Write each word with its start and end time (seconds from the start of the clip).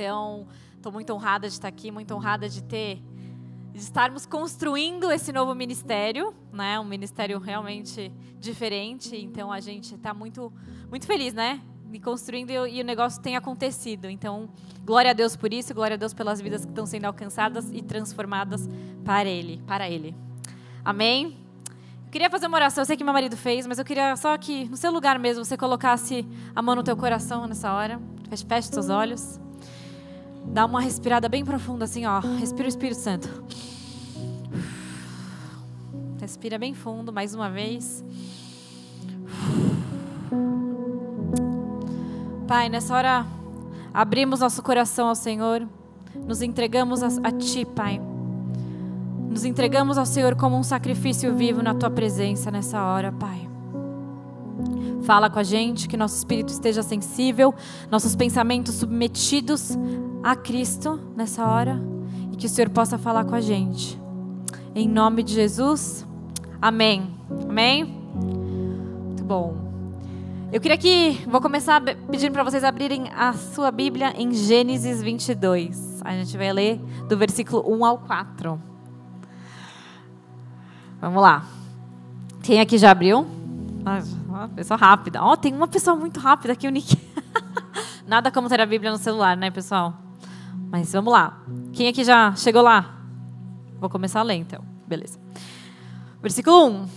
Então, 0.00 0.46
estou 0.76 0.92
muito 0.92 1.12
honrada 1.12 1.48
de 1.48 1.54
estar 1.54 1.66
aqui, 1.66 1.90
muito 1.90 2.14
honrada 2.14 2.48
de 2.48 2.62
ter 2.62 3.02
de 3.72 3.80
estarmos 3.80 4.24
construindo 4.24 5.10
esse 5.10 5.32
novo 5.32 5.54
ministério, 5.56 6.32
né? 6.52 6.78
Um 6.78 6.84
ministério 6.84 7.38
realmente 7.38 8.12
diferente. 8.38 9.16
Então 9.16 9.52
a 9.52 9.58
gente 9.58 9.96
está 9.96 10.14
muito 10.14 10.52
muito 10.88 11.04
feliz, 11.04 11.34
né? 11.34 11.60
E 11.92 11.98
construindo 11.98 12.50
e 12.50 12.80
o 12.80 12.84
negócio 12.84 13.20
tem 13.20 13.34
acontecido. 13.36 14.08
Então, 14.08 14.48
glória 14.84 15.10
a 15.10 15.14
Deus 15.14 15.34
por 15.34 15.52
isso, 15.52 15.74
glória 15.74 15.94
a 15.94 15.98
Deus 15.98 16.14
pelas 16.14 16.40
vidas 16.40 16.64
que 16.64 16.70
estão 16.70 16.86
sendo 16.86 17.06
alcançadas 17.06 17.68
e 17.72 17.82
transformadas 17.82 18.68
para 19.04 19.28
ele, 19.28 19.60
para 19.66 19.90
ele. 19.90 20.14
Amém. 20.84 21.36
Eu 22.04 22.10
queria 22.12 22.30
fazer 22.30 22.46
uma 22.46 22.56
oração, 22.56 22.82
eu 22.82 22.86
sei 22.86 22.96
que 22.96 23.04
meu 23.04 23.12
marido 23.12 23.36
fez, 23.36 23.66
mas 23.66 23.80
eu 23.80 23.84
queria 23.84 24.14
só 24.16 24.38
que 24.38 24.68
no 24.68 24.76
seu 24.76 24.92
lugar 24.92 25.18
mesmo 25.18 25.44
você 25.44 25.56
colocasse 25.56 26.24
a 26.54 26.62
mão 26.62 26.76
no 26.76 26.84
teu 26.84 26.96
coração 26.96 27.48
nessa 27.48 27.72
hora. 27.72 28.00
Feche, 28.28 28.46
feche 28.46 28.68
seus 28.68 28.90
olhos. 28.90 29.40
Dá 30.52 30.64
uma 30.64 30.80
respirada 30.80 31.28
bem 31.28 31.44
profunda 31.44 31.84
assim, 31.84 32.06
ó. 32.06 32.20
Respira 32.20 32.66
o 32.66 32.68
Espírito 32.68 32.98
Santo. 32.98 33.44
Respira 36.20 36.58
bem 36.58 36.74
fundo 36.74 37.12
mais 37.12 37.34
uma 37.34 37.50
vez. 37.50 38.04
Pai, 42.46 42.68
nessa 42.68 42.94
hora 42.94 43.26
abrimos 43.92 44.40
nosso 44.40 44.62
coração 44.62 45.08
ao 45.08 45.14
Senhor, 45.14 45.66
nos 46.26 46.42
entregamos 46.42 47.02
a, 47.02 47.08
a 47.22 47.32
Ti, 47.32 47.64
Pai. 47.64 48.00
Nos 49.30 49.44
entregamos 49.44 49.98
ao 49.98 50.06
Senhor 50.06 50.34
como 50.34 50.56
um 50.56 50.62
sacrifício 50.62 51.34
vivo 51.34 51.62
na 51.62 51.74
Tua 51.74 51.90
presença 51.90 52.50
nessa 52.50 52.82
hora, 52.82 53.12
Pai. 53.12 53.48
Fala 55.02 55.30
com 55.30 55.38
a 55.38 55.42
gente, 55.42 55.88
que 55.88 55.96
nosso 55.96 56.16
espírito 56.16 56.50
esteja 56.50 56.82
sensível, 56.82 57.54
nossos 57.90 58.16
pensamentos 58.16 58.74
submetidos 58.74 59.76
a 60.28 60.36
Cristo 60.36 61.00
nessa 61.16 61.46
hora 61.46 61.80
e 62.30 62.36
que 62.36 62.44
o 62.44 62.48
Senhor 62.50 62.68
possa 62.68 62.98
falar 62.98 63.24
com 63.24 63.34
a 63.34 63.40
gente. 63.40 63.98
Em 64.74 64.86
nome 64.86 65.22
de 65.22 65.32
Jesus, 65.32 66.06
amém. 66.60 67.18
Amém? 67.48 67.82
Muito 67.82 69.24
bom. 69.24 69.56
Eu 70.52 70.60
queria 70.60 70.76
que, 70.76 71.12
vou 71.26 71.40
começar 71.40 71.80
pedindo 71.80 72.32
para 72.32 72.44
vocês 72.44 72.62
abrirem 72.62 73.10
a 73.16 73.32
sua 73.32 73.70
Bíblia 73.70 74.12
em 74.18 74.34
Gênesis 74.34 75.02
22. 75.02 76.02
A 76.04 76.12
gente 76.12 76.36
vai 76.36 76.52
ler 76.52 76.76
do 77.08 77.16
versículo 77.16 77.64
1 77.66 77.84
ao 77.86 77.96
4. 77.96 78.60
Vamos 81.00 81.22
lá. 81.22 81.46
Quem 82.42 82.60
aqui 82.60 82.76
já 82.76 82.90
abriu? 82.90 83.26
Uma 84.28 84.48
pessoa 84.48 84.76
rápida. 84.76 85.22
Ó, 85.22 85.32
oh, 85.32 85.36
tem 85.38 85.54
uma 85.54 85.68
pessoa 85.68 85.96
muito 85.96 86.20
rápida 86.20 86.52
aqui, 86.52 86.68
o 86.68 86.70
Nick. 86.70 86.98
Nada 88.06 88.30
como 88.30 88.46
ter 88.50 88.60
a 88.60 88.66
Bíblia 88.66 88.90
no 88.90 88.98
celular, 88.98 89.34
né, 89.34 89.50
pessoal? 89.50 90.07
Mas 90.70 90.92
vamos 90.92 91.12
lá. 91.12 91.42
Quem 91.72 91.88
aqui 91.88 92.04
já 92.04 92.34
chegou 92.36 92.62
lá? 92.62 92.98
Vou 93.80 93.88
começar 93.88 94.20
a 94.20 94.22
ler, 94.22 94.34
então. 94.34 94.62
Beleza. 94.86 95.18
Versículo 96.20 96.66
1. 96.66 96.88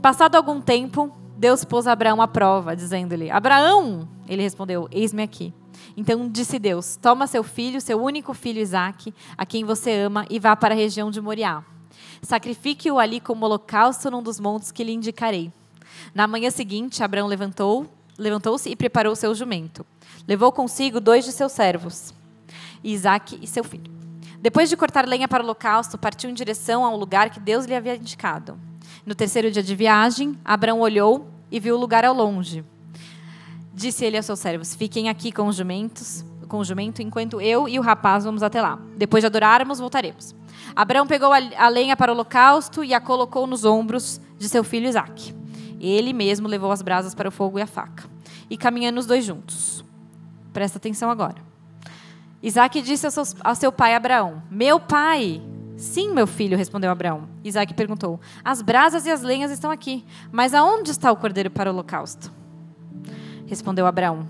Passado 0.00 0.36
algum 0.36 0.60
tempo, 0.60 1.12
Deus 1.36 1.64
pôs 1.64 1.86
Abraão 1.86 2.22
à 2.22 2.28
prova, 2.28 2.74
dizendo-lhe: 2.74 3.30
Abraão! 3.30 4.08
Ele 4.28 4.42
respondeu: 4.42 4.88
Eis-me 4.90 5.22
aqui. 5.22 5.52
Então 5.96 6.28
disse 6.28 6.58
Deus: 6.58 6.96
Toma 6.96 7.26
seu 7.26 7.42
filho, 7.42 7.80
seu 7.80 8.00
único 8.00 8.32
filho 8.32 8.60
Isaque, 8.60 9.12
a 9.36 9.44
quem 9.44 9.64
você 9.64 9.92
ama, 9.92 10.24
e 10.30 10.38
vá 10.38 10.56
para 10.56 10.74
a 10.74 10.76
região 10.76 11.10
de 11.10 11.20
Moriá. 11.20 11.62
Sacrifique-o 12.22 12.98
ali 12.98 13.20
como 13.20 13.44
holocausto 13.44 14.10
num 14.10 14.22
dos 14.22 14.40
montes 14.40 14.72
que 14.72 14.84
lhe 14.84 14.92
indicarei. 14.92 15.52
Na 16.14 16.26
manhã 16.26 16.50
seguinte, 16.50 17.02
Abraão 17.02 17.26
levantou, 17.26 17.86
levantou-se 18.16 18.68
e 18.70 18.76
preparou 18.76 19.14
seu 19.14 19.34
jumento. 19.34 19.84
Levou 20.26 20.52
consigo 20.52 21.00
dois 21.00 21.24
de 21.24 21.32
seus 21.32 21.52
servos, 21.52 22.12
Isaac 22.82 23.38
e 23.40 23.46
seu 23.46 23.64
filho. 23.64 23.92
Depois 24.40 24.68
de 24.68 24.76
cortar 24.76 25.06
lenha 25.06 25.26
para 25.26 25.42
o 25.42 25.44
holocausto, 25.44 25.98
partiu 25.98 26.30
em 26.30 26.34
direção 26.34 26.84
a 26.84 26.90
um 26.90 26.96
lugar 26.96 27.30
que 27.30 27.40
Deus 27.40 27.64
lhe 27.64 27.74
havia 27.74 27.96
indicado. 27.96 28.58
No 29.04 29.14
terceiro 29.14 29.50
dia 29.50 29.62
de 29.62 29.74
viagem, 29.74 30.38
Abraão 30.44 30.80
olhou 30.80 31.28
e 31.50 31.58
viu 31.58 31.76
o 31.76 31.80
lugar 31.80 32.04
ao 32.04 32.14
longe. 32.14 32.64
Disse 33.74 34.04
ele 34.04 34.16
aos 34.16 34.26
seus 34.26 34.38
servos: 34.38 34.74
Fiquem 34.74 35.08
aqui 35.08 35.32
com 35.32 35.46
os 35.46 35.56
jumentos, 35.56 36.24
com 36.48 36.58
o 36.58 36.64
jumento, 36.64 37.02
enquanto 37.02 37.40
eu 37.40 37.68
e 37.68 37.78
o 37.78 37.82
rapaz 37.82 38.24
vamos 38.24 38.42
até 38.42 38.60
lá. 38.60 38.78
Depois 38.96 39.22
de 39.22 39.26
adorarmos, 39.26 39.78
voltaremos. 39.78 40.34
Abraão 40.74 41.06
pegou 41.06 41.32
a 41.32 41.68
lenha 41.68 41.96
para 41.96 42.12
o 42.12 42.14
holocausto 42.14 42.84
e 42.84 42.94
a 42.94 43.00
colocou 43.00 43.46
nos 43.46 43.64
ombros 43.64 44.20
de 44.38 44.48
seu 44.48 44.62
filho 44.62 44.88
Isaque. 44.88 45.34
Ele 45.80 46.12
mesmo 46.12 46.48
levou 46.48 46.72
as 46.72 46.82
brasas 46.82 47.14
para 47.14 47.28
o 47.28 47.32
fogo 47.32 47.58
e 47.58 47.62
a 47.62 47.66
faca. 47.66 48.04
E 48.50 48.56
caminhando 48.56 48.98
os 48.98 49.06
dois 49.06 49.24
juntos. 49.24 49.84
Presta 50.52 50.78
atenção 50.78 51.10
agora. 51.10 51.36
Isaac 52.42 52.80
disse 52.82 53.06
ao 53.06 53.10
seu, 53.10 53.24
ao 53.42 53.54
seu 53.54 53.72
pai 53.72 53.94
Abraão: 53.94 54.42
Meu 54.50 54.78
pai. 54.78 55.42
Sim, 55.76 56.12
meu 56.12 56.26
filho, 56.26 56.58
respondeu 56.58 56.90
Abraão. 56.90 57.28
Isaac 57.44 57.72
perguntou: 57.74 58.20
As 58.44 58.62
brasas 58.62 59.06
e 59.06 59.10
as 59.10 59.22
lenhas 59.22 59.50
estão 59.50 59.70
aqui, 59.70 60.04
mas 60.30 60.54
aonde 60.54 60.90
está 60.90 61.10
o 61.10 61.16
cordeiro 61.16 61.50
para 61.50 61.70
o 61.70 61.72
holocausto? 61.72 62.32
Respondeu 63.46 63.86
Abraão: 63.86 64.28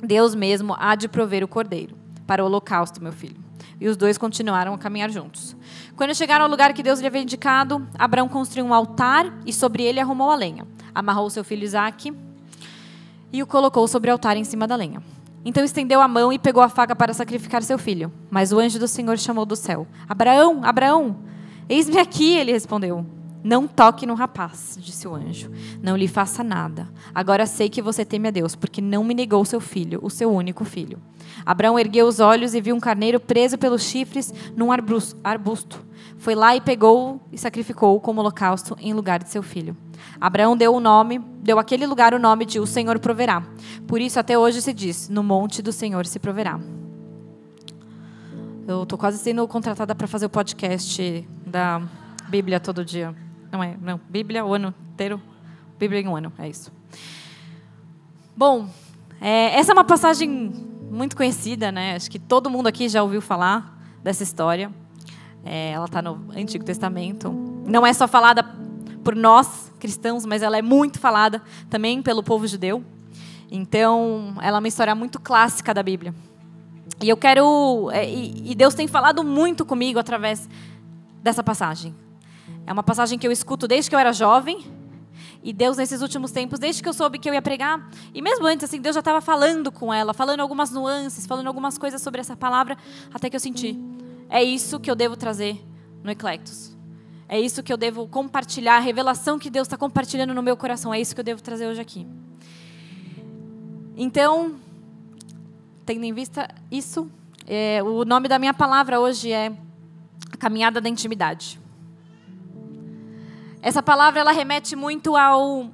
Deus 0.00 0.34
mesmo 0.34 0.74
há 0.78 0.94
de 0.94 1.08
prover 1.08 1.42
o 1.44 1.48
cordeiro 1.48 1.96
para 2.26 2.42
o 2.42 2.46
holocausto, 2.46 3.02
meu 3.02 3.12
filho. 3.12 3.36
E 3.80 3.88
os 3.88 3.96
dois 3.96 4.18
continuaram 4.18 4.74
a 4.74 4.78
caminhar 4.78 5.10
juntos. 5.10 5.56
Quando 5.96 6.14
chegaram 6.14 6.44
ao 6.44 6.50
lugar 6.50 6.72
que 6.72 6.82
Deus 6.82 7.00
lhe 7.00 7.06
havia 7.06 7.22
indicado, 7.22 7.86
Abraão 7.96 8.28
construiu 8.28 8.66
um 8.66 8.74
altar 8.74 9.32
e 9.46 9.52
sobre 9.52 9.84
ele 9.84 10.00
arrumou 10.00 10.30
a 10.30 10.36
lenha. 10.36 10.66
Amarrou 10.94 11.30
seu 11.30 11.44
filho 11.44 11.64
Isaque 11.64 12.12
e 13.32 13.42
o 13.42 13.46
colocou 13.46 13.86
sobre 13.86 14.10
o 14.10 14.14
altar 14.14 14.36
em 14.36 14.44
cima 14.44 14.66
da 14.66 14.74
lenha. 14.74 15.00
Então 15.48 15.64
estendeu 15.64 16.02
a 16.02 16.06
mão 16.06 16.30
e 16.30 16.38
pegou 16.38 16.62
a 16.62 16.68
faca 16.68 16.94
para 16.94 17.14
sacrificar 17.14 17.62
seu 17.62 17.78
filho. 17.78 18.12
Mas 18.30 18.52
o 18.52 18.58
anjo 18.58 18.78
do 18.78 18.86
Senhor 18.86 19.16
chamou 19.16 19.46
do 19.46 19.56
céu: 19.56 19.86
Abraão, 20.06 20.60
Abraão, 20.62 21.20
eis-me 21.66 21.98
aqui, 21.98 22.36
ele 22.36 22.52
respondeu. 22.52 23.06
Não 23.42 23.66
toque 23.66 24.04
no 24.04 24.12
rapaz, 24.12 24.76
disse 24.78 25.08
o 25.08 25.14
anjo. 25.14 25.50
Não 25.82 25.96
lhe 25.96 26.06
faça 26.06 26.44
nada. 26.44 26.86
Agora 27.14 27.46
sei 27.46 27.70
que 27.70 27.80
você 27.80 28.04
teme 28.04 28.28
a 28.28 28.30
Deus, 28.30 28.54
porque 28.54 28.82
não 28.82 29.02
me 29.02 29.14
negou 29.14 29.42
seu 29.42 29.58
filho, 29.58 30.00
o 30.02 30.10
seu 30.10 30.30
único 30.30 30.66
filho. 30.66 31.00
Abraão 31.46 31.78
ergueu 31.78 32.06
os 32.06 32.20
olhos 32.20 32.52
e 32.52 32.60
viu 32.60 32.76
um 32.76 32.80
carneiro 32.80 33.18
preso 33.18 33.56
pelos 33.56 33.84
chifres 33.84 34.34
num 34.54 34.70
arbusto. 34.70 35.82
Foi 36.18 36.34
lá 36.34 36.54
e 36.56 36.60
pegou 36.60 37.20
e 37.32 37.38
sacrificou 37.38 38.00
como 38.00 38.20
holocausto 38.20 38.76
em 38.80 38.92
lugar 38.92 39.22
de 39.22 39.30
seu 39.30 39.42
filho. 39.42 39.76
Abraão 40.20 40.56
deu 40.56 40.74
o 40.74 40.80
nome, 40.80 41.18
deu 41.18 41.58
aquele 41.58 41.86
lugar 41.86 42.12
o 42.12 42.18
nome 42.18 42.44
de 42.44 42.58
O 42.58 42.66
Senhor 42.66 42.98
proverá. 42.98 43.42
Por 43.86 44.00
isso 44.00 44.18
até 44.18 44.36
hoje 44.36 44.60
se 44.60 44.72
diz: 44.72 45.08
No 45.08 45.22
monte 45.22 45.62
do 45.62 45.72
Senhor 45.72 46.06
se 46.06 46.18
proverá. 46.18 46.58
Eu 48.66 48.82
estou 48.82 48.98
quase 48.98 49.16
sendo 49.18 49.46
contratada 49.48 49.94
para 49.94 50.06
fazer 50.06 50.26
o 50.26 50.28
podcast 50.30 51.26
da 51.46 51.80
Bíblia 52.28 52.60
todo 52.60 52.84
dia. 52.84 53.14
Não 53.50 53.62
é? 53.62 53.76
Não, 53.80 53.98
Bíblia 54.08 54.44
o 54.44 54.52
ano 54.52 54.74
inteiro. 54.92 55.22
Bíblia 55.78 56.00
em 56.00 56.08
um 56.08 56.16
ano, 56.16 56.32
é 56.38 56.48
isso. 56.48 56.72
Bom, 58.36 58.68
é, 59.20 59.58
essa 59.58 59.72
é 59.72 59.74
uma 59.74 59.84
passagem 59.84 60.52
muito 60.90 61.16
conhecida, 61.16 61.70
né? 61.72 61.94
Acho 61.94 62.10
que 62.10 62.18
todo 62.18 62.50
mundo 62.50 62.66
aqui 62.66 62.88
já 62.88 63.02
ouviu 63.02 63.22
falar 63.22 63.78
dessa 64.02 64.22
história. 64.22 64.70
É, 65.44 65.72
ela 65.72 65.86
está 65.86 66.02
no 66.02 66.24
Antigo 66.36 66.64
Testamento. 66.64 67.32
Não 67.66 67.86
é 67.86 67.92
só 67.92 68.06
falada 68.06 68.42
por 69.04 69.14
nós 69.14 69.72
cristãos, 69.78 70.26
mas 70.26 70.42
ela 70.42 70.58
é 70.58 70.62
muito 70.62 70.98
falada 70.98 71.42
também 71.70 72.02
pelo 72.02 72.22
povo 72.22 72.46
judeu. 72.46 72.84
Então, 73.50 74.34
ela 74.42 74.58
é 74.58 74.60
uma 74.60 74.68
história 74.68 74.94
muito 74.94 75.18
clássica 75.18 75.72
da 75.72 75.82
Bíblia. 75.82 76.14
E 77.00 77.08
eu 77.08 77.16
quero. 77.16 77.90
É, 77.92 78.08
e 78.08 78.54
Deus 78.54 78.74
tem 78.74 78.86
falado 78.86 79.22
muito 79.22 79.64
comigo 79.64 79.98
através 79.98 80.48
dessa 81.22 81.42
passagem. 81.42 81.94
É 82.66 82.72
uma 82.72 82.82
passagem 82.82 83.18
que 83.18 83.26
eu 83.26 83.32
escuto 83.32 83.66
desde 83.66 83.88
que 83.88 83.94
eu 83.94 83.98
era 83.98 84.12
jovem. 84.12 84.66
E 85.42 85.52
Deus, 85.52 85.76
nesses 85.76 86.02
últimos 86.02 86.32
tempos, 86.32 86.58
desde 86.58 86.82
que 86.82 86.88
eu 86.88 86.92
soube 86.92 87.18
que 87.18 87.30
eu 87.30 87.32
ia 87.32 87.40
pregar, 87.40 87.88
e 88.12 88.20
mesmo 88.20 88.44
antes, 88.44 88.64
assim, 88.64 88.80
Deus 88.80 88.94
já 88.94 89.00
estava 89.00 89.20
falando 89.20 89.70
com 89.70 89.94
ela, 89.94 90.12
falando 90.12 90.40
algumas 90.40 90.70
nuances, 90.72 91.26
falando 91.26 91.46
algumas 91.46 91.78
coisas 91.78 92.02
sobre 92.02 92.20
essa 92.20 92.36
palavra, 92.36 92.76
até 93.14 93.30
que 93.30 93.36
eu 93.36 93.40
senti. 93.40 93.78
É 94.28 94.42
isso 94.42 94.78
que 94.78 94.90
eu 94.90 94.94
devo 94.94 95.16
trazer 95.16 95.64
no 96.02 96.10
Eclectus. 96.10 96.76
É 97.28 97.38
isso 97.38 97.62
que 97.62 97.72
eu 97.72 97.76
devo 97.76 98.06
compartilhar, 98.08 98.76
a 98.76 98.80
revelação 98.80 99.38
que 99.38 99.50
Deus 99.50 99.66
está 99.66 99.76
compartilhando 99.76 100.32
no 100.34 100.42
meu 100.42 100.56
coração. 100.56 100.92
É 100.92 101.00
isso 101.00 101.14
que 101.14 101.20
eu 101.20 101.24
devo 101.24 101.42
trazer 101.42 101.66
hoje 101.66 101.80
aqui. 101.80 102.06
Então, 103.96 104.54
tendo 105.84 106.04
em 106.04 106.12
vista 106.12 106.48
isso, 106.70 107.10
é, 107.46 107.82
o 107.82 108.04
nome 108.04 108.28
da 108.28 108.38
minha 108.38 108.54
palavra 108.54 109.00
hoje 109.00 109.32
é 109.32 109.52
a 110.32 110.36
caminhada 110.36 110.80
da 110.80 110.88
intimidade. 110.88 111.60
Essa 113.60 113.82
palavra 113.82 114.20
ela 114.20 114.32
remete 114.32 114.76
muito 114.76 115.16
ao, 115.16 115.68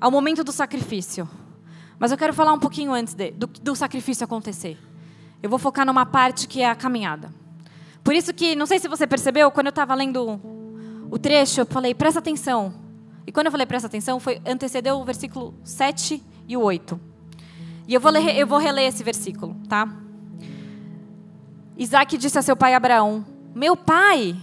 ao 0.00 0.10
momento 0.10 0.42
do 0.42 0.52
sacrifício. 0.52 1.28
Mas 1.98 2.10
eu 2.10 2.18
quero 2.18 2.32
falar 2.32 2.52
um 2.52 2.58
pouquinho 2.58 2.92
antes 2.92 3.14
de, 3.14 3.30
do, 3.30 3.46
do 3.46 3.76
sacrifício 3.76 4.24
acontecer. 4.24 4.78
Eu 5.42 5.50
vou 5.50 5.58
focar 5.58 5.86
numa 5.86 6.06
parte 6.06 6.48
que 6.48 6.62
é 6.62 6.70
a 6.70 6.74
caminhada. 6.74 7.30
Por 8.02 8.14
isso 8.14 8.32
que, 8.32 8.54
não 8.54 8.66
sei 8.66 8.78
se 8.78 8.88
você 8.88 9.06
percebeu, 9.06 9.50
quando 9.50 9.66
eu 9.66 9.70
estava 9.70 9.94
lendo 9.94 10.40
o 11.10 11.18
trecho, 11.18 11.60
eu 11.60 11.66
falei, 11.66 11.94
presta 11.94 12.20
atenção. 12.20 12.72
E 13.26 13.32
quando 13.32 13.46
eu 13.46 13.52
falei 13.52 13.66
presta 13.66 13.88
atenção, 13.88 14.20
foi 14.20 14.40
antecedeu 14.46 14.96
o 15.00 15.04
versículo 15.04 15.54
7 15.64 16.22
e 16.46 16.56
o 16.56 16.60
8. 16.60 17.00
E 17.88 17.94
eu 17.94 18.00
vou, 18.00 18.12
ler, 18.12 18.36
eu 18.36 18.46
vou 18.46 18.58
reler 18.58 18.86
esse 18.86 19.02
versículo, 19.02 19.56
tá? 19.68 19.88
Isaac 21.76 22.16
disse 22.16 22.38
a 22.38 22.42
seu 22.42 22.56
pai 22.56 22.74
Abraão: 22.74 23.24
Meu 23.54 23.76
pai. 23.76 24.36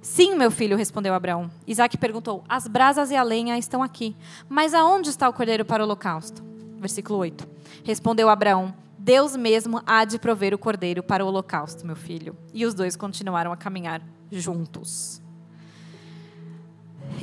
Sim, 0.00 0.36
meu 0.36 0.52
filho, 0.52 0.76
respondeu 0.76 1.12
Abraão. 1.14 1.50
Isaac 1.66 1.96
perguntou: 1.98 2.44
As 2.48 2.68
brasas 2.68 3.10
e 3.10 3.16
a 3.16 3.22
lenha 3.22 3.58
estão 3.58 3.82
aqui, 3.82 4.16
mas 4.48 4.72
aonde 4.72 5.10
está 5.10 5.28
o 5.28 5.32
cordeiro 5.32 5.64
para 5.64 5.82
o 5.82 5.86
holocausto? 5.86 6.44
Versículo 6.78 7.18
8. 7.18 7.46
Respondeu 7.84 8.28
Abraão: 8.28 8.72
Deus 9.06 9.36
mesmo 9.36 9.80
há 9.86 10.04
de 10.04 10.18
prover 10.18 10.52
o 10.52 10.58
cordeiro 10.58 11.00
para 11.00 11.24
o 11.24 11.28
holocausto, 11.28 11.86
meu 11.86 11.94
filho. 11.94 12.36
E 12.52 12.66
os 12.66 12.74
dois 12.74 12.96
continuaram 12.96 13.52
a 13.52 13.56
caminhar 13.56 14.02
juntos. 14.32 15.22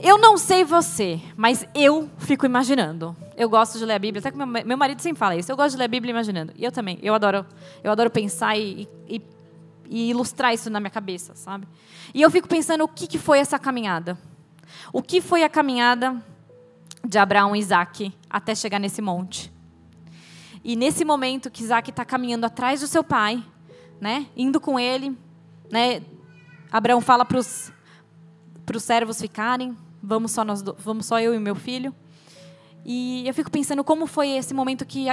Eu 0.02 0.18
não 0.18 0.38
sei 0.38 0.64
você, 0.64 1.20
mas 1.36 1.68
eu 1.76 2.10
fico 2.20 2.46
imaginando. 2.46 3.14
Eu 3.36 3.50
gosto 3.50 3.78
de 3.78 3.84
ler 3.84 3.96
a 3.96 4.00
Bíblia, 4.00 4.22
até 4.22 4.32
que 4.32 4.38
meu, 4.38 4.48
meu 4.48 4.78
marido 4.78 5.02
sempre 5.02 5.20
fala 5.20 5.36
isso. 5.36 5.52
Eu 5.52 5.58
gosto 5.58 5.72
de 5.72 5.78
ler 5.80 5.84
a 5.84 5.88
Bíblia 5.90 6.12
imaginando. 6.12 6.54
E 6.56 6.64
eu 6.64 6.72
também. 6.72 6.98
Eu 7.04 7.14
adoro, 7.14 7.46
eu 7.84 7.92
adoro 7.92 8.10
pensar 8.10 8.58
e, 8.58 8.88
e, 9.06 9.22
e 9.90 10.10
ilustrar 10.10 10.54
isso 10.54 10.70
na 10.70 10.80
minha 10.80 10.90
cabeça, 10.90 11.36
sabe? 11.36 11.68
E 12.14 12.22
eu 12.22 12.32
fico 12.32 12.48
pensando 12.48 12.86
o 12.86 12.88
que, 12.88 13.08
que 13.08 13.18
foi 13.18 13.40
essa 13.40 13.60
caminhada. 13.60 14.18
O 14.94 15.02
que 15.02 15.20
foi 15.20 15.44
a 15.44 15.50
caminhada 15.50 16.16
de 17.06 17.18
Abraão 17.18 17.54
e 17.54 17.60
Isaac 17.60 18.14
até 18.30 18.56
chegar 18.56 18.80
nesse 18.80 19.02
monte? 19.02 19.53
E 20.63 20.75
nesse 20.75 21.04
momento 21.04 21.51
que 21.51 21.62
Isaac 21.62 21.89
está 21.89 22.06
caminhando 22.06 22.45
atrás 22.45 22.80
do 22.80 22.88
seu 22.88 23.04
pai, 23.04 23.44
né, 24.00 24.27
indo 24.36 24.62
com 24.62 24.80
ele, 24.80 25.18
né, 25.69 26.01
Abraão 26.71 27.01
fala 27.01 27.25
para 27.25 27.38
os 27.38 27.71
servos 28.80 29.19
ficarem, 29.19 29.77
vamos 30.01 30.31
só, 30.31 30.45
nós, 30.45 30.63
vamos 30.77 31.06
só 31.06 31.19
eu 31.19 31.36
e 31.36 31.39
meu 31.39 31.56
filho. 31.56 31.94
E 32.86 33.27
eu 33.27 33.33
fico 33.33 33.51
pensando 33.51 33.83
como 33.83 34.07
foi 34.07 34.30
esse 34.30 34.54
momento 34.54 34.86
que 34.86 35.07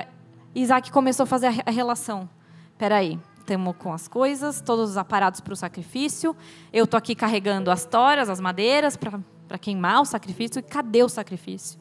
Isaac 0.55 0.91
começou 0.91 1.25
a 1.25 1.27
fazer 1.27 1.63
a 1.67 1.71
relação. 1.71 2.29
Espera 2.73 2.97
aí, 2.97 3.19
estamos 3.39 3.77
com 3.77 3.93
as 3.93 4.09
coisas, 4.09 4.61
todos 4.61 4.91
os 4.91 4.97
aparatos 4.97 5.41
para 5.41 5.53
o 5.53 5.57
sacrifício. 5.57 6.37
Eu 6.73 6.85
estou 6.85 6.97
aqui 6.97 7.15
carregando 7.15 7.71
as 7.71 7.85
toras, 7.85 8.29
as 8.29 8.41
madeiras 8.41 8.97
para 8.97 9.59
queimar 9.59 10.01
o 10.01 10.05
sacrifício. 10.05 10.61
E 10.61 10.63
cadê 10.63 11.03
o 11.03 11.09
sacrifício? 11.09 11.79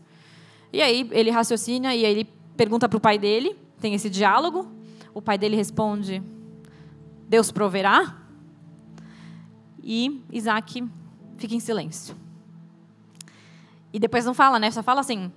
E 0.74 0.82
aí 0.82 1.08
ele 1.12 1.32
raciocina 1.32 1.96
e 1.96 2.06
aí 2.06 2.12
ele 2.12 2.39
pergunta 2.60 2.90
para 2.90 2.98
o 2.98 3.00
pai 3.00 3.18
dele. 3.18 3.56
Tem 3.80 3.94
esse 3.94 4.10
diálogo. 4.10 4.70
O 5.14 5.22
pai 5.22 5.38
dele 5.38 5.56
responde: 5.56 6.22
Deus 7.30 7.54
proverá. 7.54 8.18
E 9.82 10.22
Isaac 10.30 10.86
fica 11.38 11.56
em 11.56 11.60
silêncio. 11.62 12.14
E 13.94 13.98
depois 13.98 14.26
não 14.26 14.34
fala, 14.34 14.60
né? 14.60 14.70
Só 14.72 14.84
fala 14.84 15.00
assim: 15.00 15.32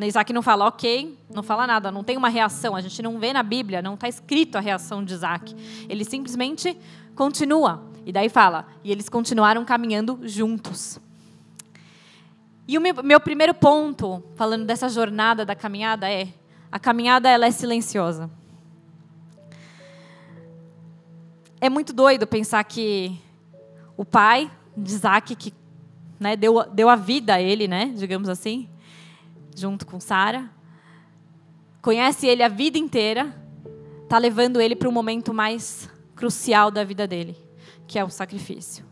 Isaac 0.00 0.32
não 0.32 0.40
fala 0.40 0.68
ok, 0.68 1.18
não 1.34 1.42
fala 1.42 1.66
nada, 1.66 1.90
não 1.90 2.04
tem 2.04 2.16
uma 2.16 2.28
reação. 2.28 2.76
A 2.76 2.80
gente 2.80 3.02
não 3.02 3.18
vê 3.18 3.32
na 3.32 3.42
Bíblia, 3.42 3.82
não 3.82 3.94
está 3.94 4.08
escrito 4.08 4.54
a 4.56 4.60
reação 4.60 5.04
de 5.04 5.14
Isaac. 5.14 5.56
Ele 5.88 6.04
simplesmente 6.04 6.78
continua. 7.16 7.82
E 8.06 8.12
daí 8.12 8.28
fala: 8.28 8.68
e 8.84 8.92
eles 8.92 9.08
continuaram 9.08 9.64
caminhando 9.64 10.20
juntos. 10.22 11.00
E 12.68 12.78
o 12.78 12.80
meu, 12.80 13.02
meu 13.02 13.18
primeiro 13.18 13.52
ponto, 13.52 14.22
falando 14.36 14.64
dessa 14.64 14.88
jornada 14.88 15.44
da 15.44 15.56
caminhada, 15.56 16.08
é: 16.08 16.28
a 16.70 16.78
caminhada 16.78 17.28
ela 17.28 17.46
é 17.46 17.50
silenciosa. 17.50 18.30
É 21.60 21.68
muito 21.68 21.92
doido 21.92 22.26
pensar 22.26 22.62
que 22.64 23.18
o 23.96 24.04
pai 24.04 24.50
de 24.76 24.92
Isaac, 24.92 25.34
que 25.34 25.52
né, 26.20 26.36
deu, 26.36 26.64
deu 26.72 26.88
a 26.88 26.96
vida 26.96 27.34
a 27.34 27.40
ele, 27.40 27.66
né, 27.66 27.92
digamos 27.96 28.28
assim, 28.28 28.68
junto 29.56 29.86
com 29.86 29.98
Sara. 29.98 30.48
Conhece 31.82 32.26
ele 32.26 32.42
a 32.42 32.48
vida 32.48 32.78
inteira, 32.78 33.34
está 34.04 34.18
levando 34.18 34.60
ele 34.60 34.76
para 34.76 34.88
o 34.88 34.92
momento 34.92 35.34
mais 35.34 35.88
crucial 36.14 36.70
da 36.70 36.84
vida 36.84 37.06
dele, 37.06 37.36
que 37.86 37.98
é 37.98 38.04
o 38.04 38.10
sacrifício. 38.10 38.84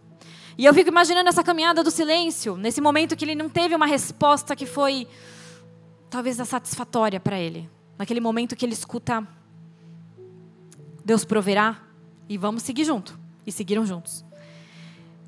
E 0.59 0.65
eu 0.65 0.73
fico 0.73 0.89
imaginando 0.89 1.29
essa 1.29 1.45
caminhada 1.45 1.85
do 1.85 1.91
silêncio, 1.91 2.57
nesse 2.57 2.81
momento 2.81 3.15
que 3.15 3.25
ele 3.25 3.35
não 3.35 3.49
teve 3.49 3.75
uma 3.75 3.87
resposta 3.87 4.57
que 4.57 4.65
foi 4.65 5.07
talvez 6.17 6.41
a 6.41 6.47
satisfatória 6.47 7.21
para 7.21 7.39
ele. 7.39 7.69
Naquele 7.99 8.21
momento 8.21 8.57
que 8.57 8.65
ele 8.65 8.73
escuta 8.73 9.27
Deus 11.05 11.27
proverá 11.27 11.79
e 12.27 12.39
vamos 12.39 12.63
seguir 12.63 12.85
junto. 12.85 13.19
E 13.47 13.53
seguiram 13.53 13.85
juntos. 13.85 14.25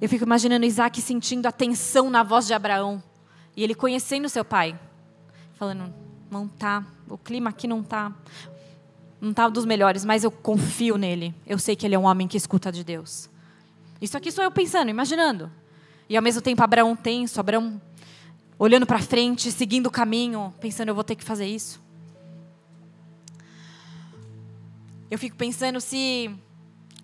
Eu 0.00 0.08
fico 0.08 0.24
imaginando 0.24 0.64
Isaac 0.64 0.98
sentindo 1.02 1.44
a 1.44 1.52
tensão 1.52 2.08
na 2.08 2.22
voz 2.22 2.46
de 2.46 2.54
Abraão. 2.54 3.02
E 3.54 3.62
ele 3.62 3.74
conhecendo 3.74 4.30
seu 4.30 4.46
pai 4.46 4.80
falando, 5.56 5.92
não 6.30 6.48
tá, 6.48 6.86
o 7.06 7.18
clima 7.18 7.50
aqui 7.50 7.68
não 7.68 7.82
tá, 7.82 8.10
não 9.20 9.34
tá 9.34 9.46
dos 9.46 9.66
melhores, 9.66 10.06
mas 10.06 10.24
eu 10.24 10.30
confio 10.30 10.96
nele. 10.96 11.34
Eu 11.46 11.58
sei 11.58 11.76
que 11.76 11.84
ele 11.84 11.96
é 11.96 11.98
um 11.98 12.06
homem 12.06 12.26
que 12.26 12.36
escuta 12.38 12.72
de 12.72 12.82
Deus. 12.82 13.28
Isso 14.00 14.16
aqui 14.16 14.32
sou 14.32 14.42
eu 14.42 14.50
pensando, 14.50 14.88
imaginando. 14.88 15.52
E 16.08 16.16
ao 16.16 16.22
mesmo 16.22 16.40
tempo 16.40 16.62
Abraão 16.62 16.96
tenso, 16.96 17.38
Abraão 17.38 17.78
olhando 18.58 18.86
para 18.86 18.98
frente, 18.98 19.52
seguindo 19.52 19.86
o 19.86 19.90
caminho, 19.90 20.52
pensando 20.60 20.88
eu 20.88 20.94
vou 20.94 21.04
ter 21.04 21.14
que 21.14 21.24
fazer 21.24 21.46
isso. 21.46 21.80
Eu 25.10 25.18
fico 25.18 25.36
pensando 25.36 25.80
se 25.80 26.30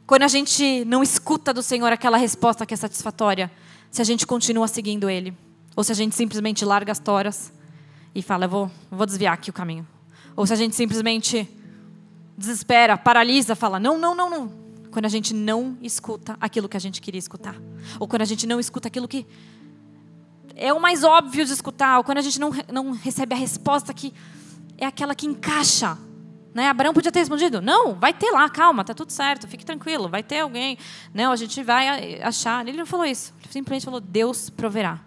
quando 0.07 0.25
a 0.25 0.29
gente 0.29 0.85
não 0.85 1.03
escuta 1.03 1.55
do 1.55 1.63
Senhor 1.63 1.91
aquela 1.93 2.19
resposta 2.19 2.67
que 2.67 2.75
é 2.75 2.77
satisfatória, 2.77 3.51
se 3.91 4.03
a 4.03 4.05
gente 4.05 4.27
continua 4.27 4.69
seguindo 4.69 5.09
Ele, 5.09 5.35
ou 5.77 5.83
se 5.85 5.93
a 5.93 5.95
gente 5.95 6.15
simplesmente 6.15 6.65
larga 6.65 6.93
as 6.93 6.99
toras 6.99 7.53
e 8.15 8.21
fala, 8.21 8.45
eu 8.45 8.49
vou, 8.49 8.71
vou 8.91 9.07
desviar 9.07 9.33
aqui 9.33 9.51
o 9.51 9.53
caminho. 9.53 9.87
Ou 10.37 10.47
se 10.47 10.53
a 10.53 10.57
gente 10.57 10.75
simplesmente 10.75 11.49
desespera, 12.37 12.99
paralisa, 12.99 13.55
fala, 13.55 13.79
não, 13.79 13.97
não, 13.97 14.15
não, 14.15 14.29
não. 14.29 14.53
Quando 14.91 15.07
a 15.07 15.09
gente 15.09 15.33
não 15.33 15.79
escuta 15.81 16.37
aquilo 16.41 16.69
que 16.69 16.77
a 16.77 16.81
gente 16.81 17.01
queria 17.01 17.19
escutar. 17.19 17.57
Ou 17.99 18.07
quando 18.07 18.23
a 18.23 18.27
gente 18.27 18.47
não 18.47 18.61
escuta 18.61 18.89
aquilo 18.89 19.09
que 19.09 19.27
é 20.55 20.73
o 20.73 20.81
mais 20.81 21.05
óbvio 21.05 21.45
de 21.45 21.53
escutar. 21.53 22.03
Quando 22.05 22.19
a 22.19 22.23
gente 22.23 22.39
não, 22.39 22.51
não 22.73 22.93
recebe 22.93 23.35
a 23.35 23.39
resposta 23.39 23.93
que 23.93 24.13
é 24.79 24.87
aquela 24.87 25.15
que 25.15 25.27
encaixa. 25.27 25.99
Né? 26.53 26.69
Abraão 26.69 26.95
podia 26.95 27.11
ter 27.11 27.21
respondido: 27.21 27.61
Não, 27.61 27.95
vai 27.95 28.13
ter 28.13 28.31
lá, 28.31 28.49
calma, 28.49 28.85
tá 28.85 28.95
tudo 28.95 29.11
certo, 29.11 29.49
fique 29.49 29.65
tranquilo, 29.65 30.09
vai 30.09 30.23
ter 30.23 30.41
alguém. 30.41 30.79
Não, 31.13 31.33
a 31.33 31.37
gente 31.37 31.63
vai 31.63 32.21
achar. 32.23 32.67
Ele 32.67 32.79
não 32.79 32.87
falou 32.87 33.07
isso. 33.07 33.35
Ele 33.41 33.53
simplesmente 33.53 33.85
falou: 33.85 34.01
Deus 34.01 34.51
proverá. 34.51 35.01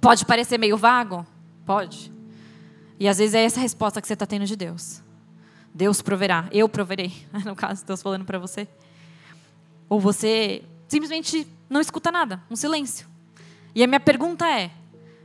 Pode 0.00 0.24
parecer 0.24 0.58
meio 0.58 0.76
vago, 0.76 1.26
Pode. 1.66 2.12
E 2.98 3.08
às 3.08 3.18
vezes 3.18 3.34
é 3.34 3.42
essa 3.44 3.60
resposta 3.60 4.00
que 4.00 4.06
você 4.06 4.14
está 4.14 4.24
tendo 4.24 4.46
de 4.46 4.54
Deus. 4.54 5.02
Deus 5.74 6.00
proverá, 6.00 6.48
eu 6.52 6.68
proverei. 6.68 7.12
No 7.44 7.56
caso, 7.56 7.84
Deus 7.84 8.00
falando 8.00 8.24
para 8.24 8.38
você. 8.38 8.68
Ou 9.88 10.00
você 10.00 10.62
simplesmente 10.88 11.46
não 11.68 11.80
escuta 11.80 12.12
nada, 12.12 12.40
um 12.48 12.56
silêncio. 12.56 13.06
E 13.76 13.84
a 13.84 13.86
minha 13.86 14.00
pergunta 14.00 14.48
é: 14.48 14.70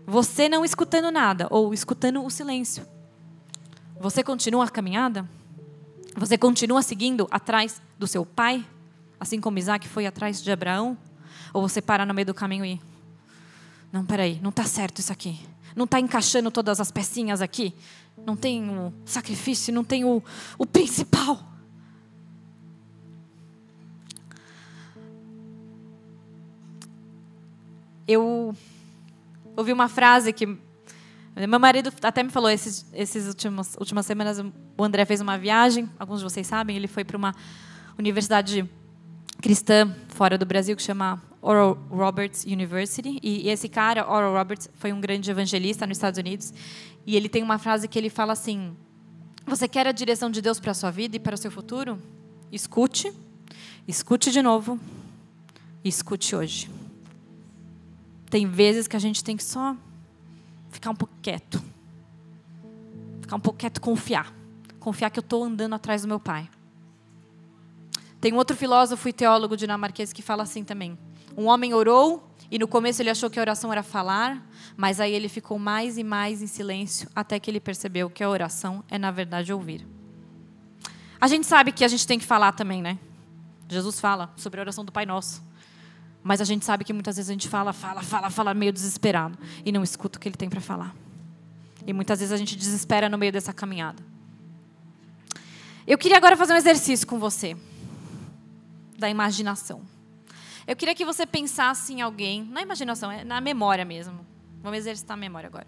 você 0.06 0.50
não 0.50 0.66
escutando 0.66 1.10
nada, 1.10 1.48
ou 1.50 1.74
escutando 1.74 2.22
o 2.22 2.30
silêncio, 2.30 2.86
você 3.98 4.22
continua 4.22 4.66
a 4.66 4.70
caminhada? 4.70 5.28
Você 6.18 6.38
continua 6.38 6.82
seguindo 6.82 7.30
atrás 7.32 7.82
do 7.98 8.06
seu 8.06 8.26
pai, 8.26 8.68
assim 9.18 9.40
como 9.40 9.58
Isaac 9.58 9.88
foi 9.88 10.06
atrás 10.06 10.44
de 10.44 10.52
Abraão? 10.52 10.98
Ou 11.54 11.62
você 11.62 11.82
para 11.82 12.06
no 12.06 12.14
meio 12.14 12.26
do 12.26 12.34
caminho 12.34 12.66
e. 12.66 12.82
Não, 13.90 14.06
peraí, 14.06 14.38
não 14.42 14.50
está 14.50 14.66
certo 14.66 15.00
isso 15.00 15.14
aqui. 15.14 15.40
Não 15.74 15.86
está 15.86 16.02
encaixando 16.02 16.52
todas 16.52 16.82
as 16.82 16.92
pecinhas 16.92 17.42
aqui. 17.42 17.74
Não 18.26 18.36
tem 18.36 18.70
o 18.70 18.94
sacrifício, 19.06 19.74
não 19.74 19.86
tem 19.86 20.04
o, 20.04 20.22
o 20.58 20.66
principal. 20.66 21.40
Eu 28.12 28.54
ouvi 29.56 29.72
uma 29.72 29.88
frase 29.88 30.34
que 30.34 30.46
meu 31.48 31.60
marido 31.60 31.94
até 32.02 32.22
me 32.22 32.30
falou 32.30 32.50
esses, 32.50 32.86
esses 32.94 33.26
últimos 33.26 33.76
últimas 33.78 34.06
semanas 34.06 34.38
o 34.78 34.84
André 34.84 35.06
fez 35.06 35.22
uma 35.22 35.38
viagem, 35.38 35.90
alguns 35.98 36.20
de 36.20 36.26
vocês 36.26 36.46
sabem, 36.46 36.76
ele 36.76 36.90
foi 36.90 37.06
para 37.06 37.16
uma 37.16 37.34
universidade 37.98 38.70
cristã 39.42 39.96
fora 40.10 40.38
do 40.38 40.46
Brasil 40.46 40.76
que 40.76 40.82
chama 40.82 41.24
Oral 41.42 41.76
Roberts 41.90 42.44
University. 42.44 43.18
E, 43.24 43.48
e 43.48 43.50
esse 43.50 43.70
cara, 43.70 44.06
Oral 44.06 44.34
Roberts, 44.34 44.70
foi 44.74 44.92
um 44.92 45.00
grande 45.00 45.32
evangelista 45.32 45.88
nos 45.88 45.98
Estados 45.98 46.20
Unidos. 46.20 46.54
E 47.08 47.16
ele 47.16 47.30
tem 47.30 47.42
uma 47.42 47.58
frase 47.58 47.88
que 47.88 47.98
ele 47.98 48.10
fala 48.10 48.34
assim: 48.34 48.76
Você 49.46 49.70
quer 49.70 49.88
a 49.88 49.94
direção 49.94 50.30
de 50.30 50.42
Deus 50.42 50.60
para 50.60 50.72
a 50.72 50.76
sua 50.76 50.92
vida 50.92 51.16
e 51.16 51.20
para 51.20 51.34
o 51.34 51.38
seu 51.38 51.50
futuro? 51.50 51.98
Escute, 52.52 53.14
escute 53.88 54.32
de 54.32 54.42
novo 54.42 54.78
escute 55.84 56.36
hoje. 56.36 56.70
Tem 58.32 58.48
vezes 58.48 58.88
que 58.88 58.96
a 58.96 59.00
gente 59.00 59.22
tem 59.24 59.36
que 59.36 59.44
só 59.44 59.76
ficar 60.70 60.90
um 60.90 60.96
pouco 60.96 61.14
quieto. 61.22 61.62
Ficar 63.20 63.36
um 63.36 63.40
pouco 63.42 63.60
quieto, 63.60 63.82
confiar. 63.82 64.34
Confiar 64.80 65.10
que 65.10 65.20
eu 65.20 65.22
estou 65.22 65.44
andando 65.44 65.76
atrás 65.76 66.04
do 66.04 66.08
meu 66.08 66.20
pai. 66.20 66.50
Tem 68.22 68.32
um 68.32 68.38
outro 68.38 68.56
filósofo 68.56 69.10
e 69.10 69.12
teólogo 69.12 69.58
dinamarquês 69.58 70.14
que 70.14 70.22
fala 70.22 70.44
assim 70.44 70.64
também. 70.64 70.98
Um 71.38 71.48
homem 71.48 71.74
orou 71.74 72.26
e 72.50 72.58
no 72.58 72.70
começo 72.70 73.02
ele 73.02 73.10
achou 73.10 73.30
que 73.30 73.38
a 73.38 73.42
oração 73.42 73.70
era 73.70 73.84
falar, 73.84 74.48
mas 74.78 75.02
aí 75.02 75.12
ele 75.12 75.28
ficou 75.28 75.60
mais 75.60 75.98
e 75.98 76.04
mais 76.04 76.42
em 76.42 76.48
silêncio 76.48 77.10
até 77.14 77.38
que 77.38 77.52
ele 77.52 77.60
percebeu 77.60 78.10
que 78.10 78.24
a 78.24 78.30
oração 78.30 78.82
é 78.90 78.98
na 78.98 79.12
verdade 79.12 79.52
ouvir. 79.52 79.86
A 81.20 81.28
gente 81.28 81.46
sabe 81.46 81.74
que 81.74 81.84
a 81.84 81.88
gente 81.90 82.08
tem 82.08 82.18
que 82.18 82.26
falar 82.26 82.54
também, 82.54 82.82
né? 82.82 82.98
Jesus 83.68 84.00
fala 84.00 84.34
sobre 84.38 84.62
a 84.62 84.64
oração 84.64 84.86
do 84.86 84.92
Pai 84.92 85.06
Nosso. 85.06 85.44
Mas 86.24 86.40
a 86.40 86.44
gente 86.44 86.64
sabe 86.64 86.84
que 86.84 86.94
muitas 86.94 87.16
vezes 87.16 87.30
a 87.30 87.34
gente 87.34 87.48
fala, 87.48 87.74
fala, 87.74 88.04
fala, 88.04 88.30
fala 88.30 88.54
meio 88.54 88.72
desesperado 88.72 89.38
e 89.66 89.72
não 89.72 89.84
escuta 89.84 90.18
o 90.18 90.22
que 90.22 90.28
ele 90.30 90.38
tem 90.38 90.50
para 90.50 90.62
falar. 90.62 90.96
E 91.86 91.94
muitas 91.94 92.20
vezes 92.20 92.32
a 92.32 92.38
gente 92.38 92.56
desespera 92.56 93.10
no 93.10 93.18
meio 93.18 93.32
dessa 93.32 93.52
caminhada. 93.52 94.04
Eu 95.88 95.98
queria 95.98 96.18
agora 96.18 96.38
fazer 96.38 96.54
um 96.54 96.58
exercício 96.58 97.08
com 97.08 97.20
você 97.20 97.58
da 98.98 99.10
imaginação. 99.10 99.82
Eu 100.68 100.76
queria 100.76 100.94
que 100.94 101.04
você 101.04 101.26
pensasse 101.26 101.92
em 101.92 102.02
alguém, 102.02 102.44
na 102.46 102.62
imaginação, 102.62 103.12
é 103.12 103.24
na 103.24 103.42
memória 103.42 103.84
mesmo. 103.84 104.26
Vamos 104.62 104.78
exercitar 104.78 105.16
a 105.16 105.20
memória 105.20 105.48
agora. 105.48 105.66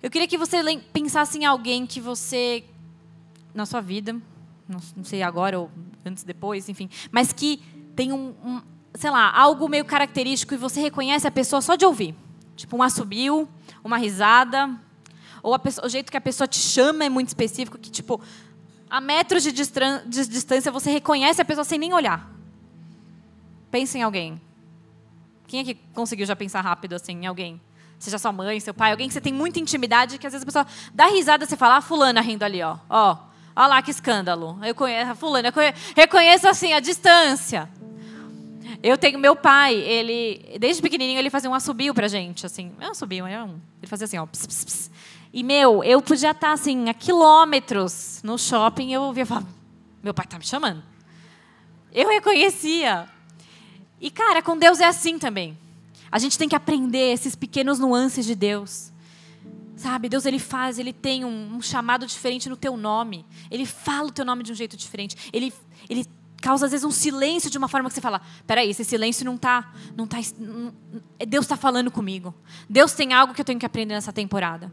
Eu 0.00 0.08
queria 0.08 0.28
que 0.28 0.38
você 0.38 0.62
pensasse 0.92 1.36
em 1.36 1.44
alguém 1.44 1.84
que 1.84 2.00
você, 2.00 2.64
na 3.52 3.66
sua 3.66 3.80
vida, 3.80 4.16
não 4.68 5.02
sei 5.02 5.22
agora 5.22 5.58
ou 5.58 5.70
antes, 6.04 6.22
depois, 6.22 6.68
enfim, 6.68 6.88
mas 7.10 7.32
que 7.32 7.60
tem 7.96 8.12
um, 8.12 8.34
um 8.44 8.62
sei 8.98 9.10
lá, 9.10 9.30
algo 9.30 9.68
meio 9.68 9.84
característico 9.84 10.54
e 10.54 10.56
você 10.56 10.80
reconhece 10.80 11.24
a 11.24 11.30
pessoa 11.30 11.62
só 11.62 11.76
de 11.76 11.86
ouvir. 11.86 12.16
Tipo 12.56 12.76
um 12.76 12.82
assobio, 12.82 13.48
uma 13.84 13.96
risada, 13.96 14.68
ou 15.40 15.56
pessoa, 15.56 15.86
o 15.86 15.88
jeito 15.88 16.10
que 16.10 16.16
a 16.16 16.20
pessoa 16.20 16.48
te 16.48 16.58
chama 16.58 17.04
é 17.04 17.08
muito 17.08 17.28
específico, 17.28 17.78
que 17.78 17.92
tipo, 17.92 18.20
a 18.90 19.00
metros 19.00 19.44
de, 19.44 19.52
de 19.52 20.26
distância 20.26 20.72
você 20.72 20.90
reconhece 20.90 21.40
a 21.40 21.44
pessoa 21.44 21.64
sem 21.64 21.78
nem 21.78 21.94
olhar. 21.94 22.28
Pensa 23.70 23.96
em 23.96 24.02
alguém. 24.02 24.40
Quem 25.46 25.60
é 25.60 25.64
que 25.64 25.74
conseguiu 25.94 26.26
já 26.26 26.34
pensar 26.34 26.60
rápido 26.60 26.94
assim 26.94 27.12
em 27.12 27.26
alguém? 27.26 27.60
Seja 28.00 28.18
sua 28.18 28.32
mãe, 28.32 28.58
seu 28.58 28.74
pai, 28.74 28.90
alguém 28.90 29.06
que 29.06 29.14
você 29.14 29.20
tem 29.20 29.32
muita 29.32 29.60
intimidade, 29.60 30.18
que 30.18 30.26
às 30.26 30.32
vezes 30.32 30.42
a 30.42 30.46
pessoa 30.46 30.66
dá 30.92 31.06
risada, 31.06 31.46
você 31.46 31.56
fala, 31.56 31.76
ah, 31.76 31.80
fulana 31.80 32.20
rindo 32.20 32.44
ali, 32.44 32.60
ó. 32.64 32.76
Ó, 32.90 33.16
ó 33.54 33.66
lá 33.68 33.80
que 33.80 33.92
escândalo. 33.92 34.58
Eu 34.60 34.74
conheço, 34.74 35.14
fulana, 35.14 35.48
eu 35.48 35.52
conheço, 35.52 35.92
reconheço 35.94 36.48
assim, 36.48 36.72
a 36.72 36.80
distância. 36.80 37.70
Eu 38.82 38.96
tenho 38.96 39.18
meu 39.18 39.34
pai, 39.34 39.74
ele 39.74 40.56
desde 40.58 40.80
pequenininho 40.80 41.18
ele 41.18 41.30
fazia 41.30 41.50
um 41.50 41.54
assobio 41.54 41.92
pra 41.92 42.06
gente, 42.06 42.46
assim, 42.46 42.72
é 42.80 42.86
um 42.86 42.90
assobio, 42.92 43.26
é 43.26 43.42
um, 43.42 43.58
ele 43.78 43.86
fazia 43.86 44.04
assim, 44.04 44.18
ó. 44.18 44.26
E 45.32 45.42
meu, 45.42 45.82
eu 45.82 46.00
podia 46.00 46.30
estar 46.30 46.52
assim 46.52 46.88
a 46.88 46.94
quilômetros 46.94 48.20
no 48.22 48.38
shopping, 48.38 48.92
eu 48.92 49.02
ouvia 49.02 49.26
falar, 49.26 49.44
meu 50.02 50.14
pai 50.14 50.26
tá 50.26 50.38
me 50.38 50.46
chamando. 50.46 50.82
Eu 51.92 52.08
reconhecia. 52.08 53.08
E 54.00 54.10
cara, 54.10 54.40
com 54.40 54.56
Deus 54.56 54.78
é 54.78 54.86
assim 54.86 55.18
também. 55.18 55.58
A 56.10 56.18
gente 56.18 56.38
tem 56.38 56.48
que 56.48 56.56
aprender 56.56 57.12
esses 57.12 57.34
pequenos 57.34 57.78
nuances 57.78 58.24
de 58.24 58.34
Deus. 58.34 58.92
Sabe, 59.76 60.08
Deus 60.08 60.26
ele 60.26 60.38
faz, 60.38 60.78
ele 60.78 60.92
tem 60.92 61.24
um, 61.24 61.56
um, 61.56 61.62
chamado 61.62 62.06
diferente 62.06 62.48
no 62.48 62.56
teu 62.56 62.76
nome. 62.76 63.24
Ele 63.50 63.64
fala 63.64 64.08
o 64.08 64.12
teu 64.12 64.24
nome 64.24 64.42
de 64.42 64.50
um 64.50 64.54
jeito 64.54 64.76
diferente. 64.76 65.16
Ele, 65.32 65.52
ele 65.88 66.04
causa 66.40 66.66
às 66.66 66.72
vezes 66.72 66.84
um 66.84 66.90
silêncio 66.90 67.50
de 67.50 67.58
uma 67.58 67.68
forma 67.68 67.88
que 67.88 67.94
você 67.94 68.00
fala: 68.00 68.20
peraí, 68.46 68.70
esse 68.70 68.84
silêncio 68.84 69.24
não 69.24 69.34
está, 69.34 69.72
não 69.96 70.06
tá, 70.06 70.18
Deus 71.26 71.44
está 71.44 71.56
falando 71.56 71.90
comigo. 71.90 72.34
Deus 72.68 72.92
tem 72.92 73.12
algo 73.12 73.34
que 73.34 73.40
eu 73.40 73.44
tenho 73.44 73.58
que 73.58 73.66
aprender 73.66 73.94
nessa 73.94 74.12
temporada. 74.12 74.72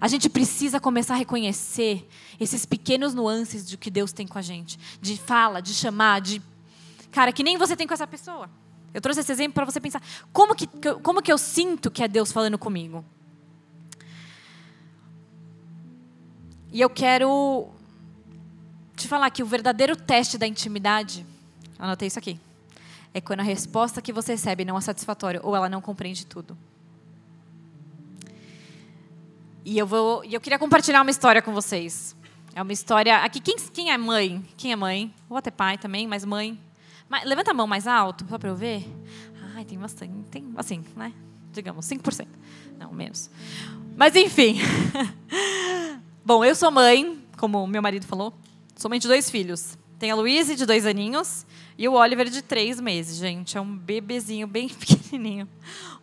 A 0.00 0.08
gente 0.08 0.28
precisa 0.28 0.78
começar 0.78 1.14
a 1.14 1.16
reconhecer 1.16 2.06
esses 2.38 2.66
pequenos 2.66 3.14
nuances 3.14 3.66
de 3.66 3.76
que 3.76 3.90
Deus 3.90 4.12
tem 4.12 4.26
com 4.26 4.38
a 4.38 4.42
gente, 4.42 4.78
de 5.00 5.16
fala, 5.16 5.62
de 5.62 5.72
chamar, 5.72 6.20
de 6.20 6.42
cara 7.10 7.32
que 7.32 7.42
nem 7.42 7.56
você 7.56 7.74
tem 7.74 7.86
com 7.86 7.94
essa 7.94 8.06
pessoa. 8.06 8.50
Eu 8.92 9.00
trouxe 9.00 9.20
esse 9.20 9.32
exemplo 9.32 9.54
para 9.54 9.64
você 9.64 9.80
pensar 9.80 10.02
como 10.32 10.54
que, 10.54 10.66
como 11.02 11.22
que 11.22 11.32
eu 11.32 11.38
sinto 11.38 11.90
que 11.90 12.02
é 12.02 12.08
Deus 12.08 12.30
falando 12.32 12.58
comigo. 12.58 13.04
E 16.72 16.80
eu 16.80 16.90
quero 16.90 17.70
te 18.96 19.06
falar 19.06 19.30
que 19.30 19.42
o 19.42 19.46
verdadeiro 19.46 19.94
teste 19.94 20.38
da 20.38 20.46
intimidade, 20.46 21.24
anotei 21.78 22.08
isso 22.08 22.18
aqui, 22.18 22.40
é 23.12 23.20
quando 23.20 23.40
a 23.40 23.42
resposta 23.42 24.00
que 24.00 24.12
você 24.12 24.32
recebe 24.32 24.64
não 24.64 24.76
é 24.76 24.80
satisfatória 24.80 25.40
ou 25.42 25.54
ela 25.54 25.68
não 25.68 25.80
compreende 25.80 26.26
tudo. 26.26 26.56
E 29.64 29.76
eu 29.76 29.86
vou, 29.86 30.24
eu 30.24 30.40
queria 30.40 30.58
compartilhar 30.58 31.02
uma 31.02 31.10
história 31.10 31.42
com 31.42 31.52
vocês. 31.52 32.16
É 32.54 32.62
uma 32.62 32.72
história 32.72 33.18
aqui. 33.18 33.40
Quem, 33.40 33.56
quem 33.56 33.90
é 33.90 33.98
mãe? 33.98 34.44
Quem 34.56 34.72
é 34.72 34.76
mãe? 34.76 35.12
Ou 35.28 35.36
até 35.36 35.50
pai 35.50 35.76
também, 35.76 36.06
mas 36.06 36.24
mãe. 36.24 36.58
Mas, 37.08 37.24
levanta 37.24 37.50
a 37.50 37.54
mão 37.54 37.66
mais 37.66 37.86
alto 37.86 38.24
só 38.28 38.38
para 38.38 38.48
eu 38.48 38.56
ver. 38.56 38.86
Ai, 39.54 39.64
tem 39.64 39.78
bastante, 39.78 40.12
tem 40.30 40.52
assim, 40.56 40.84
né? 40.94 41.12
Digamos 41.52 41.84
5%. 41.86 42.26
Não, 42.78 42.92
menos. 42.92 43.30
Mas 43.96 44.14
enfim. 44.14 44.58
Bom, 46.24 46.44
eu 46.44 46.54
sou 46.54 46.70
mãe, 46.70 47.18
como 47.36 47.66
meu 47.66 47.82
marido 47.82 48.06
falou. 48.06 48.32
De 49.00 49.08
dois 49.08 49.30
filhos. 49.30 49.76
Tem 49.98 50.10
a 50.10 50.14
Luísa, 50.14 50.54
de 50.54 50.66
dois 50.66 50.84
aninhos, 50.84 51.46
e 51.78 51.88
o 51.88 51.94
Oliver, 51.94 52.28
de 52.28 52.42
três 52.42 52.78
meses, 52.78 53.16
gente. 53.16 53.56
É 53.56 53.60
um 53.60 53.76
bebezinho 53.76 54.46
bem 54.46 54.68
pequenininho. 54.70 55.48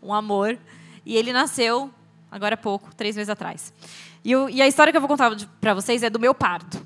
Um 0.02 0.14
amor. 0.14 0.58
E 1.06 1.16
ele 1.16 1.32
nasceu 1.32 1.92
agora 2.32 2.56
há 2.56 2.58
pouco, 2.58 2.94
três 2.96 3.16
meses 3.16 3.30
atrás. 3.30 3.72
E, 4.24 4.36
o, 4.36 4.50
e 4.50 4.62
a 4.62 4.68
história 4.68 4.92
que 4.92 4.98
eu 4.98 5.02
vou 5.02 5.08
contar 5.08 5.32
para 5.62 5.74
vocês 5.74 6.02
é 6.02 6.10
do 6.10 6.20
meu 6.20 6.34
parto. 6.34 6.86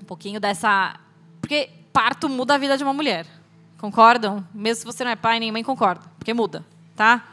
Um 0.00 0.04
pouquinho 0.04 0.40
dessa. 0.40 0.98
Porque 1.40 1.70
parto 1.92 2.28
muda 2.28 2.54
a 2.54 2.58
vida 2.58 2.76
de 2.76 2.82
uma 2.82 2.92
mulher. 2.92 3.26
Concordam? 3.78 4.46
Mesmo 4.52 4.80
se 4.80 4.84
você 4.84 5.04
não 5.04 5.12
é 5.12 5.16
pai 5.16 5.38
nem 5.38 5.52
mãe, 5.52 5.62
concorda. 5.62 6.04
Porque 6.18 6.34
muda, 6.34 6.66
tá? 6.96 7.28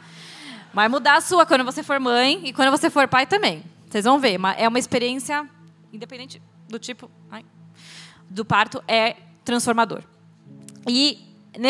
Vai 0.72 0.88
mudar 0.88 1.16
a 1.16 1.20
sua 1.20 1.44
quando 1.44 1.64
você 1.64 1.82
for 1.82 1.98
mãe 1.98 2.40
e 2.44 2.52
quando 2.52 2.70
você 2.70 2.88
for 2.88 3.08
pai 3.08 3.26
também. 3.26 3.64
Vocês 3.88 4.04
vão 4.04 4.18
ver. 4.18 4.38
É 4.56 4.68
uma 4.68 4.78
experiência, 4.78 5.48
independente 5.92 6.40
do 6.68 6.78
tipo. 6.78 7.10
Ai, 7.30 7.44
do 8.28 8.44
parto 8.44 8.82
é 8.86 9.16
transformador. 9.44 10.02
E 10.88 11.18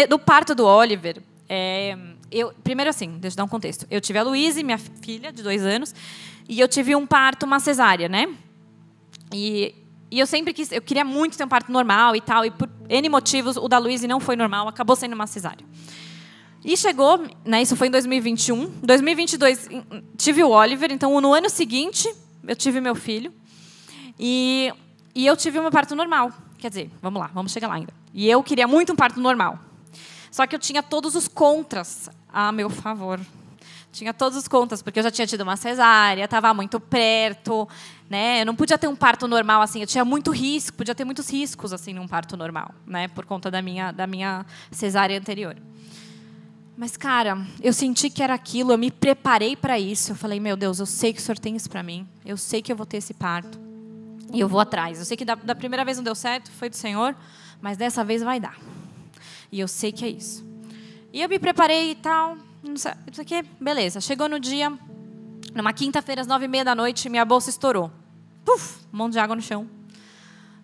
no 0.09 0.19
parto 0.19 0.55
do 0.55 0.65
Oliver, 0.65 1.23
é, 1.49 1.97
eu, 2.31 2.53
primeiro 2.65 2.91
assim, 2.91 3.19
deixa 3.19 3.35
eu 3.35 3.39
dar 3.39 3.45
um 3.45 3.49
contexto. 3.49 3.87
Eu 3.91 4.01
tive 4.01 4.19
a 4.19 4.23
Luísa, 4.23 4.63
minha 4.63 4.79
filha, 4.79 5.33
de 5.33 5.43
dois 5.43 5.63
anos, 5.63 5.95
e 6.49 6.59
eu 6.59 6.69
tive 6.69 6.97
um 6.97 7.07
parto, 7.07 7.45
uma 7.45 7.61
cesárea, 7.61 8.09
né? 8.09 8.35
E, 9.33 9.75
e 10.11 10.19
eu 10.19 10.27
sempre 10.27 10.53
quis, 10.53 10.73
eu 10.73 10.83
queria 10.83 11.05
muito 11.05 11.37
ter 11.37 11.45
um 11.45 11.49
parto 11.49 11.71
normal 11.71 12.17
e 12.17 12.21
tal, 12.21 12.45
e 12.45 12.51
por 12.51 12.69
N 12.89 13.09
motivos, 13.09 13.57
o 13.57 13.69
da 13.69 13.79
Luísa 13.79 14.07
não 14.07 14.21
foi 14.21 14.37
normal, 14.37 14.69
acabou 14.69 14.97
sendo 14.97 15.15
uma 15.15 15.27
cesárea. 15.27 15.65
E 16.65 16.77
chegou, 16.77 17.23
né, 17.45 17.61
isso 17.61 17.77
foi 17.77 17.89
em 17.89 17.91
2021. 17.91 18.81
2022 18.83 19.69
tive 20.17 20.43
o 20.43 20.49
Oliver, 20.49 20.91
então 20.91 21.21
no 21.21 21.35
ano 21.35 21.51
seguinte 21.51 22.09
eu 22.47 22.57
tive 22.57 22.81
meu 22.81 22.95
filho. 22.95 23.33
E, 24.19 24.73
e 25.15 25.27
eu 25.27 25.37
tive 25.37 25.61
um 25.61 25.71
parto 25.71 25.95
normal. 25.95 26.33
Quer 26.59 26.69
dizer, 26.69 26.91
vamos 27.01 27.21
lá, 27.21 27.31
vamos 27.33 27.53
chegar 27.53 27.69
lá 27.69 27.75
ainda. 27.75 27.93
E 28.13 28.29
eu 28.29 28.43
queria 28.43 28.67
muito 28.67 28.93
um 28.93 28.97
parto 28.97 29.21
normal. 29.21 29.59
Só 30.31 30.47
que 30.47 30.55
eu 30.55 30.59
tinha 30.59 30.83
todos 30.83 31.15
os 31.15 31.29
contras 31.29 32.11
a 32.29 32.51
meu 32.51 32.69
favor. 32.69 33.21
Tinha 33.93 34.13
todos 34.13 34.37
os 34.37 34.49
contras, 34.49 34.83
porque 34.83 34.99
eu 34.99 35.05
já 35.05 35.11
tinha 35.11 35.25
tido 35.25 35.43
uma 35.43 35.57
cesárea, 35.57 36.25
estava 36.25 36.53
muito 36.53 36.81
perto, 36.81 37.69
né? 38.11 38.43
Eu 38.43 38.47
não 38.47 38.57
podia 38.57 38.77
ter 38.77 38.89
um 38.89 38.97
parto 38.97 39.29
normal 39.29 39.63
assim, 39.63 39.81
eu 39.81 39.87
tinha 39.87 40.05
muito 40.05 40.33
risco, 40.33 40.77
podia 40.77 40.97
ter 40.97 41.05
muitos 41.05 41.31
riscos 41.31 41.73
assim 41.73 41.93
num 41.93 42.09
parto 42.09 42.37
normal, 42.37 42.75
né? 42.85 43.07
Por 43.07 43.25
conta 43.25 43.53
da 43.53 43.63
minha 43.63 43.93
da 43.93 44.05
minha 44.05 44.45
cesárea 44.73 45.17
anterior. 45.17 45.57
Mas 46.77 46.97
cara, 46.97 47.47
eu 47.63 47.73
senti 47.73 48.11
que 48.11 48.21
era 48.21 48.35
aquilo, 48.35 48.73
eu 48.73 48.79
me 48.79 48.91
preparei 48.91 49.55
para 49.55 49.79
isso. 49.79 50.11
Eu 50.11 50.17
falei, 50.17 50.41
meu 50.41 50.57
Deus, 50.57 50.81
eu 50.81 50.87
sei 50.87 51.13
que 51.13 51.21
o 51.21 51.23
Senhor 51.23 51.39
tem 51.39 51.55
isso 51.55 51.71
para 51.71 51.85
mim. 51.85 52.05
Eu 52.27 52.37
sei 52.37 52.61
que 52.61 52.73
eu 52.73 52.77
vou 52.77 52.85
ter 52.85 52.97
esse 52.97 53.15
parto. 53.15 53.64
E 54.35 54.41
eu 54.41 54.49
vou 54.49 54.59
atrás. 54.59 54.99
Eu 54.99 55.05
sei 55.05 55.17
que 55.17 55.25
da, 55.25 55.37
da 55.37 55.55
primeira 55.55 55.85
vez 55.85 55.97
não 55.97 56.05
deu 56.05 56.15
certo, 56.15 56.51
foi 56.51 56.69
do 56.69 56.75
Senhor, 56.75 57.15
mas 57.63 57.77
dessa 57.77 58.03
vez 58.03 58.21
vai 58.21 58.41
dar. 58.41 58.59
E 59.51 59.61
eu 59.61 59.69
sei 59.69 59.93
que 59.93 60.05
é 60.05 60.09
isso. 60.09 60.45
E 61.13 61.23
eu 61.23 61.29
me 61.29 61.39
preparei 61.39 61.93
e 61.93 61.95
tal, 61.95 62.37
não 62.61 62.77
sei, 62.77 62.93
isso 63.11 63.21
aqui, 63.21 63.45
beleza. 63.61 64.01
Chegou 64.01 64.29
no 64.29 64.41
dia, 64.41 64.73
numa 65.55 65.73
quinta-feira, 65.73 66.21
às 66.21 66.27
nove 66.27 66.47
e 66.47 66.49
meia 66.49 66.65
da 66.65 66.75
noite, 66.75 67.09
minha 67.09 67.25
bolsa 67.25 67.49
estourou. 67.49 67.93
Puf, 68.45 68.81
um 68.93 68.97
monte 68.97 69.13
de 69.13 69.21
água 69.21 69.37
no 69.37 69.41
chão. 69.41 69.71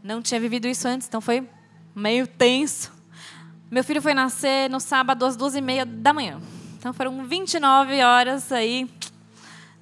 Não 0.03 0.21
tinha 0.21 0.41
vivido 0.41 0.67
isso 0.67 0.89
antes, 0.89 1.07
então 1.07 1.21
foi 1.21 1.49
meio 1.95 2.27
tenso. 2.27 2.93
Meu 3.71 3.85
filho 3.85 4.03
foi 4.03 4.15
nascer 4.15 4.69
no 4.69 4.81
sábado 4.81 5.25
às 5.25 5.37
duas 5.37 5.55
e 5.55 5.61
meia 5.61 5.87
da 5.87 6.13
manhã. 6.13 6.41
Então 6.77 6.93
foram 6.93 7.25
29 7.25 8.03
horas 8.03 8.51
aí 8.51 8.91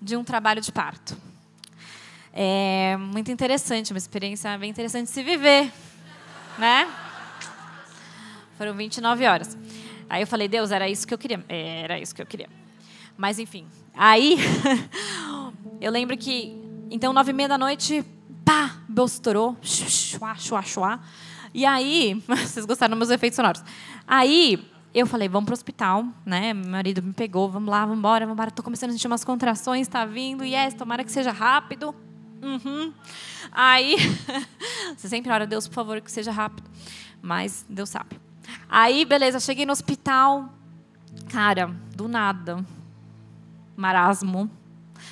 de 0.02 0.14
um 0.14 0.23
trabalho 0.23 0.61
de 0.61 0.71
parto. 0.71 1.27
É 2.32 2.97
muito 2.97 3.30
interessante, 3.30 3.92
uma 3.92 3.99
experiência 3.99 4.56
bem 4.58 4.70
interessante 4.70 5.06
de 5.06 5.11
se 5.12 5.23
viver, 5.23 5.73
né? 6.58 6.88
Foram 8.56 8.75
29 8.75 9.26
horas. 9.26 9.56
Aí 10.11 10.23
eu 10.23 10.26
falei, 10.26 10.49
Deus, 10.49 10.70
era 10.70 10.88
isso 10.88 11.06
que 11.06 11.14
eu 11.14 11.18
queria. 11.18 11.44
É, 11.49 11.82
era 11.82 11.99
isso 11.99 12.14
que 12.14 12.23
eu 12.23 12.26
queria. 12.26 12.49
Mas 13.16 13.38
enfim. 13.38 13.66
Aí 13.94 14.37
eu 15.80 15.90
lembro 15.90 16.16
que 16.16 16.56
então 16.90 17.12
nove 17.12 17.30
e 17.30 17.35
meia 17.35 17.49
da 17.49 17.58
noite, 17.58 18.04
pá, 18.44 18.76
estourou, 19.04 19.56
chua, 19.62 20.35
chua, 20.37 20.62
chua. 20.62 21.00
E 21.52 21.64
aí, 21.66 22.23
vocês 22.26 22.64
gostaram 22.64 22.90
dos 22.90 22.99
meus 22.99 23.11
efeitos 23.11 23.37
sonoros? 23.37 23.62
Aí 24.06 24.64
eu 24.94 25.06
falei, 25.06 25.28
vamos 25.28 25.47
para 25.47 25.52
o 25.52 25.56
hospital, 25.56 26.04
né? 26.25 26.54
Meu 26.54 26.70
marido 26.70 27.02
me 27.02 27.12
pegou, 27.12 27.50
vamos 27.50 27.68
lá, 27.68 27.80
vamos 27.82 27.99
embora, 27.99 28.25
vamos 28.25 28.35
embora. 28.35 28.49
Estou 28.49 28.64
começando 28.64 28.90
a 28.90 28.92
sentir 28.92 29.06
umas 29.06 29.25
contrações, 29.25 29.82
está 29.82 30.04
vindo, 30.04 30.44
yes, 30.44 30.75
tomara 30.75 31.04
que 31.04 31.12
seja 31.12 31.30
rápido. 31.30 31.94
Uhum. 32.42 32.92
Aí, 33.52 33.97
você 34.97 35.09
sempre 35.09 35.30
ora, 35.30 35.47
Deus, 35.47 35.66
por 35.66 35.75
favor, 35.75 36.00
que 36.00 36.11
seja 36.11 36.30
rápido. 36.30 36.68
Mas 37.21 37.66
Deus 37.68 37.88
sabe. 37.88 38.21
Aí, 38.68 39.04
beleza, 39.04 39.40
cheguei 39.40 39.66
no 39.66 39.73
hospital. 39.73 40.52
Cara, 41.30 41.75
do 41.95 42.09
nada. 42.09 42.64
Marasmo. 43.76 44.50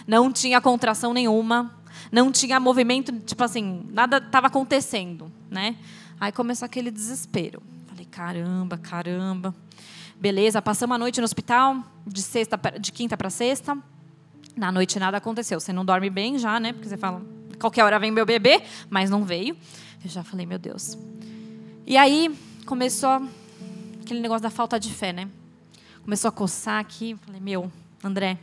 Não 0.06 0.33
tinha 0.33 0.61
contração 0.61 1.12
nenhuma. 1.12 1.75
Não 2.11 2.30
tinha 2.30 2.61
movimento, 2.61 3.12
tipo 3.21 3.42
assim, 3.42 3.87
nada 3.90 4.18
estava 4.18 4.47
acontecendo, 4.47 5.30
né? 5.50 5.76
Aí 6.21 6.30
começou 6.33 6.66
aquele 6.66 6.90
desespero. 6.90 7.62
Falei, 7.87 8.04
caramba, 8.04 8.78
caramba. 8.78 9.54
Beleza, 10.18 10.62
passamos 10.62 10.95
a 10.95 10.99
noite 10.99 11.21
no 11.21 11.25
hospital, 11.25 11.83
de, 12.06 12.23
sexta, 12.23 12.59
de 12.80 12.92
quinta 12.92 13.16
para 13.16 13.28
sexta. 13.28 13.76
Na 14.57 14.73
noite 14.73 14.99
nada 14.99 15.19
aconteceu. 15.19 15.61
Você 15.61 15.73
não 15.73 15.85
dorme 15.85 16.09
bem 16.09 16.39
já, 16.39 16.59
né? 16.59 16.73
Porque 16.73 16.89
você 16.89 16.97
fala, 16.97 17.23
qualquer 17.61 17.85
hora 17.85 17.99
vem 17.99 18.11
meu 18.11 18.25
bebê, 18.25 18.63
mas 18.89 19.11
não 19.11 19.23
veio. 19.23 19.57
Eu 20.03 20.11
já 20.11 20.25
falei, 20.25 20.47
meu 20.47 20.59
Deus. 20.59 20.97
E 21.87 21.97
aí 21.97 22.35
começou 22.65 23.29
aquele 24.03 24.21
negócio 24.21 24.43
da 24.43 24.51
falta 24.51 24.81
de 24.81 24.93
fé, 24.93 25.13
né? 25.13 25.29
Começou 26.03 26.29
a 26.29 26.33
coçar 26.33 26.81
aqui. 26.81 27.17
Falei, 27.27 27.41
meu, 27.41 27.71
André, 28.03 28.39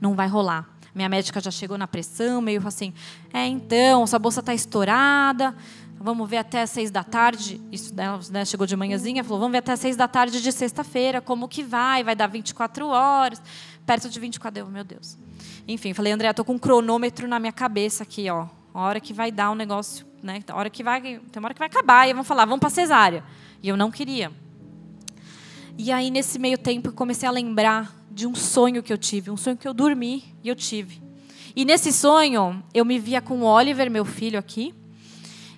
não 0.00 0.14
vai 0.14 0.28
rolar. 0.28 0.68
Minha 0.94 1.08
médica 1.08 1.40
já 1.40 1.50
chegou 1.50 1.76
na 1.76 1.88
pressão, 1.88 2.40
meio 2.40 2.64
assim, 2.64 2.94
é, 3.32 3.46
então, 3.46 4.06
sua 4.06 4.18
bolsa 4.18 4.38
está 4.38 4.54
estourada, 4.54 5.52
vamos 5.98 6.30
ver 6.30 6.36
até 6.36 6.64
seis 6.66 6.88
da 6.88 7.02
tarde. 7.02 7.60
Isso 7.72 7.92
dela 7.92 8.20
né, 8.30 8.44
chegou 8.44 8.64
de 8.64 8.76
manhãzinha, 8.76 9.24
falou, 9.24 9.40
vamos 9.40 9.52
ver 9.52 9.58
até 9.58 9.74
seis 9.74 9.96
da 9.96 10.06
tarde 10.06 10.40
de 10.40 10.52
sexta-feira, 10.52 11.20
como 11.20 11.48
que 11.48 11.64
vai? 11.64 12.04
Vai 12.04 12.14
dar 12.14 12.28
24 12.28 12.86
horas, 12.86 13.42
perto 13.84 14.08
de 14.08 14.20
24, 14.20 14.60
eu, 14.60 14.66
meu 14.68 14.84
Deus. 14.84 15.18
Enfim, 15.66 15.94
falei, 15.94 16.12
André, 16.12 16.28
estou 16.28 16.44
com 16.44 16.54
um 16.54 16.58
cronômetro 16.58 17.26
na 17.26 17.38
minha 17.38 17.52
cabeça 17.52 18.02
aqui, 18.02 18.28
ó. 18.28 18.46
A 18.72 18.80
hora 18.80 19.00
que 19.00 19.12
vai 19.12 19.30
dar 19.30 19.50
um 19.50 19.54
negócio, 19.54 20.04
né? 20.22 20.40
A 20.48 20.56
hora 20.56 20.68
que 20.68 20.82
vai, 20.82 21.00
tem 21.00 21.20
uma 21.36 21.46
hora 21.46 21.54
que 21.54 21.58
vai 21.58 21.68
acabar, 21.68 22.08
e 22.08 22.12
vão 22.12 22.24
falar, 22.24 22.44
vamos 22.44 22.60
para 22.60 22.70
cesárea. 22.70 23.24
E 23.62 23.68
eu 23.68 23.76
não 23.76 23.90
queria. 23.90 24.30
E 25.78 25.90
aí, 25.90 26.10
nesse 26.10 26.38
meio 26.38 26.58
tempo, 26.58 26.88
eu 26.88 26.92
comecei 26.92 27.28
a 27.28 27.32
lembrar 27.32 27.94
de 28.10 28.26
um 28.26 28.34
sonho 28.34 28.82
que 28.82 28.92
eu 28.92 28.98
tive, 28.98 29.30
um 29.30 29.36
sonho 29.36 29.56
que 29.56 29.66
eu 29.66 29.74
dormi 29.74 30.24
e 30.42 30.48
eu 30.48 30.54
tive. 30.54 31.02
E 31.56 31.64
nesse 31.64 31.92
sonho, 31.92 32.62
eu 32.72 32.84
me 32.84 32.98
via 32.98 33.20
com 33.20 33.40
o 33.40 33.44
Oliver, 33.44 33.90
meu 33.90 34.04
filho, 34.04 34.38
aqui, 34.38 34.74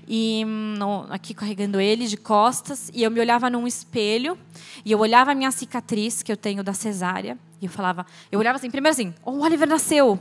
e 0.07 0.45
no, 0.45 1.07
aqui 1.11 1.35
carregando 1.35 1.81
ele 1.81 2.07
de 2.07 2.17
costas, 2.17 2.91
e 2.95 3.03
eu 3.03 3.11
me 3.11 3.21
olhava 3.21 3.51
num 3.51 3.67
espelho, 3.67 4.39
e 4.85 4.93
eu 4.93 4.99
olhava 4.99 5.33
a 5.33 5.35
minha 5.35 5.51
cicatriz 5.51 6.23
que 6.23 6.31
eu 6.31 6.37
tenho 6.37 6.63
da 6.63 6.73
cesárea, 6.73 7.39
e 7.61 7.67
eu 7.67 7.71
falava, 7.71 8.07
eu 8.31 8.39
olhava 8.39 8.57
assim, 8.57 8.71
primeiro 8.71 8.93
assim, 8.93 9.15
oh, 9.25 9.33
o 9.33 9.43
Oliver 9.43 9.69
nasceu, 9.69 10.21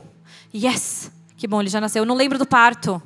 yes, 0.54 1.10
que 1.36 1.46
bom, 1.46 1.60
ele 1.60 1.70
já 1.70 1.80
nasceu, 1.80 2.02
eu 2.02 2.06
não 2.06 2.14
lembro 2.14 2.38
do 2.38 2.46
parto, 2.46 3.00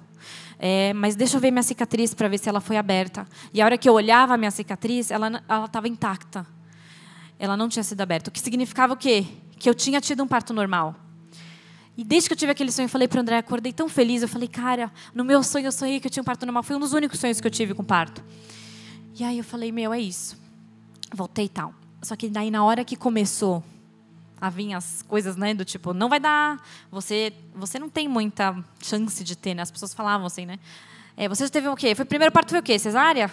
é, 0.59 0.93
mas 0.93 1.17
deixa 1.17 1.37
eu 1.37 1.41
ver 1.41 1.51
minha 1.51 1.63
cicatriz 1.63 2.15
para 2.15 2.29
ver 2.29 2.39
se 2.39 2.47
ela 2.47 2.61
foi 2.61 2.77
aberta. 2.77 3.27
E 3.51 3.63
a 3.63 3.65
hora 3.65 3.79
que 3.79 3.89
eu 3.89 3.95
olhava 3.95 4.35
a 4.35 4.37
minha 4.37 4.51
cicatriz, 4.51 5.11
ela 5.11 5.43
estava 5.65 5.89
intacta 5.89 6.47
ela 7.41 7.57
não 7.57 7.71
tinha 7.71 7.83
sido 7.83 8.03
aberta. 8.03 8.29
O 8.29 8.33
que 8.33 8.39
significava 8.39 8.93
o 8.93 8.97
quê? 8.97 9.25
Que 9.59 9.69
eu 9.69 9.75
tinha 9.75 9.99
tido 9.99 10.23
um 10.23 10.29
parto 10.29 10.53
normal. 10.53 10.95
E 12.01 12.05
desde 12.05 12.31
que 12.31 12.33
eu 12.33 12.37
tive 12.37 12.51
aquele 12.51 12.73
sonho, 12.73 12.87
eu 12.87 12.89
falei 12.89 13.07
para 13.07 13.19
o 13.19 13.21
André, 13.21 13.37
acordei 13.37 13.75
tão 13.75 13.87
feliz. 13.87 14.23
Eu 14.23 14.29
falei, 14.29 14.49
cara, 14.49 14.91
no 15.15 15.23
meu 15.23 15.43
sonho 15.43 15.67
eu 15.67 15.73
sonhei 15.73 16.01
que 16.01 16.07
eu 16.07 16.11
tinha 16.11 16.23
um 16.23 16.25
parto 16.25 16.47
normal. 16.47 16.63
Foi 16.63 16.75
um 16.75 16.81
dos 16.81 16.95
únicos 16.95 17.21
sonhos 17.21 17.43
que 17.43 17.47
eu 17.47 17.51
tive 17.51 17.75
com 17.75 17.85
parto. 17.85 18.25
E 19.19 19.23
aí 19.23 19.37
eu 19.37 19.45
falei, 19.45 19.71
meu, 19.71 19.93
é 19.93 20.01
isso. 20.01 20.35
Voltei 21.13 21.45
e 21.45 21.49
tal. 21.51 21.75
Só 22.01 22.17
que 22.17 22.31
daí 22.31 22.51
na 22.51 22.65
hora 22.65 22.87
que 22.87 22.97
começou 22.97 23.63
a 24.41 24.49
vir 24.49 24.73
as 24.73 25.03
coisas, 25.03 25.37
né, 25.37 25.53
do 25.53 25.63
tipo, 25.63 25.93
não 25.93 26.09
vai 26.09 26.19
dar, 26.19 26.67
você, 26.91 27.35
você 27.55 27.79
não 27.79 27.91
tem 27.91 28.09
muita 28.09 28.57
chance 28.83 29.23
de 29.23 29.37
ter, 29.37 29.53
né? 29.53 29.61
As 29.61 29.71
pessoas 29.71 29.93
falavam 29.93 30.27
assim, 30.27 30.47
né? 30.47 30.59
É, 31.19 31.29
você 31.29 31.45
já 31.45 31.51
teve 31.51 31.69
o 31.69 31.77
quê? 31.77 31.95
Foi 31.95 32.07
primeiro 32.07 32.33
parto 32.33 32.49
foi 32.49 32.61
o 32.61 32.63
quê? 32.63 32.79
Cesárea? 32.79 33.31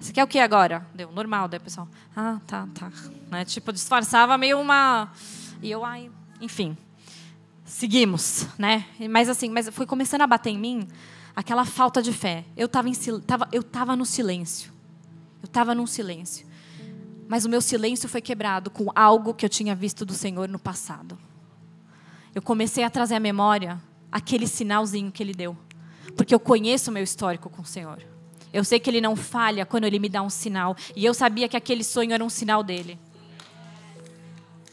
Você 0.00 0.12
quer 0.12 0.24
o 0.24 0.26
que 0.26 0.40
agora? 0.40 0.84
Deu, 0.92 1.12
normal. 1.12 1.46
Daí 1.46 1.60
o 1.60 1.62
pessoal, 1.62 1.86
ah, 2.16 2.40
tá, 2.48 2.66
tá. 2.74 2.90
Né? 3.30 3.44
Tipo, 3.44 3.72
disfarçava 3.72 4.36
meio 4.36 4.58
uma. 4.58 5.12
E 5.62 5.70
eu, 5.70 5.84
ai, 5.84 6.10
enfim. 6.40 6.76
Seguimos, 7.66 8.46
né? 8.56 8.86
Mas 9.10 9.28
assim, 9.28 9.50
mas 9.50 9.68
foi 9.70 9.84
começando 9.84 10.22
a 10.22 10.26
bater 10.26 10.50
em 10.50 10.58
mim 10.58 10.88
aquela 11.34 11.64
falta 11.64 12.00
de 12.00 12.12
fé. 12.12 12.44
Eu 12.56 12.66
estava 12.66 12.88
tava, 13.26 13.48
eu 13.50 13.62
tava 13.62 13.96
no 13.96 14.06
silêncio. 14.06 14.72
Eu 15.42 15.46
estava 15.46 15.74
num 15.74 15.86
silêncio. 15.86 16.46
Mas 17.28 17.44
o 17.44 17.48
meu 17.48 17.60
silêncio 17.60 18.08
foi 18.08 18.22
quebrado 18.22 18.70
com 18.70 18.90
algo 18.94 19.34
que 19.34 19.44
eu 19.44 19.48
tinha 19.50 19.74
visto 19.74 20.06
do 20.06 20.14
Senhor 20.14 20.48
no 20.48 20.60
passado. 20.60 21.18
Eu 22.32 22.40
comecei 22.40 22.84
a 22.84 22.90
trazer 22.90 23.16
à 23.16 23.20
memória 23.20 23.82
aquele 24.12 24.46
sinalzinho 24.46 25.10
que 25.10 25.22
ele 25.22 25.34
deu. 25.34 25.56
Porque 26.16 26.34
eu 26.34 26.38
conheço 26.40 26.90
o 26.90 26.94
meu 26.94 27.02
histórico 27.02 27.50
com 27.50 27.62
o 27.62 27.66
Senhor. 27.66 28.00
Eu 28.52 28.62
sei 28.62 28.78
que 28.78 28.88
ele 28.88 29.00
não 29.00 29.16
falha 29.16 29.66
quando 29.66 29.84
ele 29.84 29.98
me 29.98 30.08
dá 30.08 30.22
um 30.22 30.30
sinal. 30.30 30.76
E 30.94 31.04
eu 31.04 31.12
sabia 31.12 31.48
que 31.48 31.56
aquele 31.56 31.82
sonho 31.82 32.12
era 32.12 32.24
um 32.24 32.30
sinal 32.30 32.62
dele. 32.62 32.96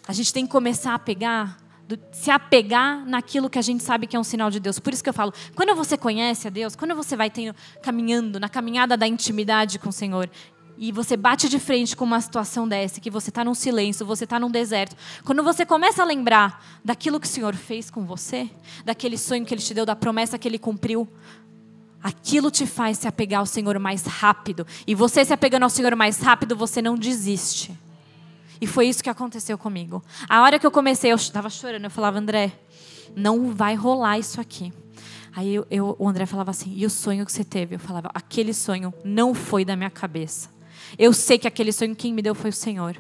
A 0.08 0.14
gente 0.14 0.32
tem 0.32 0.46
que 0.46 0.52
começar 0.52 0.94
a 0.94 1.00
pegar, 1.00 1.58
se 2.12 2.32
apegar 2.32 3.06
naquilo 3.06 3.50
que 3.50 3.60
a 3.60 3.62
gente 3.62 3.84
sabe 3.84 4.08
que 4.08 4.16
é 4.16 4.20
um 4.20 4.24
sinal 4.24 4.50
de 4.50 4.60
Deus. 4.60 4.80
Por 4.80 4.94
isso 4.94 5.04
que 5.04 5.10
eu 5.10 5.14
falo, 5.14 5.34
quando 5.56 5.76
você 5.76 5.98
conhece 5.98 6.48
a 6.48 6.50
Deus, 6.50 6.76
quando 6.76 6.96
você 6.96 7.16
vai 7.16 7.30
tendo, 7.30 7.56
caminhando 7.82 8.40
na 8.40 8.50
caminhada 8.50 8.96
da 8.96 9.08
intimidade 9.08 9.78
com 9.80 9.90
o 9.90 9.94
Senhor, 9.94 10.30
e 10.78 10.92
você 10.92 11.16
bate 11.16 11.48
de 11.48 11.60
frente 11.60 11.96
com 11.96 12.04
uma 12.04 12.20
situação 12.20 12.68
dessa, 12.68 13.00
que 13.00 13.10
você 13.10 13.30
está 13.30 13.44
num 13.44 13.54
silêncio, 13.54 14.06
você 14.06 14.24
está 14.24 14.40
num 14.40 14.50
deserto. 14.50 14.96
Quando 15.24 15.44
você 15.44 15.66
começa 15.66 16.02
a 16.02 16.06
lembrar 16.06 16.64
daquilo 16.84 17.20
que 17.20 17.28
o 17.28 17.30
Senhor 17.30 17.56
fez 17.56 17.90
com 17.92 18.06
você, 18.06 18.50
daquele 18.84 19.18
sonho 19.18 19.46
que 19.46 19.54
Ele 19.54 19.62
te 19.62 19.74
deu, 19.74 19.86
da 19.86 19.96
promessa 19.96 20.38
que 20.38 20.48
Ele 20.48 20.58
cumpriu, 20.58 21.08
aquilo 22.02 22.50
te 22.50 22.66
faz 22.66 22.98
se 22.98 23.08
apegar 23.08 23.40
ao 23.40 23.46
Senhor 23.46 23.78
mais 23.78 24.04
rápido. 24.06 24.66
E 24.88 24.96
você 24.96 25.24
se 25.24 25.32
apegando 25.32 25.64
ao 25.64 25.70
Senhor 25.70 25.96
mais 25.96 26.20
rápido, 26.20 26.56
você 26.56 26.82
não 26.82 26.96
desiste. 26.96 27.78
E 28.64 28.66
foi 28.66 28.88
isso 28.88 29.04
que 29.04 29.10
aconteceu 29.10 29.58
comigo. 29.58 30.02
A 30.30 30.42
hora 30.42 30.58
que 30.58 30.66
eu 30.66 30.72
comecei, 30.72 31.12
eu 31.12 31.18
estava 31.18 31.50
chorando, 31.50 31.84
eu 31.84 31.90
falava, 31.90 32.18
André, 32.18 32.54
não 33.14 33.54
vai 33.54 33.76
rolar 33.76 34.18
isso 34.18 34.40
aqui. 34.40 34.72
Aí 35.36 35.56
eu, 35.56 35.68
eu, 35.70 35.98
o 36.00 36.08
André 36.08 36.26
falava 36.26 36.52
assim, 36.52 36.74
e 36.74 36.86
o 36.86 36.90
sonho 36.90 37.26
que 37.26 37.32
você 37.34 37.44
teve? 37.44 37.76
Eu 37.76 37.80
falava, 37.80 38.10
aquele 38.14 38.54
sonho 38.54 38.94
não 39.04 39.34
foi 39.34 39.66
da 39.66 39.76
minha 39.76 39.90
cabeça. 39.90 40.50
Eu 40.98 41.12
sei 41.12 41.38
que 41.38 41.46
aquele 41.46 41.74
sonho 41.74 41.94
quem 41.94 42.14
me 42.14 42.22
deu 42.22 42.34
foi 42.34 42.52
o 42.52 42.54
Senhor. 42.54 42.96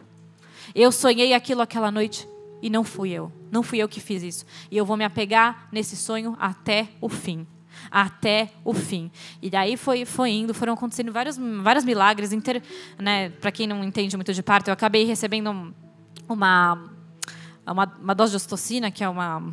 Eu 0.75 0.91
sonhei 0.91 1.33
aquilo 1.33 1.61
aquela 1.61 1.89
noite 1.89 2.27
e 2.61 2.69
não 2.69 2.83
fui 2.83 3.11
eu. 3.11 3.31
Não 3.49 3.63
fui 3.63 3.77
eu 3.77 3.87
que 3.87 4.01
fiz 4.01 4.21
isso. 4.21 4.45
E 4.69 4.75
eu 4.75 4.85
vou 4.85 4.97
me 4.97 5.05
apegar 5.05 5.69
nesse 5.71 5.95
sonho 5.95 6.35
até 6.41 6.89
o 6.99 7.07
fim 7.07 7.47
até 7.89 8.51
o 8.63 8.73
fim. 8.73 9.11
E 9.41 9.49
daí 9.49 9.77
foi, 9.77 10.05
foi 10.05 10.31
indo, 10.31 10.53
foram 10.53 10.73
acontecendo 10.73 11.11
vários, 11.11 11.37
vários 11.61 11.85
milagres. 11.85 12.31
Né, 12.97 13.29
Para 13.29 13.51
quem 13.51 13.67
não 13.67 13.83
entende 13.83 14.15
muito 14.15 14.33
de 14.33 14.43
parto, 14.43 14.69
eu 14.69 14.73
acabei 14.73 15.05
recebendo 15.05 15.73
uma, 16.27 16.91
uma, 17.65 17.97
uma 18.01 18.13
dose 18.15 18.31
de 18.31 18.37
ostocina, 18.37 18.91
que 18.91 19.03
é 19.03 19.09
uma, 19.09 19.43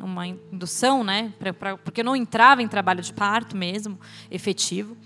uma 0.00 0.26
indução, 0.26 1.02
né, 1.02 1.32
pra, 1.38 1.52
pra, 1.52 1.76
porque 1.76 2.00
eu 2.00 2.04
não 2.04 2.16
entrava 2.16 2.62
em 2.62 2.68
trabalho 2.68 3.02
de 3.02 3.12
parto 3.12 3.56
mesmo, 3.56 3.98
efetivo. 4.30 4.96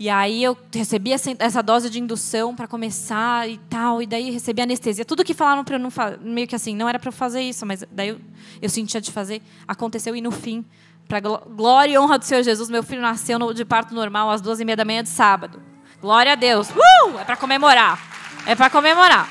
E 0.00 0.08
aí 0.08 0.44
eu 0.44 0.56
recebi 0.72 1.10
essa, 1.12 1.60
dose 1.60 1.90
de 1.90 1.98
indução 1.98 2.54
para 2.54 2.68
começar 2.68 3.50
e 3.50 3.58
tal, 3.68 4.00
e 4.00 4.06
daí 4.06 4.30
recebi 4.30 4.62
anestesia. 4.62 5.04
Tudo 5.04 5.24
que 5.24 5.34
falavam 5.34 5.64
para 5.64 5.74
eu 5.74 5.80
não 5.80 5.90
fazer, 5.90 6.20
meio 6.20 6.46
que 6.46 6.54
assim, 6.54 6.76
não 6.76 6.88
era 6.88 7.00
para 7.00 7.08
eu 7.08 7.12
fazer 7.12 7.40
isso, 7.40 7.66
mas 7.66 7.84
daí 7.90 8.10
eu, 8.10 8.20
eu 8.62 8.68
sentia 8.68 9.00
de 9.00 9.10
fazer, 9.10 9.42
aconteceu 9.66 10.14
e 10.14 10.20
no 10.20 10.30
fim 10.30 10.64
para 11.08 11.20
glória 11.20 11.94
e 11.94 11.98
honra 11.98 12.18
do 12.18 12.24
Senhor 12.24 12.42
Jesus, 12.42 12.68
meu 12.68 12.82
filho 12.82 13.00
nasceu 13.00 13.38
de 13.54 13.64
parto 13.64 13.94
normal 13.94 14.30
às 14.30 14.42
duas 14.42 14.60
e 14.60 14.64
meia 14.64 14.76
da 14.76 14.84
manhã 14.84 15.02
de 15.02 15.08
sábado. 15.08 15.62
Glória 16.02 16.32
a 16.32 16.34
Deus. 16.34 16.68
Uh! 16.68 17.18
É 17.18 17.24
para 17.24 17.36
comemorar. 17.36 17.98
É 18.46 18.54
para 18.54 18.68
comemorar. 18.68 19.26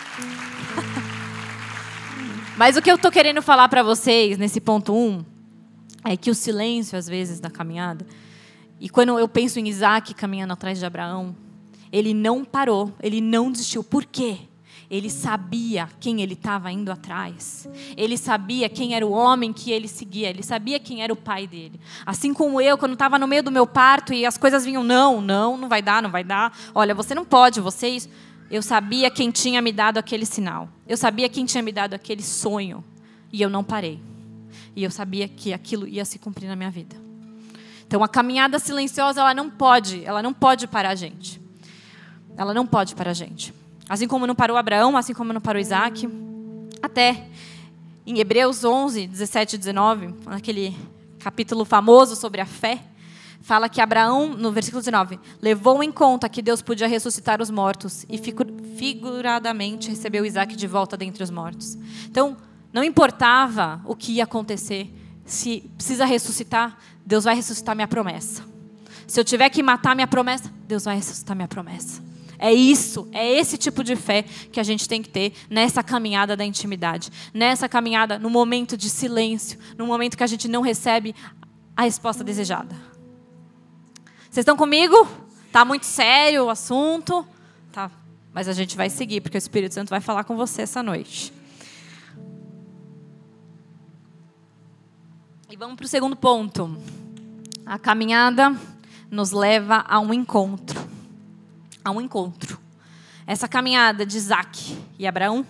Mas 2.57 2.75
o 2.75 2.81
que 2.81 2.89
eu 2.89 2.95
estou 2.95 3.11
querendo 3.11 3.43
falar 3.43 3.69
para 3.69 3.83
vocês 3.83 4.39
nesse 4.39 4.59
ponto 4.59 4.91
1 4.91 4.97
um, 4.97 5.25
é 6.03 6.17
que 6.17 6.31
o 6.31 6.35
silêncio, 6.35 6.97
às 6.97 7.07
vezes, 7.07 7.39
da 7.39 7.49
caminhada, 7.49 8.05
e 8.79 8.89
quando 8.89 9.17
eu 9.17 9.27
penso 9.27 9.59
em 9.59 9.67
Isaac 9.67 10.15
caminhando 10.15 10.53
atrás 10.53 10.79
de 10.79 10.85
Abraão, 10.85 11.35
ele 11.91 12.13
não 12.13 12.43
parou, 12.43 12.91
ele 13.01 13.21
não 13.21 13.51
desistiu. 13.51 13.83
Por 13.83 14.03
quê? 14.03 14.39
Ele 14.89 15.09
sabia 15.09 15.89
quem 15.99 16.21
ele 16.21 16.33
estava 16.33 16.71
indo 16.71 16.89
atrás. 16.91 17.67
Ele 17.97 18.17
sabia 18.17 18.69
quem 18.69 18.95
era 18.95 19.05
o 19.05 19.11
homem 19.11 19.51
que 19.51 19.69
ele 19.69 19.87
seguia. 19.87 20.29
Ele 20.29 20.41
sabia 20.41 20.79
quem 20.79 21.03
era 21.03 21.11
o 21.11 21.15
pai 21.15 21.45
dele. 21.45 21.79
Assim 22.05 22.33
como 22.33 22.61
eu, 22.61 22.77
quando 22.77 22.93
estava 22.93 23.19
no 23.19 23.27
meio 23.27 23.43
do 23.43 23.51
meu 23.51 23.67
parto 23.67 24.13
e 24.13 24.25
as 24.25 24.37
coisas 24.37 24.63
vinham, 24.63 24.83
não, 24.83 25.19
não, 25.19 25.57
não 25.57 25.67
vai 25.67 25.81
dar, 25.81 26.01
não 26.01 26.09
vai 26.09 26.23
dar. 26.23 26.57
Olha, 26.73 26.95
você 26.95 27.13
não 27.13 27.25
pode, 27.25 27.59
vocês. 27.59 28.07
Eu 28.49 28.61
sabia 28.61 29.11
quem 29.11 29.29
tinha 29.29 29.61
me 29.61 29.73
dado 29.73 29.97
aquele 29.97 30.25
sinal. 30.25 30.69
Eu 30.87 30.95
sabia 30.95 31.27
quem 31.27 31.45
tinha 31.45 31.61
me 31.61 31.73
dado 31.73 31.93
aquele 31.93 32.23
sonho. 32.23 32.81
E 33.31 33.41
eu 33.41 33.49
não 33.49 33.65
parei. 33.65 33.99
E 34.73 34.85
eu 34.85 34.91
sabia 34.91 35.27
que 35.27 35.51
aquilo 35.51 35.85
ia 35.85 36.05
se 36.05 36.17
cumprir 36.17 36.47
na 36.47 36.55
minha 36.55 36.71
vida. 36.71 36.95
Então 37.85 38.01
a 38.01 38.07
caminhada 38.07 38.57
silenciosa, 38.57 39.19
ela 39.19 39.33
não 39.33 39.49
pode, 39.49 40.03
ela 40.05 40.23
não 40.23 40.33
pode 40.33 40.65
parar 40.65 40.89
a 40.89 40.95
gente. 40.95 41.41
Ela 42.37 42.53
não 42.53 42.65
pode 42.65 42.95
parar 42.95 43.11
a 43.11 43.13
gente. 43.13 43.53
Assim 43.89 44.07
como 44.07 44.27
não 44.27 44.35
parou 44.35 44.57
Abraão, 44.57 44.97
assim 44.97 45.13
como 45.13 45.31
não 45.31 45.41
parou 45.41 45.61
Isaac. 45.61 46.07
Até 46.81 47.25
em 48.05 48.19
Hebreus 48.19 48.63
11, 48.63 49.07
17 49.07 49.55
e 49.55 49.57
19, 49.57 50.13
naquele 50.25 50.75
capítulo 51.19 51.65
famoso 51.65 52.15
sobre 52.15 52.41
a 52.41 52.45
fé, 52.45 52.81
fala 53.41 53.69
que 53.69 53.81
Abraão, 53.81 54.29
no 54.29 54.51
versículo 54.51 54.81
19, 54.81 55.19
levou 55.41 55.81
em 55.81 55.91
conta 55.91 56.27
que 56.29 56.41
Deus 56.41 56.61
podia 56.61 56.87
ressuscitar 56.87 57.41
os 57.41 57.49
mortos 57.49 58.05
e 58.09 58.17
figuradamente 58.17 59.89
recebeu 59.89 60.25
Isaac 60.25 60.55
de 60.55 60.67
volta 60.67 60.97
dentre 60.97 61.23
os 61.23 61.29
mortos. 61.29 61.77
Então, 62.05 62.37
não 62.73 62.83
importava 62.83 63.81
o 63.85 63.95
que 63.95 64.13
ia 64.13 64.25
acontecer, 64.25 64.93
se 65.25 65.69
precisa 65.75 66.05
ressuscitar, 66.05 66.77
Deus 67.05 67.23
vai 67.23 67.35
ressuscitar 67.35 67.75
minha 67.75 67.87
promessa. 67.87 68.43
Se 69.07 69.19
eu 69.19 69.23
tiver 69.23 69.49
que 69.49 69.63
matar 69.63 69.95
minha 69.95 70.07
promessa, 70.07 70.51
Deus 70.67 70.83
vai 70.83 70.95
ressuscitar 70.95 71.35
minha 71.35 71.47
promessa. 71.47 72.06
É 72.39 72.53
isso, 72.53 73.07
é 73.11 73.27
esse 73.39 73.57
tipo 73.57 73.83
de 73.83 73.95
fé 73.95 74.23
que 74.23 74.59
a 74.59 74.63
gente 74.63 74.87
tem 74.87 75.01
que 75.01 75.09
ter 75.09 75.33
nessa 75.49 75.81
caminhada 75.81 76.35
da 76.35 76.45
intimidade, 76.45 77.09
nessa 77.33 77.67
caminhada 77.67 78.19
no 78.19 78.29
momento 78.29 78.77
de 78.77 78.89
silêncio, 78.89 79.57
no 79.77 79.87
momento 79.87 80.15
que 80.15 80.23
a 80.23 80.27
gente 80.27 80.47
não 80.47 80.61
recebe 80.61 81.15
a 81.75 81.83
resposta 81.83 82.23
desejada. 82.23 82.75
Vocês 84.29 84.43
estão 84.43 84.55
comigo? 84.55 85.07
Tá 85.51 85.65
muito 85.65 85.85
sério 85.85 86.45
o 86.45 86.49
assunto? 86.49 87.25
Tá. 87.71 87.89
Mas 88.33 88.47
a 88.47 88.53
gente 88.53 88.77
vai 88.77 88.89
seguir, 88.89 89.21
porque 89.21 89.37
o 89.37 89.39
Espírito 89.39 89.73
Santo 89.73 89.89
vai 89.89 89.99
falar 89.99 90.23
com 90.23 90.35
você 90.35 90.61
essa 90.61 90.83
noite. 90.83 91.33
E 95.49 95.55
vamos 95.55 95.75
para 95.75 95.85
o 95.85 95.87
segundo 95.87 96.15
ponto. 96.15 96.77
A 97.65 97.79
caminhada 97.79 98.55
nos 99.09 99.31
leva 99.31 99.83
a 99.87 99.99
um 99.99 100.13
encontro. 100.13 100.96
A 101.87 101.91
um 101.91 102.01
encontro. 102.01 102.59
Essa 103.25 103.47
caminhada 103.47 104.05
de 104.05 104.17
Isaac 104.17 104.77
e 104.99 105.07
Abraão 105.07 105.47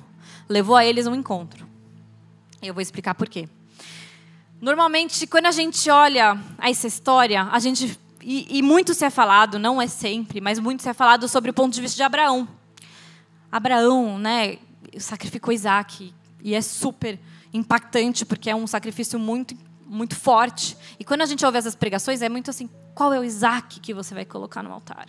levou 0.48 0.76
a 0.76 0.86
eles 0.86 1.08
um 1.08 1.16
encontro. 1.16 1.68
Eu 2.62 2.76
vou 2.76 2.82
explicar 2.82 3.16
por 3.16 3.28
quê. 3.28 3.50
Normalmente, 4.62 5.26
quando 5.26 5.48
a 5.48 5.52
gente 5.52 5.90
olha 5.90 6.40
essa 6.60 6.86
história, 6.86 7.42
a 7.52 7.58
gente 7.58 8.00
e, 8.22 8.60
e, 8.60 8.62
muito 8.62 8.94
se 8.94 9.04
é 9.04 9.10
falado, 9.10 9.58
não 9.58 9.82
é 9.82 9.88
sempre, 9.88 10.40
mas 10.40 10.60
muito 10.60 10.84
se 10.84 10.90
é 10.90 10.94
falado 10.94 11.28
sobre 11.28 11.50
o 11.50 11.54
ponto 11.56 11.74
de 11.74 11.82
vista 11.82 11.96
de 11.96 12.04
Abraão. 12.04 12.48
Abraão, 13.52 14.20
né, 14.20 14.60
sacrificou 15.00 15.52
Isaac 15.52 16.14
e 16.44 16.54
é 16.54 16.62
super 16.62 17.20
impactante 17.52 18.28
porque 18.28 18.48
é 18.48 18.56
um 18.56 18.68
sacrifício 18.68 19.18
muito 19.18 19.56
muito 19.88 20.16
forte. 20.16 20.78
E 21.00 21.04
quando 21.04 21.22
a 21.22 21.26
gente 21.26 21.44
ouve 21.44 21.58
essas 21.58 21.74
pregações, 21.74 22.22
é 22.22 22.30
muito 22.30 22.52
assim: 22.52 22.70
qual 22.94 23.12
é 23.12 23.20
o 23.20 23.24
Isaac 23.24 23.80
que 23.80 23.92
você 23.92 24.14
vai 24.14 24.24
colocar 24.24 24.62
no 24.62 24.72
altar? 24.72 25.08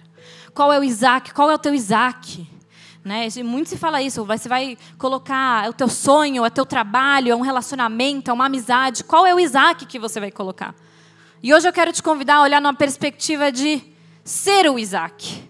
Qual 0.54 0.72
é 0.72 0.78
o 0.78 0.84
Isaac? 0.84 1.32
Qual 1.32 1.50
é 1.50 1.54
o 1.54 1.58
teu 1.58 1.74
Isaac? 1.74 2.46
Né? 3.04 3.28
Muito 3.42 3.70
se 3.70 3.76
fala 3.76 4.02
isso, 4.02 4.24
você 4.24 4.48
vai 4.48 4.76
colocar 4.98 5.64
é 5.64 5.68
o 5.70 5.72
teu 5.72 5.88
sonho, 5.88 6.44
é 6.44 6.50
teu 6.50 6.66
trabalho, 6.66 7.32
é 7.32 7.36
um 7.36 7.40
relacionamento, 7.40 8.30
é 8.30 8.34
uma 8.34 8.46
amizade. 8.46 9.04
Qual 9.04 9.26
é 9.26 9.34
o 9.34 9.40
Isaac 9.40 9.86
que 9.86 9.98
você 9.98 10.20
vai 10.20 10.30
colocar? 10.30 10.74
E 11.42 11.54
hoje 11.54 11.68
eu 11.68 11.72
quero 11.72 11.92
te 11.92 12.02
convidar 12.02 12.36
a 12.36 12.42
olhar 12.42 12.60
numa 12.60 12.74
perspectiva 12.74 13.50
de 13.52 13.82
ser 14.24 14.68
o 14.68 14.78
Isaac. 14.78 15.48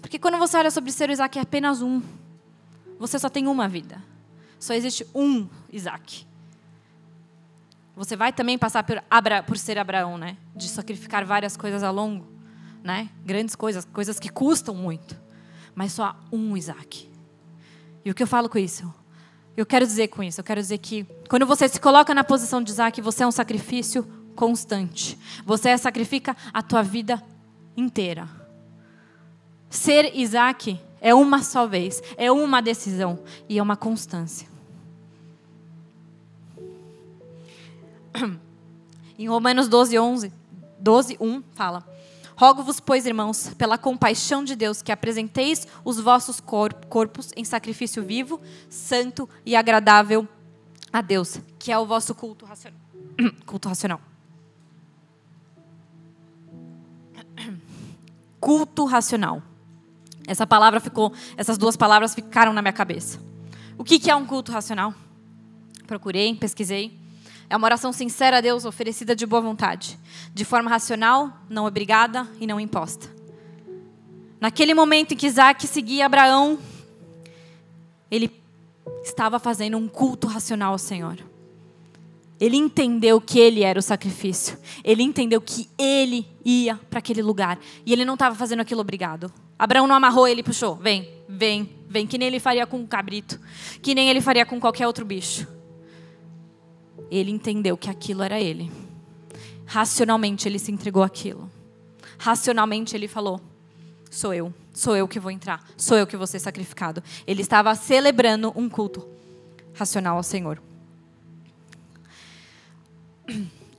Porque 0.00 0.18
quando 0.18 0.38
você 0.38 0.56
olha 0.56 0.70
sobre 0.70 0.92
ser 0.92 1.08
o 1.08 1.12
Isaac, 1.12 1.38
é 1.38 1.42
apenas 1.42 1.82
um. 1.82 2.02
Você 2.98 3.18
só 3.18 3.28
tem 3.28 3.46
uma 3.46 3.66
vida. 3.66 4.02
Só 4.60 4.74
existe 4.74 5.06
um 5.14 5.48
Isaac. 5.72 6.26
Você 7.96 8.14
vai 8.14 8.32
também 8.32 8.56
passar 8.56 8.84
por, 8.84 9.02
Abra, 9.10 9.42
por 9.42 9.58
ser 9.58 9.76
Abraão, 9.76 10.16
né? 10.16 10.36
De 10.54 10.68
sacrificar 10.68 11.24
várias 11.24 11.56
coisas 11.56 11.82
ao 11.82 11.92
longo, 11.92 12.26
né? 12.82 13.08
Grandes 13.24 13.54
coisas, 13.54 13.84
coisas 13.84 14.18
que 14.18 14.28
custam 14.28 14.74
muito 14.74 15.28
mas 15.78 15.92
só 15.92 16.06
há 16.06 16.16
um 16.32 16.56
Isaac. 16.56 17.08
E 18.04 18.10
o 18.10 18.14
que 18.14 18.20
eu 18.20 18.26
falo 18.26 18.48
com 18.48 18.58
isso? 18.58 18.92
Eu 19.56 19.64
quero 19.64 19.86
dizer 19.86 20.08
com 20.08 20.24
isso, 20.24 20.40
eu 20.40 20.44
quero 20.44 20.60
dizer 20.60 20.78
que 20.78 21.06
quando 21.28 21.46
você 21.46 21.68
se 21.68 21.78
coloca 21.78 22.12
na 22.12 22.24
posição 22.24 22.60
de 22.60 22.72
Isaac, 22.72 23.00
você 23.00 23.22
é 23.22 23.26
um 23.28 23.30
sacrifício 23.30 24.02
constante. 24.34 25.16
Você 25.46 25.78
sacrifica 25.78 26.36
a 26.52 26.62
tua 26.62 26.82
vida 26.82 27.22
inteira. 27.76 28.28
Ser 29.70 30.16
Isaac 30.16 30.80
é 31.00 31.14
uma 31.14 31.44
só 31.44 31.64
vez, 31.64 32.02
é 32.16 32.32
uma 32.32 32.60
decisão 32.60 33.20
e 33.48 33.56
é 33.56 33.62
uma 33.62 33.76
constância. 33.76 34.48
Em 39.16 39.28
Romanos 39.28 39.68
12, 39.68 39.96
11, 39.96 40.32
12, 40.80 41.16
1 41.20 41.42
fala: 41.54 41.97
Rogo-vos, 42.38 42.78
pois, 42.78 43.04
irmãos, 43.04 43.52
pela 43.58 43.76
compaixão 43.76 44.44
de 44.44 44.54
Deus, 44.54 44.80
que 44.80 44.92
apresenteis 44.92 45.66
os 45.84 45.98
vossos 45.98 46.38
corpos 46.38 47.32
em 47.34 47.44
sacrifício 47.44 48.00
vivo, 48.00 48.40
santo 48.70 49.28
e 49.44 49.56
agradável 49.56 50.28
a 50.92 51.00
Deus, 51.00 51.40
que 51.58 51.72
é 51.72 51.76
o 51.78 51.84
vosso 51.84 52.14
culto 52.14 52.46
racional. 52.46 52.78
culto 53.44 53.68
racional. 53.68 54.00
Culto 58.38 58.84
racional. 58.84 59.42
Essa 60.24 60.46
palavra 60.46 60.78
ficou, 60.78 61.12
essas 61.36 61.58
duas 61.58 61.76
palavras 61.76 62.14
ficaram 62.14 62.52
na 62.52 62.62
minha 62.62 62.72
cabeça. 62.72 63.18
O 63.76 63.82
que 63.82 64.08
é 64.08 64.14
um 64.14 64.24
culto 64.24 64.52
racional? 64.52 64.94
Procurei, 65.88 66.36
pesquisei. 66.36 66.97
É 67.50 67.56
uma 67.56 67.66
oração 67.66 67.92
sincera 67.92 68.38
a 68.38 68.40
Deus, 68.42 68.66
oferecida 68.66 69.16
de 69.16 69.24
boa 69.24 69.40
vontade, 69.40 69.98
de 70.34 70.44
forma 70.44 70.68
racional, 70.68 71.32
não 71.48 71.64
obrigada 71.64 72.28
e 72.38 72.46
não 72.46 72.60
imposta. 72.60 73.08
Naquele 74.38 74.74
momento 74.74 75.12
em 75.12 75.16
que 75.16 75.26
Isaac 75.26 75.66
seguia 75.66 76.04
Abraão, 76.04 76.58
ele 78.10 78.30
estava 79.02 79.38
fazendo 79.38 79.78
um 79.78 79.88
culto 79.88 80.26
racional 80.26 80.72
ao 80.72 80.78
Senhor. 80.78 81.18
Ele 82.38 82.56
entendeu 82.56 83.20
que 83.20 83.38
ele 83.38 83.64
era 83.64 83.78
o 83.78 83.82
sacrifício. 83.82 84.56
Ele 84.84 85.02
entendeu 85.02 85.40
que 85.40 85.68
ele 85.76 86.24
ia 86.44 86.76
para 86.88 87.00
aquele 87.00 87.20
lugar. 87.20 87.58
E 87.84 87.92
ele 87.92 88.04
não 88.04 88.14
estava 88.14 88.36
fazendo 88.36 88.60
aquilo 88.60 88.80
obrigado. 88.80 89.32
Abraão 89.58 89.88
não 89.88 89.94
amarrou 89.96 90.28
ele 90.28 90.44
puxou. 90.44 90.76
Vem, 90.76 91.08
vem, 91.28 91.68
vem. 91.88 92.06
Que 92.06 92.16
nem 92.16 92.28
ele 92.28 92.38
faria 92.38 92.64
com 92.64 92.76
um 92.78 92.86
cabrito. 92.86 93.40
Que 93.82 93.92
nem 93.92 94.08
ele 94.08 94.20
faria 94.20 94.46
com 94.46 94.60
qualquer 94.60 94.86
outro 94.86 95.04
bicho 95.04 95.57
ele 97.10 97.30
entendeu 97.30 97.76
que 97.76 97.90
aquilo 97.90 98.22
era 98.22 98.40
ele. 98.40 98.70
Racionalmente 99.66 100.48
ele 100.48 100.58
se 100.58 100.72
entregou 100.72 101.02
aquilo. 101.02 101.50
Racionalmente 102.18 102.96
ele 102.96 103.06
falou: 103.06 103.40
sou 104.10 104.32
eu, 104.34 104.52
sou 104.72 104.96
eu 104.96 105.06
que 105.06 105.20
vou 105.20 105.30
entrar, 105.30 105.64
sou 105.76 105.96
eu 105.96 106.06
que 106.06 106.16
vou 106.16 106.26
ser 106.26 106.38
sacrificado. 106.38 107.02
Ele 107.26 107.42
estava 107.42 107.74
celebrando 107.74 108.52
um 108.56 108.68
culto 108.68 109.06
racional 109.74 110.16
ao 110.16 110.22
Senhor. 110.22 110.60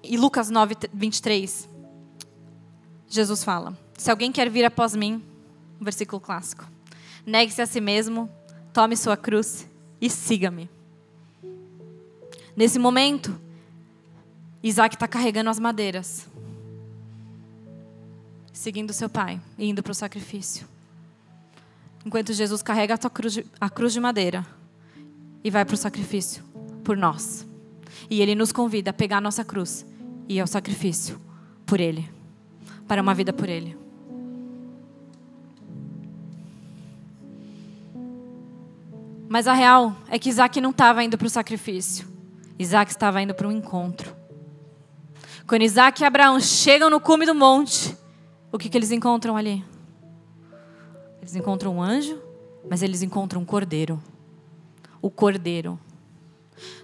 E 0.03 0.17
Lucas 0.17 0.49
9, 0.49 0.75
23, 0.93 1.67
Jesus 3.07 3.43
fala: 3.43 3.77
Se 3.97 4.09
alguém 4.09 4.31
quer 4.31 4.49
vir 4.49 4.65
após 4.65 4.95
mim, 4.95 5.23
um 5.79 5.83
versículo 5.83 6.19
clássico, 6.19 6.65
negue-se 7.25 7.61
a 7.61 7.65
si 7.65 7.81
mesmo, 7.81 8.29
tome 8.73 8.95
sua 8.95 9.17
cruz 9.17 9.67
e 9.99 10.09
siga-me. 10.09 10.69
Nesse 12.55 12.79
momento, 12.79 13.39
Isaac 14.61 14.95
está 14.95 15.07
carregando 15.07 15.49
as 15.49 15.59
madeiras, 15.59 16.27
seguindo 18.51 18.91
seu 18.91 19.09
pai 19.09 19.39
e 19.57 19.69
indo 19.69 19.81
para 19.81 19.91
o 19.91 19.95
sacrifício. 19.95 20.67
Enquanto 22.05 22.33
Jesus 22.33 22.61
carrega 22.61 22.95
a, 22.95 23.09
cruz 23.09 23.33
de, 23.33 23.45
a 23.59 23.69
cruz 23.69 23.93
de 23.93 23.99
madeira 23.99 24.45
e 25.43 25.49
vai 25.49 25.63
para 25.63 25.75
o 25.75 25.77
sacrifício 25.77 26.43
por 26.83 26.97
nós. 26.97 27.45
E 28.09 28.21
ele 28.21 28.35
nos 28.35 28.51
convida 28.51 28.89
a 28.89 28.93
pegar 28.93 29.17
a 29.17 29.21
nossa 29.21 29.43
cruz 29.43 29.85
e 30.27 30.35
ir 30.35 30.39
ao 30.39 30.47
sacrifício 30.47 31.19
por 31.65 31.79
ele, 31.79 32.09
para 32.87 33.01
uma 33.01 33.13
vida 33.13 33.31
por 33.31 33.47
ele. 33.47 33.77
Mas 39.29 39.47
a 39.47 39.53
real 39.53 39.95
é 40.09 40.17
que 40.17 40.27
Isaac 40.27 40.59
não 40.59 40.71
estava 40.71 41.03
indo 41.03 41.17
para 41.17 41.27
o 41.27 41.29
sacrifício. 41.29 42.07
Isaac 42.59 42.91
estava 42.91 43.21
indo 43.21 43.33
para 43.33 43.47
um 43.47 43.51
encontro. 43.51 44.13
Quando 45.47 45.61
Isaac 45.61 46.03
e 46.03 46.05
Abraão 46.05 46.39
chegam 46.41 46.89
no 46.89 46.99
cume 46.99 47.25
do 47.25 47.33
monte, 47.33 47.97
o 48.51 48.57
que, 48.57 48.67
que 48.67 48.77
eles 48.77 48.91
encontram 48.91 49.37
ali? 49.37 49.63
Eles 51.21 51.35
encontram 51.35 51.77
um 51.77 51.81
anjo, 51.81 52.21
mas 52.69 52.83
eles 52.83 53.01
encontram 53.01 53.41
um 53.41 53.45
cordeiro. 53.45 54.01
O 55.01 55.09
cordeiro. 55.09 55.79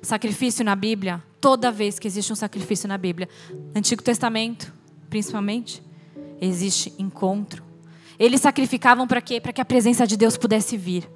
Sacrifício 0.01 0.63
na 0.63 0.75
Bíblia, 0.75 1.21
toda 1.41 1.69
vez 1.71 1.99
que 1.99 2.07
existe 2.07 2.31
um 2.31 2.35
sacrifício 2.35 2.87
na 2.87 2.97
Bíblia, 2.97 3.27
Antigo 3.75 4.01
Testamento, 4.01 4.73
principalmente, 5.09 5.83
existe 6.39 6.93
encontro. 6.97 7.63
Eles 8.17 8.39
sacrificavam 8.39 9.05
para 9.05 9.21
quê? 9.21 9.41
Para 9.41 9.51
que 9.51 9.59
a 9.59 9.65
presença 9.65 10.07
de 10.07 10.15
Deus 10.15 10.37
pudesse 10.37 10.77
vir. 10.77 11.09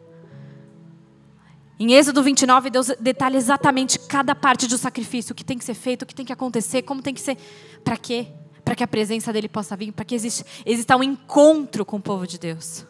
Em 1.80 1.94
Êxodo 1.94 2.22
29, 2.22 2.70
Deus 2.70 2.92
detalha 3.00 3.38
exatamente 3.38 3.98
cada 3.98 4.36
parte 4.36 4.68
do 4.68 4.78
sacrifício, 4.78 5.32
o 5.32 5.36
que 5.36 5.46
tem 5.46 5.58
que 5.58 5.64
ser 5.64 5.74
feito, 5.74 6.02
o 6.02 6.06
que 6.06 6.14
tem 6.14 6.26
que 6.26 6.34
acontecer, 6.34 6.82
como 6.82 7.02
tem 7.02 7.14
que 7.14 7.22
ser. 7.22 7.38
Para 7.86 7.96
quê? 7.96 8.28
Para 8.66 8.76
que 8.76 8.84
a 8.84 8.88
presença 8.88 9.32
dele 9.32 9.48
possa 9.48 9.78
vir, 9.78 9.94
para 9.94 10.04
que 10.04 10.14
exista, 10.14 10.46
exista 10.66 10.98
um 10.98 11.04
encontro 11.04 11.86
com 11.86 11.96
o 11.96 12.02
povo 12.02 12.28
de 12.28 12.38
Deus. 12.38 12.86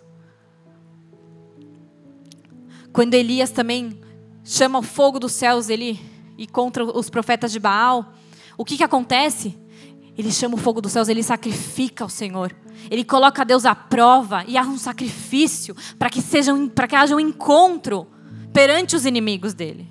Quando 2.91 3.13
Elias 3.13 3.51
também 3.51 4.01
chama 4.43 4.79
o 4.79 4.83
fogo 4.83 5.19
dos 5.19 5.33
céus 5.33 5.69
ele, 5.69 5.99
e 6.35 6.47
contra 6.47 6.83
os 6.83 7.11
profetas 7.11 7.51
de 7.51 7.59
Baal, 7.59 8.11
o 8.57 8.65
que, 8.65 8.75
que 8.75 8.83
acontece? 8.83 9.55
ele 10.19 10.33
chama 10.33 10.55
o 10.55 10.57
fogo 10.57 10.81
dos 10.81 10.91
céus, 10.91 11.07
ele 11.07 11.23
sacrifica 11.23 12.03
o 12.03 12.09
Senhor. 12.09 12.53
Ele 12.91 13.05
coloca 13.05 13.45
Deus 13.45 13.65
à 13.65 13.73
prova 13.73 14.43
e 14.45 14.57
há 14.57 14.63
um 14.63 14.77
sacrifício 14.77 15.73
para 15.97 16.09
que 16.09 16.21
seja 16.21 16.51
para 16.75 16.89
que 16.89 16.95
haja 16.95 17.15
um 17.15 17.21
encontro 17.21 18.05
perante 18.59 18.93
os 18.93 19.05
inimigos 19.05 19.53
dele, 19.53 19.87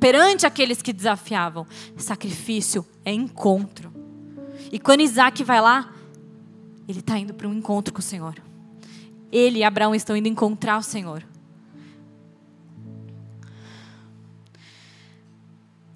perante 0.00 0.46
aqueles 0.46 0.80
que 0.80 0.94
desafiavam. 0.94 1.66
Sacrifício 1.94 2.82
é 3.04 3.12
encontro. 3.12 3.92
E 4.72 4.78
quando 4.78 5.02
Isaac 5.02 5.44
vai 5.44 5.60
lá, 5.60 5.92
ele 6.88 7.00
está 7.00 7.18
indo 7.18 7.34
para 7.34 7.46
um 7.46 7.52
encontro 7.52 7.92
com 7.92 8.00
o 8.00 8.02
Senhor. 8.02 8.34
Ele 9.30 9.58
e 9.58 9.62
Abraão 9.62 9.94
estão 9.94 10.16
indo 10.16 10.26
encontrar 10.26 10.78
o 10.78 10.82
Senhor. 10.82 11.22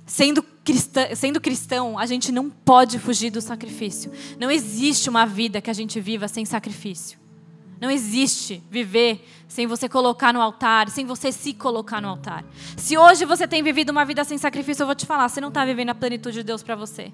Sendo, 0.04 0.42
cristã, 0.42 1.14
sendo 1.14 1.40
cristão, 1.40 1.98
a 1.98 2.04
gente 2.04 2.30
não 2.30 2.50
pode 2.50 2.98
fugir 2.98 3.30
do 3.30 3.40
sacrifício. 3.40 4.12
Não 4.38 4.50
existe 4.50 5.08
uma 5.08 5.24
vida 5.24 5.62
que 5.62 5.70
a 5.70 5.74
gente 5.74 5.98
viva 5.98 6.28
sem 6.28 6.44
sacrifício. 6.44 7.21
Não 7.82 7.90
existe 7.90 8.62
viver 8.70 9.28
sem 9.48 9.66
você 9.66 9.88
colocar 9.88 10.32
no 10.32 10.40
altar, 10.40 10.88
sem 10.88 11.04
você 11.04 11.32
se 11.32 11.52
colocar 11.52 12.00
no 12.00 12.06
altar. 12.06 12.44
Se 12.76 12.96
hoje 12.96 13.24
você 13.24 13.48
tem 13.48 13.60
vivido 13.60 13.90
uma 13.90 14.04
vida 14.04 14.22
sem 14.22 14.38
sacrifício, 14.38 14.84
eu 14.84 14.86
vou 14.86 14.94
te 14.94 15.04
falar, 15.04 15.28
você 15.28 15.40
não 15.40 15.48
está 15.48 15.64
vivendo 15.64 15.88
a 15.88 15.94
plenitude 15.96 16.36
de 16.36 16.42
Deus 16.44 16.62
para 16.62 16.76
você. 16.76 17.12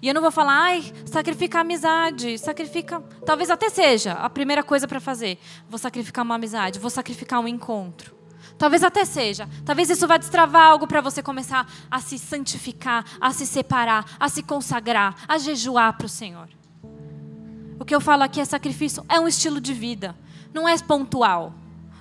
E 0.00 0.08
eu 0.08 0.14
não 0.14 0.22
vou 0.22 0.30
falar, 0.30 0.58
ai, 0.58 0.90
sacrificar 1.04 1.60
amizade, 1.60 2.38
sacrifica. 2.38 2.98
Talvez 3.26 3.50
até 3.50 3.68
seja 3.68 4.12
a 4.12 4.30
primeira 4.30 4.62
coisa 4.62 4.88
para 4.88 5.00
fazer. 5.00 5.38
Vou 5.68 5.78
sacrificar 5.78 6.24
uma 6.24 6.36
amizade, 6.36 6.78
vou 6.78 6.88
sacrificar 6.88 7.38
um 7.38 7.46
encontro. 7.46 8.16
Talvez 8.56 8.82
até 8.82 9.04
seja. 9.04 9.46
Talvez 9.66 9.90
isso 9.90 10.08
vá 10.08 10.16
destravar 10.16 10.64
algo 10.64 10.86
para 10.86 11.02
você 11.02 11.22
começar 11.22 11.70
a 11.90 12.00
se 12.00 12.18
santificar, 12.18 13.04
a 13.20 13.34
se 13.34 13.46
separar, 13.46 14.16
a 14.18 14.30
se 14.30 14.42
consagrar, 14.42 15.14
a 15.28 15.36
jejuar 15.36 15.94
para 15.98 16.06
o 16.06 16.08
Senhor. 16.08 16.55
Que 17.86 17.94
eu 17.94 18.00
falo 18.00 18.24
aqui 18.24 18.40
é 18.40 18.44
sacrifício, 18.44 19.04
é 19.08 19.20
um 19.20 19.28
estilo 19.28 19.60
de 19.60 19.72
vida. 19.72 20.16
Não 20.52 20.68
é 20.68 20.76
pontual. 20.78 21.54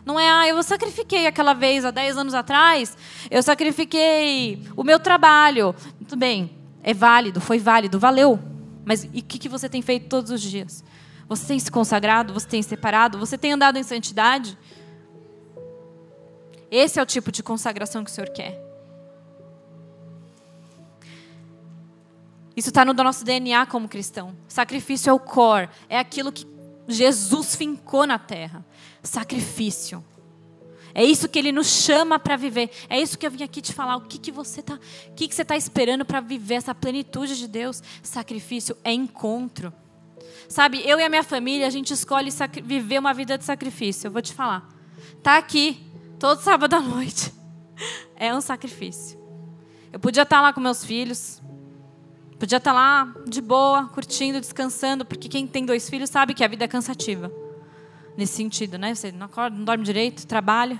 Não 0.05 0.19
é, 0.19 0.29
ah, 0.29 0.47
eu 0.47 0.61
sacrifiquei 0.61 1.25
aquela 1.25 1.53
vez, 1.53 1.83
há 1.83 1.91
10 1.91 2.17
anos 2.17 2.33
atrás, 2.33 2.95
eu 3.31 3.41
sacrifiquei 3.41 4.61
o 4.75 4.83
meu 4.83 4.99
trabalho. 4.99 5.73
Tudo 5.99 6.15
bem, 6.15 6.55
é 6.83 6.93
válido, 6.93 7.41
foi 7.41 7.57
válido, 7.57 7.99
valeu. 7.99 8.39
Mas 8.85 9.03
e 9.03 9.19
o 9.19 9.23
que, 9.23 9.39
que 9.39 9.49
você 9.49 9.67
tem 9.67 9.81
feito 9.81 10.07
todos 10.07 10.29
os 10.29 10.41
dias? 10.41 10.83
Você 11.27 11.47
tem 11.47 11.59
se 11.59 11.71
consagrado? 11.71 12.33
Você 12.33 12.47
tem 12.47 12.61
separado? 12.61 13.17
Você 13.17 13.35
tem 13.35 13.53
andado 13.53 13.77
em 13.77 13.83
santidade? 13.83 14.55
Esse 16.69 16.99
é 16.99 17.03
o 17.03 17.05
tipo 17.05 17.31
de 17.31 17.41
consagração 17.41 18.03
que 18.03 18.11
o 18.11 18.13
Senhor 18.13 18.29
quer. 18.29 18.64
Isso 22.55 22.69
está 22.69 22.85
no 22.85 22.93
nosso 22.93 23.25
DNA 23.25 23.65
como 23.65 23.87
cristão. 23.87 24.35
Sacrifício 24.47 25.09
é 25.09 25.13
o 25.13 25.19
core, 25.19 25.69
é 25.89 25.99
aquilo 25.99 26.31
que 26.31 26.47
Jesus 26.87 27.55
fincou 27.55 28.05
na 28.07 28.17
terra. 28.17 28.65
Sacrifício. 29.03 30.03
É 30.93 31.03
isso 31.03 31.27
que 31.27 31.37
ele 31.37 31.51
nos 31.51 31.67
chama 31.67 32.17
para 32.17 32.37
viver. 32.37 32.71
É 32.89 32.99
isso 32.99 33.17
que 33.17 33.27
eu 33.27 33.31
vim 33.31 33.43
aqui 33.43 33.61
te 33.61 33.73
falar. 33.73 33.97
O 33.97 34.01
que, 34.01 34.17
que 34.17 34.31
você 34.31 34.61
está, 34.61 34.75
o 34.75 35.13
que, 35.13 35.27
que 35.27 35.35
você 35.35 35.41
está 35.41 35.57
esperando 35.57 36.05
para 36.05 36.21
viver 36.21 36.55
essa 36.55 36.73
plenitude 36.73 37.37
de 37.37 37.49
Deus? 37.49 37.83
Sacrifício 38.01 38.77
é 38.81 38.93
encontro. 38.93 39.73
Sabe, 40.47 40.81
eu 40.85 40.97
e 40.97 41.03
a 41.03 41.09
minha 41.09 41.23
família, 41.23 41.67
a 41.67 41.69
gente 41.69 41.91
escolhe 41.91 42.29
viver 42.63 42.99
uma 42.99 43.13
vida 43.13 43.37
de 43.37 43.43
sacrifício. 43.43 44.07
Eu 44.07 44.11
vou 44.11 44.21
te 44.21 44.33
falar. 44.33 44.69
Tá 45.21 45.37
aqui 45.37 45.85
todo 46.17 46.41
sábado 46.41 46.73
à 46.73 46.79
noite. 46.79 47.33
É 48.17 48.33
um 48.33 48.39
sacrifício. 48.39 49.19
Eu 49.91 49.99
podia 49.99 50.23
estar 50.23 50.37
tá 50.37 50.41
lá 50.41 50.53
com 50.53 50.61
meus 50.61 50.85
filhos. 50.85 51.41
Podia 52.39 52.57
estar 52.57 52.71
tá 52.71 52.75
lá 52.75 53.13
de 53.27 53.41
boa, 53.41 53.85
curtindo, 53.93 54.39
descansando, 54.39 55.05
porque 55.05 55.29
quem 55.29 55.47
tem 55.47 55.65
dois 55.65 55.89
filhos 55.89 56.09
sabe 56.09 56.33
que 56.33 56.43
a 56.43 56.47
vida 56.47 56.65
é 56.65 56.67
cansativa 56.67 57.31
nesse 58.17 58.33
sentido, 58.33 58.77
né? 58.77 58.93
Você 58.93 59.11
não 59.11 59.25
acorda, 59.25 59.55
não 59.55 59.65
dorme 59.65 59.83
direito, 59.83 60.25
trabalha. 60.25 60.79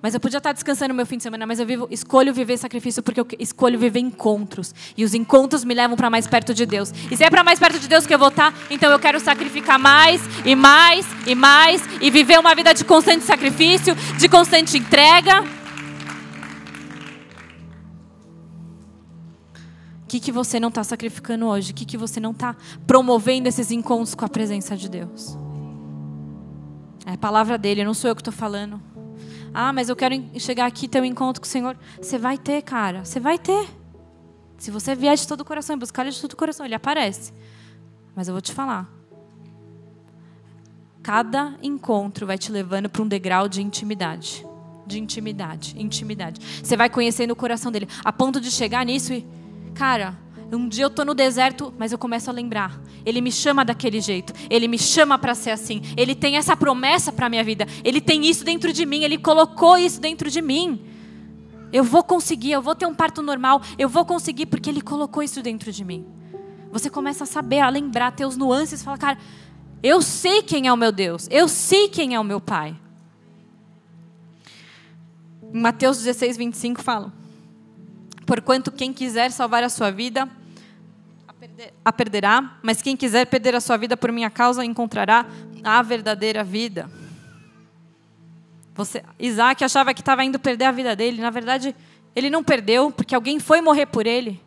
Mas 0.00 0.14
eu 0.14 0.20
podia 0.20 0.38
estar 0.38 0.52
descansando 0.52 0.90
no 0.90 0.94
meu 0.94 1.04
fim 1.04 1.16
de 1.16 1.24
semana, 1.24 1.44
mas 1.44 1.58
eu 1.58 1.66
vivo, 1.66 1.88
escolho 1.90 2.32
viver 2.32 2.56
sacrifício 2.56 3.02
porque 3.02 3.20
eu 3.20 3.26
escolho 3.40 3.76
viver 3.76 3.98
encontros. 3.98 4.72
E 4.96 5.04
os 5.04 5.12
encontros 5.12 5.64
me 5.64 5.74
levam 5.74 5.96
para 5.96 6.08
mais 6.08 6.26
perto 6.26 6.54
de 6.54 6.64
Deus. 6.64 6.92
E 7.10 7.16
se 7.16 7.24
é 7.24 7.30
para 7.30 7.42
mais 7.42 7.58
perto 7.58 7.80
de 7.80 7.88
Deus 7.88 8.06
que 8.06 8.14
eu 8.14 8.18
vou 8.18 8.28
estar, 8.28 8.54
então 8.70 8.92
eu 8.92 8.98
quero 8.98 9.18
sacrificar 9.18 9.78
mais 9.78 10.22
e 10.44 10.54
mais 10.54 11.04
e 11.26 11.34
mais 11.34 11.82
e 12.00 12.12
viver 12.12 12.38
uma 12.38 12.54
vida 12.54 12.72
de 12.72 12.84
constante 12.84 13.24
sacrifício, 13.24 13.96
de 14.16 14.28
constante 14.28 14.78
entrega. 14.78 15.57
Que, 20.08 20.18
que 20.18 20.32
você 20.32 20.58
não 20.58 20.70
está 20.70 20.82
sacrificando 20.82 21.46
hoje? 21.46 21.72
O 21.72 21.74
que, 21.74 21.84
que 21.84 21.96
você 21.96 22.18
não 22.18 22.30
está 22.30 22.56
promovendo 22.86 23.46
esses 23.46 23.70
encontros 23.70 24.14
com 24.14 24.24
a 24.24 24.28
presença 24.28 24.76
de 24.76 24.88
Deus? 24.88 25.36
É 27.04 27.12
a 27.12 27.18
palavra 27.18 27.58
dele, 27.58 27.84
não 27.84 27.94
sou 27.94 28.08
eu 28.08 28.16
que 28.16 28.22
estou 28.22 28.32
falando. 28.32 28.80
Ah, 29.52 29.72
mas 29.72 29.88
eu 29.88 29.96
quero 29.96 30.14
chegar 30.38 30.66
aqui 30.66 30.86
e 30.86 30.88
ter 30.88 31.00
um 31.00 31.04
encontro 31.04 31.40
com 31.40 31.46
o 31.46 31.48
Senhor. 31.48 31.76
Você 32.00 32.18
vai 32.18 32.38
ter, 32.38 32.62
cara. 32.62 33.04
Você 33.04 33.20
vai 33.20 33.38
ter. 33.38 33.68
Se 34.56 34.70
você 34.70 34.94
vier 34.94 35.16
de 35.16 35.26
todo 35.26 35.42
o 35.42 35.44
coração 35.44 35.76
e 35.76 35.78
buscar 35.78 36.02
ele 36.02 36.10
de 36.10 36.20
todo 36.20 36.32
o 36.32 36.36
coração, 36.36 36.66
ele 36.66 36.74
aparece. 36.74 37.32
Mas 38.14 38.28
eu 38.28 38.34
vou 38.34 38.40
te 38.40 38.52
falar. 38.52 38.90
Cada 41.02 41.54
encontro 41.62 42.26
vai 42.26 42.36
te 42.36 42.52
levando 42.52 42.88
para 42.90 43.02
um 43.02 43.08
degrau 43.08 43.48
de 43.48 43.62
intimidade. 43.62 44.44
De 44.86 44.98
intimidade, 44.98 45.74
intimidade. 45.80 46.40
Você 46.62 46.76
vai 46.76 46.90
conhecendo 46.90 47.30
o 47.30 47.36
coração 47.36 47.70
dele. 47.70 47.88
A 48.04 48.12
ponto 48.12 48.40
de 48.40 48.50
chegar 48.50 48.84
nisso 48.84 49.12
e. 49.12 49.26
Cara, 49.74 50.16
um 50.56 50.68
dia 50.68 50.84
eu 50.84 50.88
estou 50.88 51.04
no 51.04 51.14
deserto, 51.14 51.74
mas 51.78 51.92
eu 51.92 51.98
começo 51.98 52.30
a 52.30 52.32
lembrar. 52.32 52.80
Ele 53.04 53.20
me 53.20 53.30
chama 53.30 53.64
daquele 53.64 54.00
jeito. 54.00 54.32
Ele 54.48 54.66
me 54.66 54.78
chama 54.78 55.18
para 55.18 55.34
ser 55.34 55.50
assim. 55.50 55.82
Ele 55.96 56.14
tem 56.14 56.36
essa 56.36 56.56
promessa 56.56 57.12
para 57.12 57.28
minha 57.28 57.44
vida. 57.44 57.66
Ele 57.84 58.00
tem 58.00 58.26
isso 58.26 58.44
dentro 58.44 58.72
de 58.72 58.86
mim. 58.86 59.04
Ele 59.04 59.18
colocou 59.18 59.76
isso 59.76 60.00
dentro 60.00 60.30
de 60.30 60.40
mim. 60.40 60.80
Eu 61.72 61.84
vou 61.84 62.02
conseguir. 62.02 62.52
Eu 62.52 62.62
vou 62.62 62.74
ter 62.74 62.86
um 62.86 62.94
parto 62.94 63.22
normal. 63.22 63.60
Eu 63.78 63.88
vou 63.88 64.04
conseguir 64.04 64.46
porque 64.46 64.70
Ele 64.70 64.80
colocou 64.80 65.22
isso 65.22 65.42
dentro 65.42 65.70
de 65.70 65.84
mim. 65.84 66.06
Você 66.70 66.88
começa 66.90 67.24
a 67.24 67.26
saber, 67.26 67.60
a 67.60 67.68
lembrar, 67.68 68.12
ter 68.12 68.26
os 68.26 68.36
nuances. 68.36 68.82
Fala, 68.82 68.98
cara, 68.98 69.18
eu 69.82 70.02
sei 70.02 70.42
quem 70.42 70.66
é 70.66 70.72
o 70.72 70.76
meu 70.76 70.92
Deus. 70.92 71.28
Eu 71.30 71.48
sei 71.48 71.88
quem 71.88 72.14
é 72.14 72.20
o 72.20 72.24
meu 72.24 72.40
Pai. 72.40 72.74
Em 75.52 75.60
Mateus 75.60 75.98
16, 75.98 76.36
25 76.36 76.82
fala: 76.82 77.12
Porquanto 78.28 78.70
quem 78.70 78.92
quiser 78.92 79.32
salvar 79.32 79.64
a 79.64 79.70
sua 79.70 79.90
vida, 79.90 80.28
a 81.82 81.90
perderá, 81.90 82.58
mas 82.62 82.82
quem 82.82 82.94
quiser 82.94 83.24
perder 83.24 83.54
a 83.54 83.60
sua 83.60 83.78
vida 83.78 83.96
por 83.96 84.12
minha 84.12 84.28
causa 84.28 84.62
encontrará 84.62 85.24
a 85.64 85.80
verdadeira 85.80 86.44
vida. 86.44 86.90
Você, 88.74 89.02
Isaac 89.18 89.64
achava 89.64 89.94
que 89.94 90.02
estava 90.02 90.22
indo 90.26 90.38
perder 90.38 90.66
a 90.66 90.72
vida 90.72 90.94
dele. 90.94 91.22
Na 91.22 91.30
verdade, 91.30 91.74
ele 92.14 92.28
não 92.28 92.44
perdeu, 92.44 92.90
porque 92.90 93.14
alguém 93.14 93.40
foi 93.40 93.62
morrer 93.62 93.86
por 93.86 94.06
ele. 94.06 94.38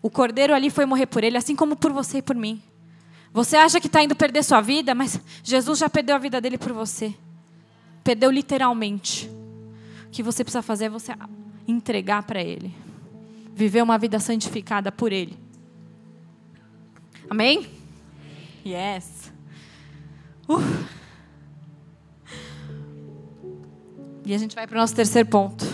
O 0.00 0.08
cordeiro 0.08 0.54
ali 0.54 0.70
foi 0.70 0.86
morrer 0.86 1.06
por 1.06 1.24
ele, 1.24 1.36
assim 1.36 1.56
como 1.56 1.74
por 1.74 1.92
você 1.92 2.18
e 2.18 2.22
por 2.22 2.36
mim. 2.36 2.62
Você 3.32 3.56
acha 3.56 3.80
que 3.80 3.88
está 3.88 4.04
indo 4.04 4.14
perder 4.14 4.44
sua 4.44 4.60
vida, 4.60 4.94
mas 4.94 5.20
Jesus 5.42 5.80
já 5.80 5.90
perdeu 5.90 6.14
a 6.14 6.18
vida 6.20 6.40
dele 6.40 6.56
por 6.56 6.72
você. 6.72 7.12
Perdeu 8.04 8.30
literalmente. 8.30 9.28
O 10.06 10.10
que 10.12 10.22
você 10.22 10.44
precisa 10.44 10.62
fazer 10.62 10.84
é 10.84 10.88
você 10.88 11.10
entregar 11.70 12.22
para 12.24 12.42
ele. 12.42 12.74
Viver 13.54 13.82
uma 13.82 13.98
vida 13.98 14.18
santificada 14.18 14.90
por 14.90 15.12
ele. 15.12 15.38
Amém? 17.28 17.70
Yes. 18.66 19.32
Uh. 20.48 20.60
E 24.24 24.34
a 24.34 24.38
gente 24.38 24.54
vai 24.54 24.66
para 24.66 24.76
o 24.76 24.80
nosso 24.80 24.94
terceiro 24.94 25.28
ponto. 25.28 25.64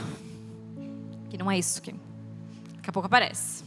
Que 1.30 1.38
não 1.38 1.50
é 1.50 1.58
isso 1.58 1.80
que 1.80 1.92
daqui 2.74 2.90
a 2.90 2.92
pouco 2.92 3.06
aparece. 3.06 3.64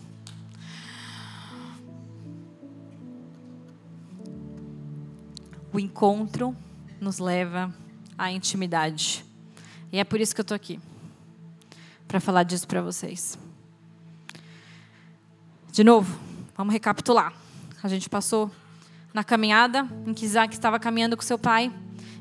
O 5.71 5.79
encontro 5.79 6.55
nos 6.99 7.19
leva 7.19 7.73
à 8.17 8.31
intimidade. 8.31 9.23
E 9.91 9.99
é 9.99 10.03
por 10.03 10.19
isso 10.19 10.33
que 10.33 10.41
eu 10.41 10.43
estou 10.43 10.55
aqui 10.55 10.79
para 12.09 12.19
falar 12.19 12.41
disso 12.41 12.67
para 12.67 12.81
vocês. 12.81 13.37
De 15.71 15.83
novo, 15.83 16.19
vamos 16.57 16.73
recapitular. 16.73 17.31
A 17.83 17.87
gente 17.87 18.09
passou 18.09 18.51
na 19.13 19.23
caminhada 19.23 19.87
em 20.07 20.13
que 20.13 20.25
Isaac 20.25 20.51
estava 20.51 20.79
caminhando 20.79 21.15
com 21.15 21.21
seu 21.21 21.37
pai, 21.37 21.71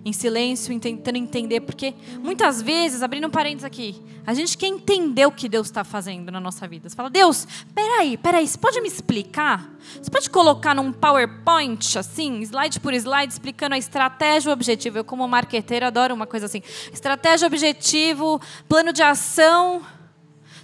em 0.05 0.13
silêncio, 0.13 0.79
tentando 0.79 1.17
entender, 1.17 1.61
porque 1.61 1.95
muitas 2.21 2.63
vezes, 2.63 3.03
abrindo 3.03 3.27
um 3.27 3.31
parênteses 3.31 3.65
aqui, 3.65 4.03
a 4.27 4.35
gente 4.35 4.57
quer 4.57 4.67
entender 4.67 5.27
o 5.27 5.33
que 5.33 5.49
Deus 5.49 5.69
está 5.69 5.85
fazendo 5.85 6.31
na 6.31 6.41
nossa 6.41 6.67
vida. 6.69 6.89
Você 6.89 6.95
fala, 6.95 7.11
Deus, 7.11 7.47
peraí, 7.75 8.17
peraí, 8.17 8.47
você 8.47 8.59
pode 8.59 8.81
me 8.81 8.89
explicar? 8.89 9.71
Você 10.01 10.11
pode 10.11 10.29
colocar 10.31 10.75
num 10.75 10.93
PowerPoint, 10.93 11.99
assim, 11.99 12.43
slide 12.43 12.81
por 12.81 12.93
slide, 12.95 13.33
explicando 13.33 13.75
a 13.75 13.79
estratégia, 13.79 14.51
o 14.51 14.53
objetivo? 14.53 14.99
Eu, 14.99 15.05
como 15.05 15.27
marqueteira, 15.27 15.87
adoro 15.87 16.15
uma 16.15 16.27
coisa 16.27 16.47
assim: 16.47 16.63
estratégia, 16.93 17.47
objetivo, 17.47 18.41
plano 18.69 18.93
de 18.93 19.03
ação 19.03 19.83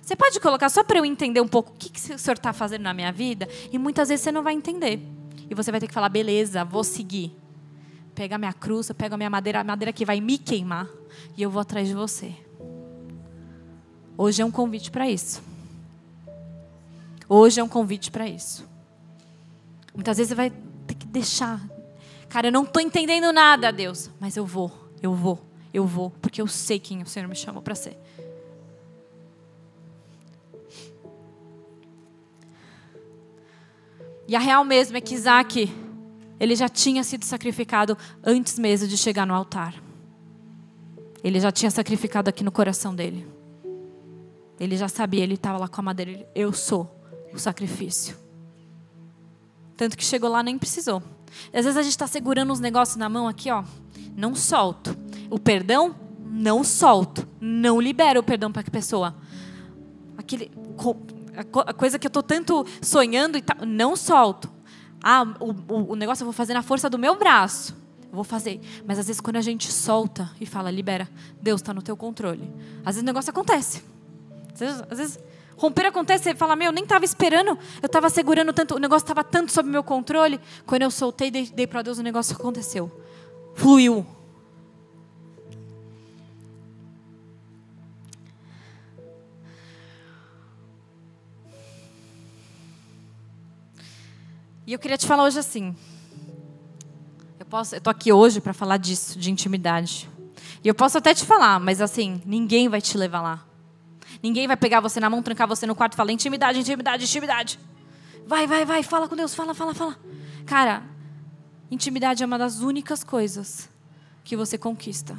Você 0.03 0.15
pode 0.15 0.39
colocar 0.41 0.69
só 0.69 0.85
para 0.85 0.99
eu 0.99 1.05
entender 1.05 1.41
um 1.41 1.49
pouco 1.49 1.73
o 1.73 1.75
que, 1.75 1.89
que 1.89 2.15
o 2.15 2.19
senhor 2.19 2.35
está 2.37 2.53
fazendo 2.53 2.83
na 2.83 2.93
minha 2.93 3.11
vida? 3.11 3.49
E 3.73 3.79
muitas 3.79 4.11
vezes 4.11 4.23
você 4.23 4.31
não 4.33 4.43
vai 4.43 4.53
entender. 4.53 5.01
E 5.49 5.55
você 5.55 5.71
vai 5.71 5.81
ter 5.81 5.87
que 5.87 5.95
falar, 5.95 6.09
beleza, 6.09 6.65
vou 6.65 6.85
seguir. 6.85 7.44
Pega 8.15 8.37
a 8.37 8.39
minha 8.39 8.53
cruz, 8.53 8.89
eu 8.89 8.95
pego 8.95 9.15
a 9.15 9.19
minha 9.19 9.31
madeira, 9.31 9.61
a 9.61 9.65
madeira 9.65 9.93
que 9.93 10.05
vai 10.05 10.21
me 10.21 10.39
queimar. 10.39 10.89
E 11.37 11.43
eu 11.43 11.51
vou 11.51 11.61
atrás 11.61 11.89
de 11.89 11.95
você. 11.95 12.35
Hoje 14.17 14.43
é 14.43 14.45
um 14.45 14.51
convite 14.51 14.91
para 14.91 15.09
isso. 15.09 15.43
Hoje 17.29 17.61
é 17.61 17.65
um 17.65 17.69
convite 17.69 18.11
para 18.11 18.29
isso. 18.29 18.65
Muitas 19.95 20.17
vezes 20.17 20.29
você 20.29 20.35
vai 20.35 20.53
ter 20.87 20.95
que 20.95 21.07
deixar. 21.07 21.61
Cara, 22.29 22.49
eu 22.49 22.53
não 22.53 22.65
estou 22.65 22.81
entendendo 22.81 23.33
nada, 23.33 23.73
Deus. 23.73 24.11
Mas 24.21 24.37
eu 24.37 24.47
vou, 24.47 24.73
eu 25.03 25.15
vou, 25.15 25.41
eu 25.73 25.85
vou. 25.87 26.11
Porque 26.23 26.41
eu 26.41 26.47
sei 26.47 26.79
quem 26.79 27.03
o 27.03 27.07
Senhor 27.07 27.29
me 27.29 27.35
chamou 27.35 27.63
para 27.63 27.75
ser. 27.75 27.99
E 34.27 34.35
a 34.35 34.39
real 34.39 34.65
mesmo 34.65 34.97
é 34.97 35.01
que 35.01 35.15
Isaac, 35.15 35.71
ele 36.39 36.57
já 36.57 36.69
tinha 36.69 37.03
sido 37.05 37.25
sacrificado 37.25 37.97
antes 38.23 38.59
mesmo 38.59 38.89
de 38.89 38.97
chegar 38.97 39.27
no 39.27 39.35
altar. 39.35 39.75
Ele 41.23 41.41
já 41.41 41.51
tinha 41.51 41.71
sacrificado 41.71 42.29
aqui 42.29 42.45
no 42.45 42.53
coração 42.53 42.95
dele. 42.95 43.27
Ele 44.59 44.77
já 44.77 44.89
sabia, 44.89 45.23
ele 45.23 45.35
estava 45.35 45.59
lá 45.59 45.69
com 45.69 45.81
a 45.81 45.85
madeira. 45.85 46.11
Ele, 46.11 46.27
eu 46.35 46.53
sou 46.53 46.95
o 47.33 47.39
sacrifício. 47.39 48.17
Tanto 49.77 49.97
que 49.97 50.05
chegou 50.05 50.31
lá 50.31 50.43
nem 50.43 50.59
precisou. 50.59 51.03
E 51.53 51.59
às 51.59 51.65
vezes 51.65 51.77
a 51.77 51.83
gente 51.83 51.93
está 51.93 52.07
segurando 52.07 52.53
uns 52.53 52.61
negócios 52.61 52.97
na 52.97 53.09
mão 53.09 53.27
aqui, 53.27 53.51
ó. 53.51 53.65
Não 54.17 54.35
solto. 54.35 54.97
O 55.31 55.39
perdão, 55.39 55.97
não 56.25 56.63
solto. 56.63 57.27
Não 57.41 57.81
libero 57.81 58.21
o 58.21 58.23
perdão 58.23 58.53
para 58.53 58.63
a 58.63 58.71
pessoa. 58.71 59.17
Aquele, 60.17 60.51
a 61.67 61.75
coisa 61.75 61.99
que 61.99 62.07
eu 62.07 62.09
estou 62.09 62.23
tanto 62.23 62.65
sonhando 62.81 63.37
e 63.37 63.43
tal, 63.43 63.67
não 63.67 63.97
solto. 63.97 64.54
Ah, 65.07 65.23
o, 65.39 65.93
o, 65.93 65.97
negócio 65.97 66.23
eu 66.23 66.25
vou 66.25 66.33
fazer 66.33 66.55
na 66.55 66.63
força 66.63 66.89
do 66.89 66.99
meu 66.99 67.15
braço. 67.19 67.77
Eu 68.11 68.15
vou 68.17 68.25
fazer. 68.25 68.59
Mas 68.87 68.99
às 68.99 69.07
vezes 69.07 69.21
quando 69.21 69.37
a 69.37 69.43
gente 69.43 69.71
solta 69.71 70.31
e 70.41 70.47
fala, 70.47 70.71
libera, 70.71 71.07
Deus 71.43 71.61
está 71.61 71.75
no 71.75 71.83
teu 71.83 71.95
controle. 71.95 72.51
Às 72.79 72.95
vezes 72.95 73.03
o 73.03 73.05
negócio 73.05 73.29
acontece. 73.29 73.85
Às 74.55 74.61
vezes, 74.61 74.83
às 74.91 74.99
vezes 74.99 75.19
romper 75.59 75.85
acontece, 75.85 76.25
você 76.25 76.35
fala, 76.35 76.57
meu, 76.57 76.69
eu 76.69 76.73
nem 76.73 76.85
estava 76.85 77.05
esperando, 77.05 77.59
eu 77.83 77.87
estava 77.87 78.09
segurando 78.09 78.51
tanto, 78.53 78.77
o 78.77 78.79
negócio 78.79 79.05
estava 79.05 79.23
tanto 79.23 79.53
sob 79.53 79.69
meu 79.69 79.85
controle. 79.85 80.41
Quando 80.65 80.83
eu 80.83 80.91
soltei, 80.91 81.31
dei, 81.31 81.47
dei 81.47 81.67
para 81.67 81.83
Deus, 81.83 81.99
o 81.99 82.03
negócio 82.03 82.35
aconteceu. 82.35 82.91
Fluiu. 83.55 84.07
E 94.67 94.73
eu 94.73 94.79
queria 94.79 94.97
te 94.97 95.07
falar 95.07 95.25
hoje 95.25 95.39
assim. 95.39 95.77
Eu 97.39 97.45
posso, 97.47 97.75
eu 97.75 97.81
tô 97.81 97.91
aqui 97.91 98.13
hoje 98.13 98.41
para 98.41 98.55
falar 98.55 98.79
disso, 98.79 99.19
de 99.19 99.31
intimidade. 99.31 100.09
E 100.63 100.69
eu 100.69 100.75
posso 100.75 100.97
até 100.97 101.13
te 101.15 101.25
falar, 101.25 101.61
mas 101.61 101.83
assim, 101.83 102.23
ninguém 102.25 102.69
vai 102.69 102.81
te 102.81 102.97
levar 102.97 103.21
lá. 103.21 103.45
Ninguém 104.23 104.47
vai 104.47 104.57
pegar 104.57 104.81
você 104.81 104.99
na 104.99 105.11
mão, 105.11 105.23
trancar 105.23 105.47
você 105.47 105.67
no 105.67 105.75
quarto 105.75 105.93
e 105.93 105.97
falar 105.97 106.13
intimidade, 106.13 106.59
intimidade, 106.59 107.05
intimidade. 107.05 107.61
Vai, 108.27 108.47
vai, 108.47 108.65
vai, 108.65 108.83
fala 108.83 109.07
com 109.07 109.15
Deus, 109.15 109.35
fala, 109.35 109.53
fala, 109.53 109.75
fala. 109.75 109.99
Cara, 110.47 110.83
intimidade 111.71 112.23
é 112.23 112.27
uma 112.27 112.39
das 112.39 112.61
únicas 112.61 113.05
coisas 113.05 113.69
que 114.25 114.35
você 114.35 114.57
conquista. 114.57 115.19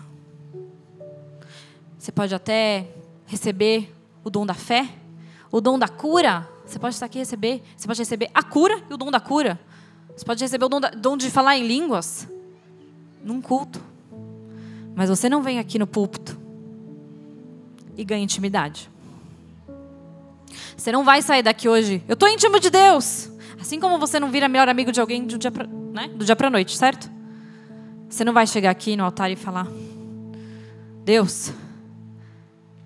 Você 1.99 2.11
pode 2.11 2.33
até 2.33 2.87
receber 3.27 3.95
o 4.23 4.29
dom 4.31 4.43
da 4.45 4.55
fé, 4.55 4.89
o 5.55 5.61
dom 5.61 5.79
da 5.79 5.87
cura, 5.87 6.45
você 6.65 6.77
pode 6.77 6.95
estar 6.95 7.05
aqui 7.05 7.17
e 7.17 7.21
receber. 7.21 7.63
Você 7.77 7.87
pode 7.87 7.97
receber 7.97 8.29
a 8.33 8.43
cura 8.43 8.83
e 8.89 8.93
o 8.93 8.97
dom 8.97 9.09
da 9.09 9.21
cura. 9.21 9.57
Você 10.13 10.25
pode 10.25 10.43
receber 10.43 10.65
o 10.65 10.67
dom, 10.67 10.81
da, 10.81 10.89
dom 10.89 11.15
de 11.15 11.31
falar 11.31 11.55
em 11.55 11.65
línguas 11.65 12.27
num 13.23 13.39
culto. 13.39 13.81
Mas 14.93 15.09
você 15.09 15.29
não 15.29 15.41
vem 15.41 15.57
aqui 15.57 15.79
no 15.79 15.87
púlpito 15.87 16.37
e 17.95 18.03
ganha 18.03 18.21
intimidade. 18.21 18.89
Você 20.75 20.91
não 20.91 21.05
vai 21.05 21.21
sair 21.21 21.41
daqui 21.41 21.69
hoje. 21.69 22.03
Eu 22.05 22.15
estou 22.15 22.27
íntimo 22.27 22.59
de 22.59 22.69
Deus. 22.69 23.31
Assim 23.57 23.79
como 23.79 23.97
você 23.97 24.19
não 24.19 24.29
vira 24.29 24.49
melhor 24.49 24.67
amigo 24.67 24.91
de 24.91 24.99
alguém 24.99 25.25
do 25.25 25.37
dia 25.37 25.51
para 25.51 25.65
né? 25.65 26.09
do 26.09 26.25
dia 26.25 26.35
noite, 26.51 26.75
certo? 26.75 27.09
Você 28.09 28.25
não 28.25 28.33
vai 28.33 28.45
chegar 28.45 28.71
aqui 28.71 28.97
no 28.97 29.05
altar 29.05 29.31
e 29.31 29.37
falar: 29.37 29.69
Deus, 31.05 31.53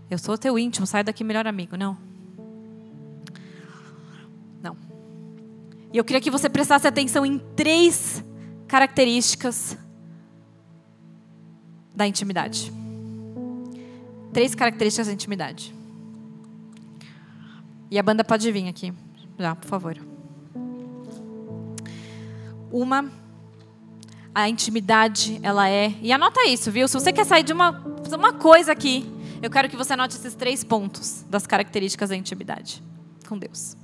eu 0.07 0.19
sou 0.19 0.37
teu 0.37 0.59
íntimo, 0.59 0.85
sai 0.85 1.03
daqui 1.03 1.23
melhor 1.23 1.47
amigo. 1.47 1.75
Não. 1.75 2.08
E 5.91 5.97
eu 5.97 6.03
queria 6.03 6.21
que 6.21 6.29
você 6.29 6.47
prestasse 6.47 6.87
atenção 6.87 7.25
em 7.25 7.39
três 7.55 8.23
características 8.67 9.77
da 11.95 12.05
intimidade. 12.05 12.71
Três 14.31 14.53
características 14.53 15.07
da 15.07 15.13
intimidade. 15.13 15.73
E 17.89 17.97
a 17.97 18.03
banda 18.03 18.23
pode 18.23 18.51
vir 18.51 18.67
aqui, 18.67 18.93
já, 19.37 19.55
por 19.55 19.67
favor. 19.67 19.97
Uma, 22.71 23.11
a 24.33 24.47
intimidade, 24.47 25.39
ela 25.41 25.67
é. 25.67 25.95
E 26.01 26.13
anota 26.13 26.47
isso, 26.47 26.71
viu? 26.71 26.87
Se 26.87 26.93
você 26.93 27.11
quer 27.11 27.25
sair 27.25 27.43
de 27.43 27.51
uma, 27.51 27.71
uma 28.13 28.33
coisa 28.33 28.71
aqui, 28.71 29.11
eu 29.41 29.49
quero 29.49 29.67
que 29.67 29.75
você 29.75 29.93
anote 29.93 30.15
esses 30.15 30.35
três 30.35 30.63
pontos 30.63 31.25
das 31.27 31.47
características 31.47 32.09
da 32.09 32.15
intimidade 32.15 32.83
com 33.27 33.37
Deus. 33.39 33.75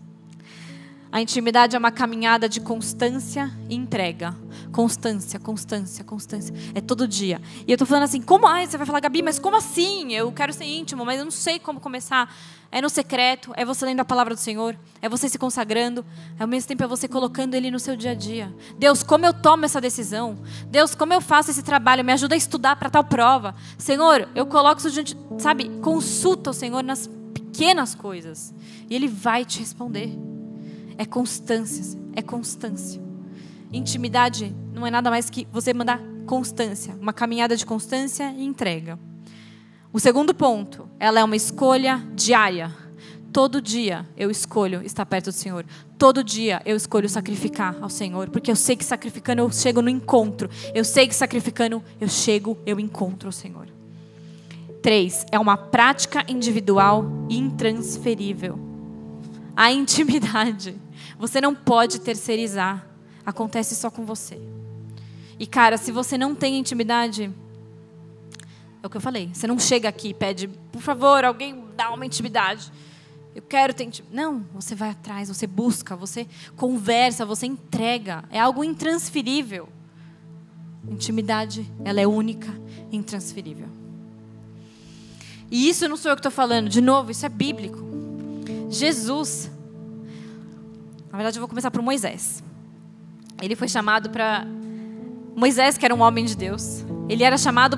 A 1.12 1.22
intimidade 1.22 1.76
é 1.76 1.80
uma 1.80 1.92
caminhada 1.92 2.50
de 2.50 2.60
constância 2.60 3.50
e 3.70 3.76
entrega. 3.76 4.36
Constância, 4.72 5.40
constância, 5.40 6.04
constância. 6.04 6.54
É 6.74 6.82
todo 6.82 7.08
dia. 7.08 7.42
E 7.66 7.72
eu 7.72 7.78
tô 7.78 7.86
falando 7.86 8.04
assim, 8.04 8.22
como? 8.22 8.46
Ai, 8.46 8.68
você 8.68 8.78
vai 8.78 8.86
falar, 8.86 9.00
Gabi, 9.00 9.22
mas 9.22 9.40
como 9.40 9.56
assim? 9.56 10.14
Eu 10.14 10.32
quero 10.32 10.52
ser 10.52 10.66
íntimo, 10.66 11.06
mas 11.06 11.20
eu 11.20 11.24
não 11.24 11.32
sei 11.32 11.58
como 11.60 11.80
começar. 11.80 12.34
É 12.72 12.82
no 12.82 12.90
secreto, 12.90 13.54
é 13.56 13.64
você 13.64 13.86
lendo 13.86 14.02
a 14.02 14.06
palavra 14.06 14.34
do 14.34 14.40
Senhor, 14.40 14.78
é 15.02 15.08
você 15.08 15.30
se 15.30 15.38
consagrando, 15.38 16.06
ao 16.38 16.46
mesmo 16.46 16.68
tempo 16.68 16.84
é 16.84 16.88
você 16.88 17.08
colocando 17.08 17.54
Ele 17.54 17.72
no 17.72 17.80
seu 17.80 17.96
dia 17.96 18.12
a 18.12 18.14
dia. 18.14 18.54
Deus, 18.78 19.02
como 19.02 19.26
eu 19.26 19.34
tomo 19.34 19.64
essa 19.64 19.80
decisão? 19.80 20.38
Deus, 20.68 20.94
como 20.94 21.14
eu 21.14 21.22
faço 21.22 21.52
esse 21.52 21.64
trabalho? 21.64 22.04
Me 22.04 22.12
ajuda 22.12 22.36
a 22.36 22.38
estudar 22.38 22.76
para 22.76 22.90
tal 22.90 23.06
prova. 23.06 23.56
Senhor, 23.78 24.28
eu 24.36 24.46
coloco 24.46 24.80
isso 24.80 24.92
diante, 24.92 25.16
sabe? 25.38 25.70
Consulta 25.82 26.50
o 26.50 26.54
Senhor 26.54 26.84
nas 26.84 27.10
pequenas 27.34 27.96
coisas. 27.96 28.54
E 28.90 28.96
Ele 28.96 29.08
vai 29.08 29.46
te 29.46 29.60
responder. 29.60 30.35
É 30.98 31.06
constância, 31.06 31.98
é 32.16 32.22
constância. 32.22 33.02
Intimidade 33.72 34.56
não 34.74 34.86
é 34.86 34.92
nada 34.92 35.10
mais 35.10 35.30
que 35.30 35.48
você 35.52 35.74
mandar 35.74 36.00
constância, 36.26 36.96
uma 37.00 37.14
caminhada 37.14 37.56
de 37.56 37.66
constância 37.66 38.32
e 38.32 38.44
entrega. 38.44 38.98
O 39.92 40.00
segundo 40.00 40.34
ponto, 40.34 40.90
ela 41.00 41.20
é 41.20 41.24
uma 41.24 41.36
escolha 41.36 42.04
diária. 42.14 42.70
Todo 43.32 43.62
dia 43.62 44.06
eu 44.16 44.32
escolho 44.32 44.82
estar 44.82 45.06
perto 45.06 45.26
do 45.26 45.32
Senhor. 45.32 45.66
Todo 45.98 46.24
dia 46.24 46.62
eu 46.66 46.76
escolho 46.76 47.08
sacrificar 47.08 47.78
ao 47.82 47.90
Senhor, 47.90 48.30
porque 48.30 48.52
eu 48.52 48.56
sei 48.56 48.76
que 48.76 48.84
sacrificando 48.84 49.42
eu 49.42 49.52
chego 49.52 49.82
no 49.82 49.90
encontro. 49.90 50.50
Eu 50.74 50.84
sei 50.84 51.08
que 51.08 51.16
sacrificando 51.16 51.84
eu 52.00 52.08
chego, 52.08 52.58
eu 52.66 52.80
encontro 52.80 53.30
o 53.30 53.34
Senhor. 53.34 53.68
Três, 54.82 55.26
é 55.32 55.40
uma 55.40 55.58
prática 55.58 56.24
individual 56.28 57.06
intransferível. 57.30 58.65
A 59.56 59.72
intimidade 59.72 60.76
você 61.18 61.40
não 61.40 61.56
pode 61.56 62.00
terceirizar. 62.00 62.86
Acontece 63.26 63.76
só 63.76 63.90
com 63.90 64.06
você. 64.06 64.40
E 65.40 65.48
cara, 65.48 65.78
se 65.78 65.92
você 65.92 66.18
não 66.18 66.36
tem 66.36 66.60
intimidade, 66.60 67.34
é 68.84 68.88
o 68.88 68.90
que 68.90 68.98
eu 68.98 69.02
falei. 69.02 69.32
Você 69.34 69.48
não 69.48 69.58
chega 69.58 69.90
aqui 69.90 70.10
e 70.10 70.14
pede, 70.14 70.48
por 70.72 70.82
favor, 70.82 71.24
alguém 71.24 71.64
dá 71.76 71.92
uma 71.92 72.06
intimidade. 72.06 72.72
Eu 73.34 73.42
quero 73.42 73.74
ter 73.74 73.86
intimidade. 73.86 74.16
Não, 74.16 74.46
você 74.54 74.76
vai 74.76 74.92
atrás, 74.92 75.28
você 75.28 75.48
busca, 75.48 75.96
você 75.96 76.28
conversa, 76.56 77.26
você 77.26 77.46
entrega. 77.46 78.24
É 78.30 78.40
algo 78.40 78.64
intransferível. 78.64 79.68
Intimidade, 80.88 81.70
ela 81.84 82.00
é 82.00 82.08
única, 82.08 82.54
intransferível. 82.92 83.68
E 85.50 85.68
isso 85.68 85.88
não 85.88 85.98
sou 85.98 86.12
eu 86.12 86.16
que 86.16 86.20
estou 86.20 86.32
falando, 86.32 86.70
de 86.70 86.82
novo, 86.82 87.12
isso 87.12 87.26
é 87.26 87.30
bíblico. 87.30 87.85
Jesus, 88.70 89.52
na 91.12 91.18
verdade, 91.18 91.38
eu 91.38 91.42
vou 91.42 91.48
começar 91.48 91.72
por 91.72 91.82
Moisés. 91.82 92.44
Ele 93.42 93.56
foi 93.56 93.68
chamado 93.68 94.10
para. 94.10 94.46
Moisés, 95.36 95.78
que 95.78 95.86
era 95.86 95.94
um 95.94 96.02
homem 96.02 96.26
de 96.26 96.36
Deus, 96.36 96.86
ele 97.10 97.24
era 97.24 97.38
chamado 97.38 97.78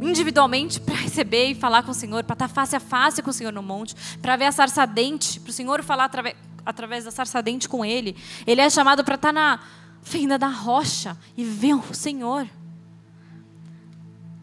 individualmente 0.00 0.80
para 0.80 0.96
receber 0.96 1.46
e 1.46 1.54
falar 1.54 1.84
com 1.84 1.92
o 1.92 1.94
Senhor, 1.94 2.24
para 2.24 2.34
estar 2.34 2.48
face 2.48 2.74
a 2.74 2.80
face 2.80 3.22
com 3.22 3.30
o 3.30 3.32
Senhor 3.32 3.52
no 3.52 3.62
monte, 3.62 3.94
para 4.20 4.36
ver 4.36 4.46
a 4.46 4.52
sarça 4.52 4.84
dente, 4.84 5.38
para 5.38 5.50
o 5.50 5.52
Senhor 5.52 5.82
falar 5.82 6.04
através, 6.06 6.36
através 6.66 7.04
da 7.04 7.10
sarça 7.10 7.40
dente 7.40 7.68
com 7.68 7.84
ele. 7.84 8.16
Ele 8.46 8.60
é 8.60 8.68
chamado 8.68 9.04
para 9.04 9.14
estar 9.14 9.32
na 9.32 9.60
fenda 10.02 10.36
da 10.36 10.48
rocha 10.48 11.16
e 11.36 11.44
ver 11.44 11.74
o 11.74 11.94
Senhor. 11.94 12.48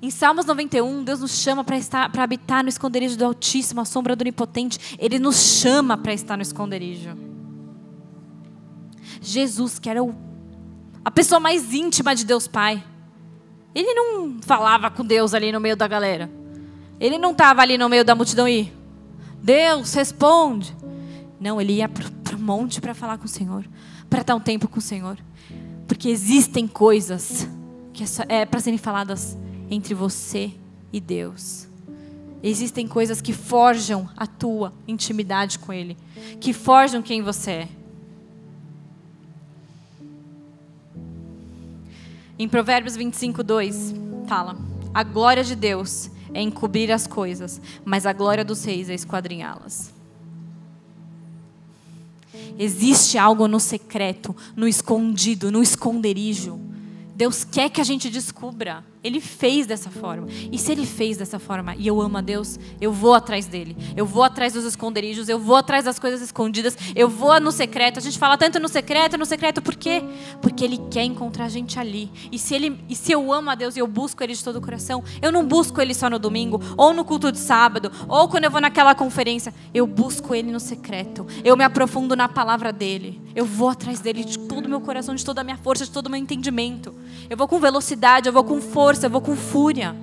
Em 0.02 0.10
Salmos 0.10 0.45
91, 0.45 1.04
Deus 1.04 1.20
nos 1.20 1.32
chama 1.32 1.62
para 1.62 1.78
estar, 1.78 2.10
para 2.10 2.24
habitar 2.24 2.64
no 2.64 2.70
esconderijo 2.70 3.18
do 3.18 3.26
Altíssimo, 3.26 3.82
a 3.82 3.86
sombra 3.86 4.16
do 4.16 4.22
Onipotente. 4.22 4.95
Ele 4.97 5.20
nos 5.20 5.36
chama 5.36 5.97
para 5.97 6.14
estar 6.14 6.38
no 6.38 6.41
esconderijo. 6.41 7.18
Jesus, 9.22 9.78
que 9.78 9.89
era 9.89 10.02
o, 10.02 10.16
a 11.04 11.12
pessoa 11.12 11.39
mais 11.39 11.74
íntima 11.74 12.16
de 12.16 12.24
Deus 12.24 12.47
Pai, 12.47 12.82
ele 13.76 13.93
não 13.93 14.38
falava 14.41 14.89
com 14.89 15.04
Deus 15.04 15.34
ali 15.34 15.52
no 15.52 15.60
meio 15.60 15.76
da 15.76 15.88
galera. 15.88 16.32
Ele 16.97 17.18
não 17.18 17.32
estava 17.32 17.62
ali 17.62 17.78
no 17.78 17.89
meio 17.89 18.06
da 18.06 18.16
multidão 18.16 18.47
e 18.47 18.72
Deus 19.43 19.93
responde. 19.93 20.76
Não, 21.41 21.60
ele 21.60 21.74
ia 21.74 21.89
para 21.89 22.36
o 22.38 22.39
monte 22.39 22.80
para 22.80 22.93
falar 22.93 23.18
com 23.18 23.26
o 23.26 23.30
Senhor, 23.30 23.66
para 24.10 24.22
estar 24.22 24.36
um 24.36 24.39
tempo 24.39 24.68
com 24.70 24.80
o 24.80 24.82
Senhor, 24.82 25.18
porque 25.88 26.10
existem 26.10 26.68
coisas 26.68 27.47
que 27.91 28.04
é, 28.04 28.41
é 28.41 28.45
para 28.45 28.62
serem 28.62 28.78
faladas 28.78 29.38
entre 29.70 29.94
você 29.94 30.52
e 30.92 31.00
Deus. 31.00 31.68
Existem 32.42 32.88
coisas 32.88 33.22
que 33.22 33.34
forjam 33.34 34.10
a 34.16 34.26
tua 34.26 34.74
intimidade 34.88 35.60
com 35.60 35.74
Ele, 35.74 35.98
que 36.40 36.54
forjam 36.54 37.02
quem 37.02 37.22
você 37.22 37.52
é. 37.52 37.70
Em 42.38 42.48
Provérbios 42.48 42.96
25, 42.96 43.44
2, 43.44 43.94
fala: 44.26 44.58
A 44.94 45.04
glória 45.04 45.44
de 45.44 45.56
Deus 45.56 46.10
é 46.34 46.42
encobrir 46.42 46.92
as 46.92 47.06
coisas, 47.06 47.62
mas 47.84 48.06
a 48.06 48.14
glória 48.14 48.46
dos 48.46 48.64
reis 48.64 48.90
é 48.90 48.94
esquadrinhá-las. 48.94 49.94
Existe 52.58 53.18
algo 53.18 53.48
no 53.48 53.60
secreto, 53.60 54.36
no 54.56 54.68
escondido, 54.68 55.52
no 55.52 55.62
esconderijo. 55.62 56.60
Deus 57.16 57.44
quer 57.44 57.70
que 57.70 57.82
a 57.82 57.84
gente 57.84 58.10
descubra. 58.10 58.84
Ele 59.02 59.22
fez 59.22 59.66
dessa 59.66 59.89
forma. 59.89 60.28
E 60.52 60.58
se 60.58 60.72
ele 60.72 60.86
fez 60.86 61.18
dessa 61.18 61.39
forma 61.39 61.74
e 61.76 61.88
eu 61.88 62.02
amo 62.02 62.18
a 62.18 62.22
Deus, 62.22 62.60
eu 62.82 62.91
vou 62.91 63.14
atrás 63.14 63.45
dele. 63.45 63.76
Eu 63.95 64.06
vou 64.06 64.24
atrás 64.24 64.54
dos 64.54 64.66
esconderijos, 64.66 65.30
eu 65.30 65.39
vou 65.39 65.56
atrás 65.56 65.86
das 65.86 65.97
coisas 65.97 66.22
escondidas, 66.22 66.78
eu 66.95 67.08
vou 67.08 67.39
no 67.39 67.52
secreto. 67.52 68.00
A 68.00 68.02
gente 68.02 68.20
fala 68.20 68.38
tanto 68.38 68.60
no 68.60 68.68
secreto, 68.68 69.18
no 69.18 69.26
secreto, 69.26 69.62
por 69.62 69.76
quê? 69.76 70.04
Porque 70.41 70.66
ele 70.66 70.78
quer 70.91 71.04
encontrar 71.04 71.45
a 71.45 71.50
gente 71.50 71.80
ali. 71.80 72.12
E 72.32 72.38
se 72.38 72.54
ele 72.54 72.78
e 72.89 72.95
se 72.95 73.12
eu 73.12 73.32
amo 73.32 73.50
a 73.50 73.56
Deus 73.56 73.78
e 73.78 73.80
eu 73.80 73.88
busco 73.88 74.22
ele 74.22 74.34
de 74.34 74.43
todo 74.43 74.58
o 74.58 74.62
coração, 74.62 75.04
eu 75.22 75.32
não 75.32 75.45
busco 75.45 75.82
ele 75.82 75.93
só 75.93 76.10
no 76.10 76.20
domingo, 76.20 76.62
ou 76.76 76.93
no 76.93 77.06
culto 77.06 77.32
de 77.32 77.39
sábado, 77.39 77.91
ou 78.08 78.28
quando 78.28 78.45
eu 78.45 78.52
vou 78.52 78.60
naquela 78.60 78.93
conferência, 78.93 79.54
eu 79.74 79.88
busco 79.88 80.36
ele 80.36 80.52
no 80.52 80.60
secreto. 80.60 81.26
Eu 81.43 81.56
me 81.56 81.64
aprofundo 81.64 82.16
na 82.16 82.28
palavra 82.28 82.74
dele. 82.74 83.22
Eu 83.34 83.45
vou 83.45 83.70
atrás 83.70 84.00
dele 84.02 84.26
de 84.26 84.38
todo 84.38 84.66
o 84.66 84.70
meu 84.70 84.82
coração, 84.82 85.16
de 85.16 85.24
toda 85.24 85.39
a 85.39 85.43
minha 85.43 85.58
força, 85.58 85.86
de 85.86 85.91
todo 85.91 86.08
o 86.08 86.10
meu 86.10 86.20
entendimento. 86.20 86.93
Eu 87.30 87.38
vou 87.38 87.48
com 87.48 87.60
velocidade, 87.60 88.28
eu 88.28 88.34
vou 88.34 88.44
com 88.44 88.60
força 88.60 89.06
eu 89.06 89.10
vou 89.10 89.22
com 89.22 89.36
fúria. 89.36 89.96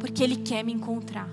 Porque 0.00 0.22
Ele 0.22 0.36
quer 0.36 0.62
me 0.62 0.72
encontrar. 0.72 1.28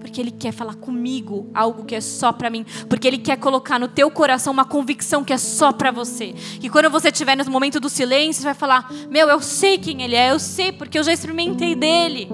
Porque 0.00 0.20
Ele 0.20 0.30
quer 0.30 0.50
falar 0.50 0.74
comigo 0.74 1.48
algo 1.54 1.84
que 1.84 1.94
é 1.94 2.00
só 2.00 2.32
para 2.32 2.48
mim. 2.48 2.64
Porque 2.88 3.06
Ele 3.06 3.18
quer 3.18 3.36
colocar 3.36 3.78
no 3.78 3.88
teu 3.88 4.10
coração 4.10 4.52
uma 4.52 4.64
convicção 4.64 5.22
que 5.22 5.32
é 5.32 5.38
só 5.38 5.72
para 5.72 5.90
você. 5.90 6.32
Que 6.60 6.70
quando 6.70 6.90
você 6.90 7.08
estiver 7.08 7.36
no 7.36 7.44
momento 7.50 7.78
do 7.78 7.88
silêncio, 7.88 8.40
você 8.40 8.46
vai 8.46 8.54
falar: 8.54 8.90
Meu, 9.10 9.28
eu 9.28 9.40
sei 9.40 9.76
quem 9.78 10.02
Ele 10.02 10.16
é, 10.16 10.30
eu 10.30 10.38
sei 10.38 10.72
porque 10.72 10.98
eu 10.98 11.04
já 11.04 11.12
experimentei 11.12 11.74
dele. 11.74 12.28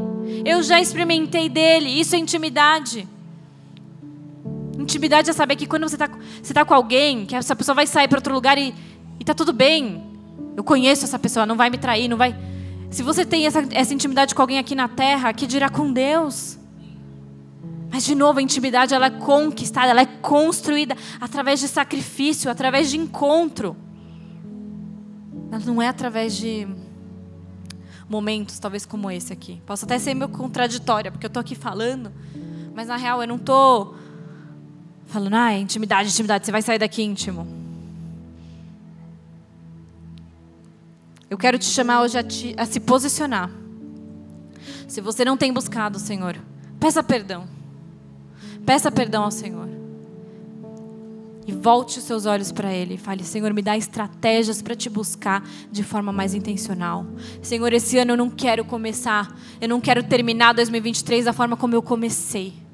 Eu 0.45 0.63
já 0.63 0.81
experimentei 0.81 1.49
dele. 1.49 1.89
Isso 1.89 2.15
é 2.15 2.19
intimidade. 2.19 3.07
Intimidade 4.79 5.29
é 5.29 5.33
saber 5.33 5.57
que 5.57 5.67
quando 5.67 5.89
você 5.89 5.97
está 5.97 6.09
você 6.43 6.55
tá 6.55 6.65
com 6.65 6.73
alguém, 6.73 7.27
que 7.27 7.35
essa 7.35 7.57
pessoa 7.57 7.75
vai 7.75 7.87
sair 7.87 8.07
para 8.07 8.19
outro 8.19 8.33
lugar 8.33 8.57
e, 8.57 8.73
está 9.21 9.35
tudo 9.35 9.53
bem. 9.53 10.08
Eu 10.59 10.65
conheço 10.65 11.05
essa 11.05 11.21
pessoa, 11.21 11.47
não 11.47 11.55
vai 11.55 11.71
me 11.71 11.79
trair, 11.79 12.09
não 12.09 12.17
vai. 12.17 12.35
Se 12.91 13.01
você 13.01 13.25
tem 13.25 13.47
essa, 13.47 13.65
essa 13.71 13.95
intimidade 13.95 14.35
com 14.35 14.43
alguém 14.43 14.59
aqui 14.59 14.75
na 14.75 14.89
terra, 14.89 15.33
que 15.33 15.47
dirá 15.47 15.69
com 15.69 15.93
Deus? 15.93 16.59
Mas 17.89 18.05
de 18.05 18.13
novo, 18.17 18.41
a 18.41 18.43
intimidade 18.43 18.93
ela 18.93 19.07
é 19.07 19.11
conquistada, 19.11 19.91
ela 19.93 20.01
é 20.01 20.07
construída 20.07 20.97
através 21.21 21.61
de 21.61 21.69
sacrifício, 21.69 22.51
através 22.51 22.91
de 22.91 22.97
encontro. 22.97 23.77
Ela 25.53 25.63
não 25.65 25.81
é 25.81 25.87
através 25.87 26.37
de 26.37 26.67
momentos, 28.09 28.59
talvez 28.59 28.85
como 28.85 29.09
esse 29.13 29.33
aqui. 29.33 29.63
Posso 29.65 29.85
até 29.85 29.97
ser 29.97 30.13
meio 30.13 30.29
contraditória, 30.29 31.13
porque 31.13 31.25
eu 31.25 31.29
estou 31.29 31.41
aqui 31.41 31.55
falando, 31.55 32.11
mas 32.75 32.89
na 32.89 32.97
real 32.97 33.23
eu 33.23 33.29
não 33.29 33.37
estou 33.37 33.95
falando, 35.07 35.35
ah, 35.35 35.57
intimidade, 35.57 36.09
intimidade, 36.09 36.45
você 36.45 36.51
vai 36.51 36.63
sair 36.63 36.81
daqui 36.81 37.01
íntimo. 37.01 37.58
Eu 41.31 41.37
quero 41.37 41.59
te 41.59 41.67
chamar 41.67 42.03
hoje 42.03 42.19
a, 42.19 42.23
te, 42.23 42.55
a 42.57 42.65
se 42.65 42.81
posicionar. 42.81 43.51
Se 44.87 45.01
você 45.01 45.25
não 45.25 45.37
tem 45.37 45.53
buscado 45.53 45.99
o 45.99 46.01
Senhor, 46.01 46.37
peça 46.81 47.03
perdão. 47.03 47.47
Peça 48.65 48.91
perdão 48.91 49.25
ao 49.25 49.31
Senhor. 49.31 49.69
E 51.47 51.53
volte 51.53 51.99
os 51.99 52.05
seus 52.05 52.27
olhos 52.27 52.53
para 52.53 52.73
Ele. 52.73 52.97
Fale: 52.97 53.25
Senhor, 53.25 53.53
me 53.53 53.63
dá 53.63 53.77
estratégias 53.77 54.63
para 54.63 54.75
te 54.75 54.89
buscar 54.89 55.43
de 55.71 55.83
forma 55.83 56.13
mais 56.13 56.35
intencional. 56.35 57.07
Senhor, 57.43 57.73
esse 57.73 57.99
ano 57.99 58.13
eu 58.13 58.17
não 58.17 58.31
quero 58.31 58.65
começar, 58.65 59.35
eu 59.61 59.69
não 59.69 59.81
quero 59.81 60.03
terminar 60.03 60.55
2023 60.55 61.27
da 61.27 61.33
forma 61.33 61.57
como 61.57 61.75
eu 61.75 61.83
comecei. 61.83 62.68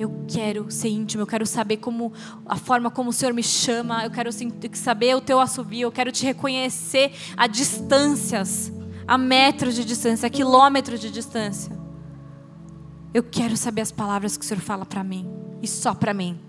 Eu 0.00 0.24
quero 0.26 0.70
ser 0.70 0.88
íntimo, 0.88 1.22
eu 1.22 1.26
quero 1.26 1.44
saber 1.44 1.76
como 1.76 2.10
a 2.46 2.56
forma 2.56 2.90
como 2.90 3.10
o 3.10 3.12
Senhor 3.12 3.34
me 3.34 3.42
chama, 3.42 4.02
eu 4.02 4.10
quero 4.10 4.30
saber 4.72 5.14
o 5.14 5.20
teu 5.20 5.38
assovio, 5.38 5.88
eu 5.88 5.92
quero 5.92 6.10
te 6.10 6.24
reconhecer 6.24 7.12
a 7.36 7.46
distâncias, 7.46 8.72
a 9.06 9.18
metros 9.18 9.74
de 9.74 9.84
distância, 9.84 10.26
a 10.26 10.30
quilômetros 10.30 11.00
de 11.00 11.10
distância. 11.10 11.78
Eu 13.12 13.22
quero 13.22 13.58
saber 13.58 13.82
as 13.82 13.92
palavras 13.92 14.38
que 14.38 14.42
o 14.42 14.48
Senhor 14.48 14.62
fala 14.62 14.86
para 14.86 15.04
mim 15.04 15.28
e 15.60 15.68
só 15.68 15.92
para 15.92 16.14
mim. 16.14 16.40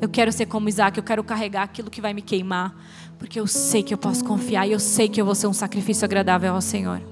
Eu 0.00 0.08
quero 0.08 0.32
ser 0.32 0.46
como 0.46 0.66
Isaac, 0.66 0.96
eu 0.96 1.04
quero 1.04 1.22
carregar 1.22 1.64
aquilo 1.64 1.90
que 1.90 2.00
vai 2.00 2.14
me 2.14 2.22
queimar, 2.22 2.74
porque 3.18 3.38
eu 3.38 3.46
sei 3.46 3.82
que 3.82 3.92
eu 3.92 3.98
posso 3.98 4.24
confiar 4.24 4.66
e 4.66 4.72
eu 4.72 4.80
sei 4.80 5.10
que 5.10 5.20
eu 5.20 5.26
vou 5.26 5.34
ser 5.34 5.46
um 5.46 5.52
sacrifício 5.52 6.06
agradável 6.06 6.54
ao 6.54 6.62
Senhor. 6.62 7.02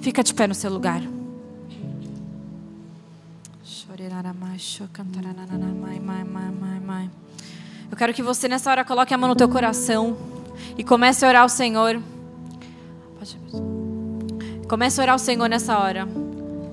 Fica 0.00 0.24
de 0.24 0.34
pé 0.34 0.48
no 0.48 0.54
seu 0.56 0.72
lugar. 0.72 1.15
Eu 7.90 7.96
quero 7.96 8.12
que 8.12 8.22
você 8.22 8.46
nessa 8.46 8.70
hora 8.70 8.84
coloque 8.84 9.14
a 9.14 9.16
mão 9.16 9.28
no 9.28 9.34
teu 9.34 9.48
coração 9.48 10.16
e 10.76 10.84
comece 10.84 11.24
a 11.24 11.28
orar 11.28 11.42
ao 11.42 11.48
Senhor. 11.48 12.02
Comece 14.68 15.00
a 15.00 15.02
orar 15.02 15.12
ao 15.14 15.18
Senhor 15.18 15.48
nessa 15.48 15.78
hora. 15.78 16.06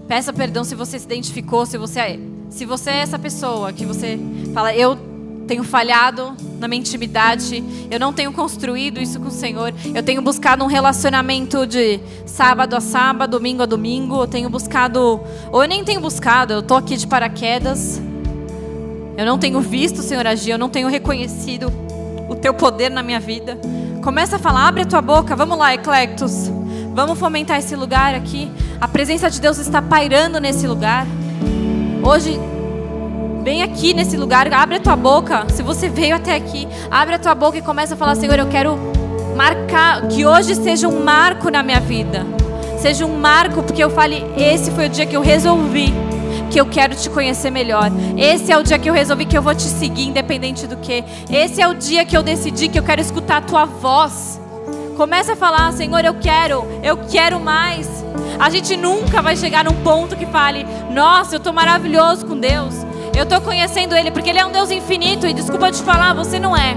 Peça 0.07 0.33
perdão 0.33 0.65
se 0.65 0.75
você 0.75 0.99
se 0.99 1.05
identificou, 1.05 1.65
se 1.65 1.77
você 1.77 1.99
é, 2.01 2.19
se 2.49 2.65
você 2.65 2.89
é 2.89 2.97
essa 2.97 3.17
pessoa 3.17 3.71
que 3.71 3.85
você 3.85 4.19
fala, 4.53 4.75
eu 4.75 5.12
tenho 5.47 5.63
falhado 5.63 6.35
na 6.59 6.67
minha 6.67 6.79
intimidade, 6.79 7.63
eu 7.91 7.99
não 7.99 8.13
tenho 8.13 8.31
construído 8.31 8.99
isso 8.99 9.19
com 9.19 9.27
o 9.27 9.31
Senhor, 9.31 9.73
eu 9.93 10.01
tenho 10.01 10.21
buscado 10.21 10.63
um 10.63 10.67
relacionamento 10.67 11.65
de 11.67 11.99
sábado 12.25 12.75
a 12.75 12.79
sábado, 12.79 13.31
domingo 13.31 13.63
a 13.63 13.65
domingo, 13.65 14.21
eu 14.21 14.27
tenho 14.27 14.49
buscado, 14.49 15.19
ou 15.51 15.61
eu 15.61 15.67
nem 15.67 15.83
tenho 15.83 15.99
buscado, 15.99 16.53
eu 16.53 16.59
estou 16.59 16.77
aqui 16.77 16.95
de 16.95 17.05
paraquedas, 17.05 18.01
eu 19.17 19.25
não 19.25 19.37
tenho 19.37 19.59
visto 19.59 19.99
o 19.99 20.01
Senhor 20.01 20.25
agir, 20.25 20.51
eu 20.51 20.57
não 20.57 20.69
tenho 20.69 20.87
reconhecido 20.87 21.71
o 22.29 22.35
teu 22.35 22.53
poder 22.53 22.89
na 22.89 23.03
minha 23.03 23.19
vida. 23.19 23.59
Começa 24.01 24.37
a 24.37 24.39
falar, 24.39 24.67
abre 24.67 24.83
a 24.83 24.85
tua 24.85 25.01
boca, 25.01 25.35
vamos 25.35 25.57
lá, 25.57 25.73
Eclectus, 25.73 26.49
vamos 26.93 27.19
fomentar 27.19 27.59
esse 27.59 27.75
lugar 27.75 28.15
aqui. 28.15 28.49
A 28.81 28.87
presença 28.87 29.29
de 29.29 29.39
Deus 29.39 29.57
está 29.59 29.81
pairando 29.81 30.39
nesse 30.39 30.65
lugar. 30.65 31.05
Hoje 32.03 32.39
Vem 33.43 33.61
aqui 33.61 33.93
nesse 33.93 34.15
lugar, 34.15 34.51
abre 34.53 34.77
a 34.77 34.79
tua 34.79 34.95
boca. 34.95 35.45
Se 35.49 35.61
você 35.61 35.89
veio 35.89 36.15
até 36.15 36.33
aqui, 36.33 36.65
abre 36.89 37.15
a 37.15 37.19
tua 37.19 37.35
boca 37.35 37.57
e 37.57 37.61
começa 37.61 37.93
a 37.93 37.97
falar: 37.97 38.15
Senhor, 38.15 38.39
eu 38.39 38.47
quero 38.47 38.79
marcar, 39.35 40.07
que 40.07 40.25
hoje 40.25 40.55
seja 40.55 40.87
um 40.87 41.03
marco 41.03 41.49
na 41.49 41.61
minha 41.61 41.81
vida. 41.81 42.25
Seja 42.79 43.05
um 43.05 43.19
marco, 43.19 43.61
porque 43.61 43.83
eu 43.83 43.89
fale: 43.89 44.25
esse 44.37 44.71
foi 44.71 44.85
o 44.85 44.89
dia 44.89 45.05
que 45.05 45.15
eu 45.15 45.21
resolvi 45.21 45.93
que 46.49 46.61
eu 46.61 46.67
quero 46.67 46.95
te 46.95 47.09
conhecer 47.09 47.49
melhor. 47.49 47.91
Esse 48.15 48.51
é 48.51 48.57
o 48.57 48.63
dia 48.63 48.77
que 48.77 48.87
eu 48.87 48.93
resolvi 48.93 49.25
que 49.25 49.37
eu 49.37 49.41
vou 49.41 49.55
te 49.55 49.63
seguir, 49.63 50.07
independente 50.07 50.67
do 50.67 50.77
que. 50.77 51.03
Esse 51.29 51.61
é 51.61 51.67
o 51.67 51.73
dia 51.73 52.05
que 52.05 52.15
eu 52.15 52.21
decidi 52.21 52.69
que 52.69 52.77
eu 52.77 52.83
quero 52.83 53.01
escutar 53.01 53.37
a 53.37 53.41
tua 53.41 53.65
voz. 53.65 54.39
Começa 54.95 55.33
a 55.33 55.35
falar, 55.35 55.73
Senhor, 55.73 56.05
eu 56.05 56.13
quero, 56.13 56.63
eu 56.83 56.95
quero 57.09 57.39
mais. 57.39 57.89
A 58.39 58.49
gente 58.51 58.77
nunca 58.77 59.21
vai 59.21 59.35
chegar 59.35 59.65
num 59.65 59.83
ponto 59.83 60.15
que 60.15 60.27
fale, 60.27 60.65
nossa, 60.91 61.35
eu 61.35 61.37
estou 61.39 61.51
maravilhoso 61.51 62.25
com 62.27 62.37
Deus. 62.37 62.82
Eu 63.15 63.23
estou 63.23 63.39
conhecendo 63.41 63.95
Ele 63.95 64.09
porque 64.11 64.29
Ele 64.29 64.39
é 64.39 64.45
um 64.45 64.51
Deus 64.51 64.71
infinito 64.71 65.27
e 65.27 65.33
desculpa 65.33 65.71
te 65.71 65.81
falar, 65.83 66.13
você 66.13 66.39
não 66.39 66.57
é. 66.57 66.75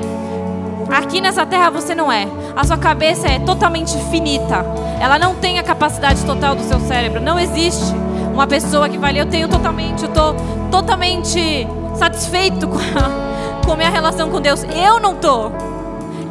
Aqui 0.90 1.20
nessa 1.20 1.44
terra 1.44 1.70
você 1.70 1.94
não 1.94 2.12
é. 2.12 2.28
A 2.54 2.62
sua 2.62 2.76
cabeça 2.76 3.26
é 3.26 3.38
totalmente 3.38 3.96
finita. 4.10 4.64
Ela 5.00 5.18
não 5.18 5.34
tem 5.34 5.58
a 5.58 5.62
capacidade 5.62 6.24
total 6.24 6.54
do 6.54 6.62
seu 6.62 6.78
cérebro. 6.80 7.20
Não 7.20 7.38
existe 7.38 7.94
uma 8.32 8.46
pessoa 8.46 8.88
que 8.88 8.98
vale. 8.98 9.18
Eu 9.18 9.26
tenho 9.26 9.48
totalmente, 9.48 10.02
eu 10.02 10.08
estou 10.08 10.36
totalmente 10.70 11.66
satisfeito 11.96 12.68
com 12.68 12.78
a, 12.78 13.64
com 13.64 13.72
a 13.72 13.76
minha 13.76 13.90
relação 13.90 14.30
com 14.30 14.40
Deus. 14.40 14.62
Eu 14.64 15.00
não 15.00 15.12
estou. 15.12 15.52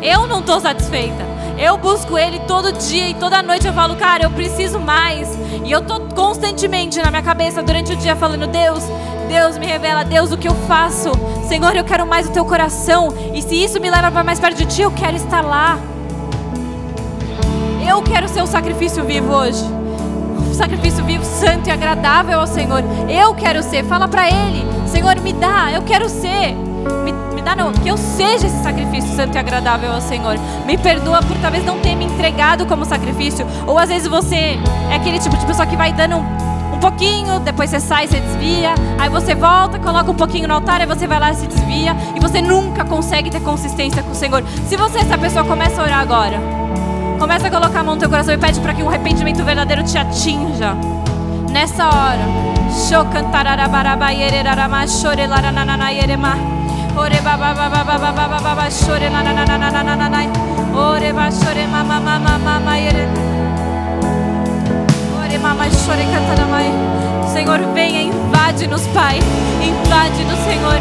Eu 0.02 0.28
não 0.28 0.40
estou 0.40 0.60
satisfeita. 0.60 1.36
Eu 1.58 1.78
busco 1.78 2.18
Ele 2.18 2.40
todo 2.42 2.72
dia 2.74 3.10
e 3.10 3.14
toda 3.14 3.42
noite 3.42 3.66
eu 3.66 3.74
falo, 3.74 3.96
cara, 3.96 4.24
eu 4.24 4.30
preciso 4.30 4.80
mais. 4.80 5.28
E 5.64 5.72
eu 5.72 5.82
tô 5.82 6.00
constantemente 6.02 7.02
na 7.02 7.10
minha 7.10 7.24
cabeça 7.24 7.64
durante 7.64 7.94
o 7.94 7.96
dia 7.96 8.16
falando, 8.16 8.46
Deus, 8.48 8.84
Deus 9.28 9.58
me 9.58 9.66
revela, 9.66 10.04
Deus, 10.04 10.32
o 10.32 10.38
que 10.38 10.48
eu 10.48 10.56
faço? 10.68 11.12
Senhor, 11.48 11.76
eu 11.76 11.84
quero 11.84 12.06
mais 12.06 12.28
o 12.28 12.32
teu 12.32 12.46
coração. 12.46 13.14
E 13.34 13.42
se 13.42 13.56
isso 13.56 13.80
me 13.80 13.90
leva 13.90 14.12
para 14.12 14.24
mais 14.24 14.40
perto 14.40 14.58
de 14.58 14.66
ti, 14.66 14.82
eu 14.82 14.92
quero 14.92 15.16
estar 15.16 15.42
lá. 15.42 15.78
Eu 17.88 18.02
quero 18.02 18.28
ser 18.28 18.42
um 18.42 18.48
sacrifício 18.48 19.04
vivo 19.04 19.34
hoje. 19.34 19.64
Um 20.50 20.54
sacrifício 20.54 21.04
vivo, 21.04 21.24
santo 21.24 21.68
e 21.68 21.72
agradável 21.72 22.40
ao 22.40 22.48
Senhor. 22.48 22.84
Eu 23.10 23.34
quero 23.36 23.62
ser. 23.62 23.84
Fala 23.86 24.08
para 24.08 24.28
Ele, 24.28 24.66
Senhor, 24.88 25.16
me 25.20 25.34
dá. 25.34 25.72
Eu 25.72 25.82
quero 25.84 26.10
ser. 26.10 26.56
Me, 27.04 27.12
me 27.34 27.42
dá 27.42 27.56
não, 27.56 27.72
que 27.74 27.88
eu 27.88 27.98
seja 27.98 28.48
esse 28.48 28.64
sacrifício 28.64 29.16
santo 29.16 29.36
e 29.36 29.38
agradável 29.38 29.92
ao 29.92 30.02
Senhor. 30.02 30.36
Me 30.66 30.78
perdoa 30.78 31.22
por 31.22 31.38
talvez 31.38 31.66
não 31.66 31.80
ter 31.80 31.96
me 31.96 32.06
entregado 32.06 32.66
como 32.66 32.86
sacrifício. 32.86 33.46
Ou 33.68 33.78
às 33.78 33.90
vezes 33.90 34.08
você 34.08 34.58
é 34.90 34.96
aquele 34.96 35.20
tipo 35.20 35.38
de 35.38 35.46
pessoa 35.46 35.66
que 35.66 35.76
vai 35.76 35.94
dando 35.94 36.18
um 36.18 36.55
pouquinho, 36.80 37.40
depois 37.40 37.70
você 37.70 37.80
sai, 37.80 38.08
você 38.08 38.20
desvia, 38.20 38.76
aí 39.00 39.10
você 39.10 39.34
volta, 39.34 39.80
coloca 39.80 40.10
um 40.12 40.16
pouquinho 40.16 40.48
no 40.48 40.54
altar, 40.54 40.82
aí 40.82 40.88
você 40.88 41.08
vai 41.08 41.20
lá 41.20 41.32
e 41.32 41.36
se 41.36 41.48
desvia, 41.48 41.96
e 42.16 42.20
você 42.20 42.42
nunca 42.42 42.86
consegue 42.86 43.30
ter 43.30 43.42
consistência 43.42 44.04
com 44.04 44.12
o 44.12 44.16
Senhor. 44.16 44.44
Se 44.68 44.76
você, 44.76 45.00
essa 45.00 45.18
pessoa, 45.18 45.44
começa 45.44 45.82
a 45.82 45.84
orar 45.84 46.00
agora, 46.00 46.40
começa 47.20 47.48
a 47.48 47.52
colocar 47.52 47.80
a 47.80 47.84
mão 47.84 47.96
no 47.96 48.00
teu 48.00 48.10
coração 48.10 48.34
e 48.34 48.38
pede 48.38 48.60
para 48.60 48.74
que 48.74 48.84
um 48.84 48.90
arrependimento 48.90 49.44
verdadeiro 49.44 49.84
te 49.84 49.98
atinja. 49.98 50.76
Nessa 51.52 51.86
hora, 51.86 52.56
Ore 60.86 61.12
Senhor 67.32 67.60
venha 67.74 68.02
invade-nos 68.02 68.88
Pai. 68.88 69.20
Invade-nos 69.62 70.40
Senhor. 70.40 70.80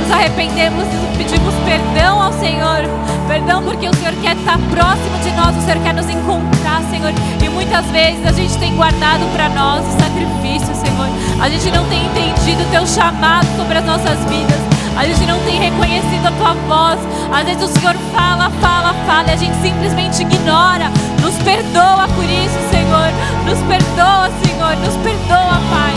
Nos 0.00 0.10
arrependemos 0.10 0.84
e 0.84 1.18
pedimos 1.18 1.54
perdão 1.66 2.22
ao 2.22 2.32
Senhor. 2.32 2.84
Perdão 3.28 3.62
porque 3.62 3.88
o 3.88 3.94
Senhor 3.94 4.14
quer 4.22 4.36
estar 4.36 4.56
próximo 4.70 5.18
de 5.22 5.32
nós 5.32 5.56
o 5.56 5.60
Senhor 5.60 5.82
quer 5.82 5.92
nos 5.92 6.08
encontrar 6.08 6.80
Senhor. 6.90 7.12
E 7.44 7.48
muitas 7.50 7.84
vezes 7.86 8.24
a 8.26 8.32
gente 8.32 8.56
tem 8.58 8.74
guardado 8.74 9.30
para 9.34 9.48
nós 9.50 9.84
o 9.84 9.98
sacrifício 10.00 10.74
Senhor. 10.74 11.08
A 11.40 11.48
gente 11.50 11.70
não 11.70 11.84
tem 11.86 12.06
entendido 12.06 12.62
o 12.62 12.70
teu 12.70 12.86
chamado 12.86 13.46
sobre 13.56 13.78
as 13.78 13.84
nossas 13.84 14.18
vidas 14.30 14.75
a 14.96 15.04
gente 15.04 15.26
não 15.26 15.38
tem 15.40 15.58
reconhecido 15.58 16.26
a 16.26 16.32
tua 16.32 16.54
voz. 16.66 16.98
Às 17.30 17.44
vezes 17.44 17.62
o 17.62 17.78
Senhor 17.78 17.94
fala, 18.14 18.50
fala, 18.62 18.94
fala 19.06 19.28
e 19.28 19.32
a 19.32 19.36
gente 19.36 19.54
simplesmente 19.56 20.22
ignora. 20.22 20.90
Nos 21.20 21.34
perdoa 21.42 22.08
por 22.14 22.24
isso, 22.24 22.58
Senhor. 22.70 23.12
Nos 23.44 23.58
perdoa, 23.68 24.30
Senhor. 24.42 24.76
Nos 24.76 24.96
perdoa, 24.96 25.60
Pai. 25.70 25.94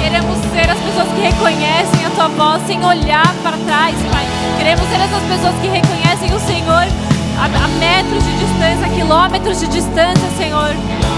Queremos 0.00 0.38
ser 0.52 0.70
as 0.70 0.78
pessoas 0.78 1.08
que 1.08 1.20
reconhecem 1.20 2.06
a 2.06 2.10
tua 2.10 2.28
voz 2.28 2.66
sem 2.66 2.82
olhar 2.84 3.34
para 3.42 3.56
trás, 3.58 3.94
Pai. 4.10 4.26
Queremos 4.56 4.88
ser 4.88 5.00
essas 5.00 5.22
pessoas 5.28 5.54
que 5.60 5.68
reconhecem 5.68 6.34
o 6.34 6.40
Senhor 6.40 6.86
a, 7.38 7.44
a 7.44 7.68
metros 7.78 8.24
de 8.24 8.38
distância, 8.38 8.86
a 8.86 8.88
quilômetros 8.88 9.60
de 9.60 9.66
distância, 9.68 10.28
Senhor. 10.38 11.13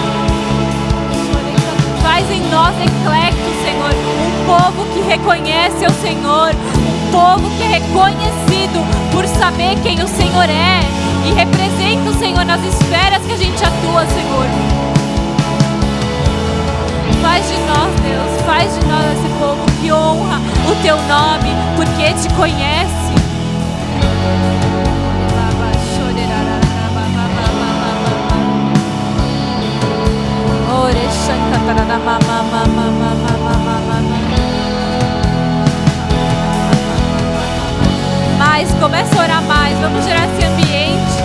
Faz 2.06 2.30
em 2.30 2.40
nós 2.50 2.72
eclecto, 2.76 3.50
Senhor, 3.64 3.90
um 3.90 4.46
povo 4.46 4.86
que 4.94 5.00
reconhece 5.00 5.84
o 5.84 5.90
Senhor, 6.00 6.52
um 6.54 7.10
povo 7.10 7.50
que 7.56 7.64
é 7.64 7.66
reconhecido 7.66 8.78
por 9.10 9.26
saber 9.26 9.74
quem 9.82 10.00
o 10.00 10.06
Senhor 10.06 10.48
é 10.48 10.80
e 11.26 11.32
representa 11.34 12.10
o 12.10 12.14
Senhor 12.14 12.44
nas 12.44 12.64
esferas 12.64 13.26
que 13.26 13.32
a 13.32 13.36
gente 13.36 13.56
atua, 13.56 14.06
Senhor. 14.06 14.46
Faz 17.20 17.48
de 17.48 17.58
nós, 17.66 18.00
Deus, 18.00 18.40
faz 18.46 18.72
de 18.78 18.86
nós 18.86 19.18
esse 19.18 19.28
povo 19.40 19.66
que 19.80 19.90
honra 19.90 20.40
o 20.70 20.82
teu 20.82 20.96
nome, 21.08 21.50
porque 21.74 22.14
te 22.14 22.32
conhece. 22.34 23.05
Mais, 38.38 38.70
começa 38.78 39.18
a 39.18 39.22
orar 39.24 39.42
mais. 39.42 39.76
Vamos 39.80 40.04
gerar 40.04 40.28
esse 40.28 40.46
ambiente. 40.46 41.16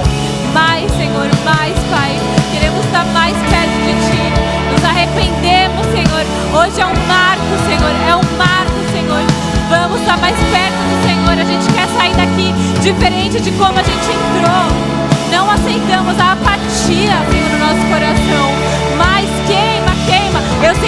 Mais, 0.51 0.91
Senhor, 0.93 1.29
mais, 1.45 1.77
Pai. 1.91 2.19
Queremos 2.51 2.83
estar 2.85 3.05
mais 3.13 3.37
perto 3.37 3.77
de 3.85 3.93
Ti. 4.01 4.21
Nos 4.73 4.83
arrependemos, 4.83 5.85
Senhor. 5.93 6.25
Hoje 6.57 6.81
é 6.81 6.85
um 6.87 7.07
marco, 7.07 7.53
Senhor. 7.67 7.91
É 8.09 8.15
um 8.15 8.37
marco, 8.37 8.79
Senhor. 8.91 9.21
Vamos 9.69 10.01
estar 10.01 10.17
mais 10.17 10.37
perto 10.37 10.81
do 10.89 11.05
Senhor. 11.05 11.39
A 11.39 11.45
gente 11.45 11.71
quer 11.71 11.87
sair 11.99 12.15
daqui 12.15 12.51
diferente 12.81 13.39
de 13.39 13.51
como 13.51 13.77
a 13.77 13.83
gente 13.83 14.09
entrou. 14.09 15.01
Não 15.31 15.49
aceitamos 15.51 16.19
a 16.19 16.31
apatia, 16.31 17.13
Senhor, 17.29 17.40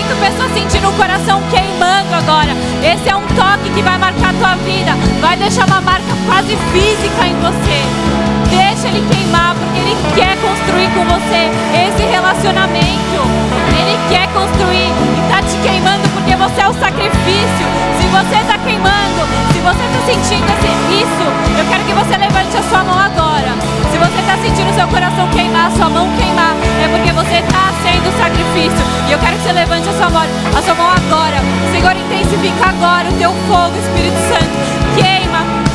sinto 0.04 0.20
pessoas 0.20 0.52
sentindo 0.54 0.90
o 0.90 0.94
coração 0.94 1.42
queimando 1.50 2.16
agora. 2.16 2.52
Esse 2.84 3.10
é 3.10 3.16
um 3.16 3.26
toque 3.28 3.70
que 3.74 3.82
vai 3.82 3.98
marcar 3.98 4.30
a 4.30 4.34
tua 4.34 4.56
vida. 4.56 4.92
Vai 5.22 5.38
deixar 5.38 5.66
uma 5.68 5.82
marca 5.82 6.14
quase 6.26 6.56
física 6.72 7.28
em 7.28 7.36
você. 7.40 8.13
Deixa 8.56 8.88
ele 8.88 9.02
queimar, 9.10 9.56
porque 9.56 9.80
ele 9.80 9.96
quer 10.16 10.38
construir 10.38 10.90
com 10.94 11.04
você 11.06 11.50
esse 11.74 12.04
relacionamento. 12.06 13.20
Ele 13.74 13.98
quer 14.10 14.28
construir 14.34 14.94
e 14.94 15.20
está 15.26 15.42
te 15.42 15.58
queimando 15.66 16.08
porque 16.14 16.36
você 16.36 16.62
é 16.62 16.68
o 16.68 16.74
sacrifício. 16.74 17.66
Se 18.00 18.08
você 18.08 18.38
está 18.42 18.58
queimando, 18.58 19.22
se 19.52 19.60
você 19.60 19.84
está 19.84 20.02
sentindo 20.06 20.54
isso, 20.94 21.26
eu 21.58 21.66
quero 21.66 21.84
que 21.86 21.94
você 21.94 22.18
levante 22.18 22.58
a 22.58 22.64
sua 22.64 22.84
mão 22.84 23.00
agora. 23.00 23.52
Se 23.92 23.98
você 23.98 24.20
está 24.20 24.38
sentindo 24.38 24.74
seu 24.76 24.88
coração 24.88 25.28
queimar, 25.30 25.72
sua 25.72 25.90
mão 25.90 26.08
queimar, 26.18 26.54
é 26.84 26.88
porque 26.88 27.12
você 27.12 27.42
está 27.42 27.74
sendo 27.82 28.10
sacrifício. 28.18 28.84
E 29.08 29.12
eu 29.12 29.20
quero 29.20 29.38
que 29.38 29.44
você 29.44 29.54
levante 29.54 29.90
a 29.90 29.94
sua 29.94 30.10
mão, 30.10 30.24
a 30.24 30.62
sua 30.62 30.76
mão 30.76 30.90
agora. 30.90 31.38
Senhor, 31.72 31.96
intensifica 31.96 32.70
agora 32.70 33.10
o 33.10 33.14
teu 33.14 33.32
fogo, 33.48 33.74
Espírito 33.78 34.20
Santo. 34.30 34.54
Queima, 34.96 35.23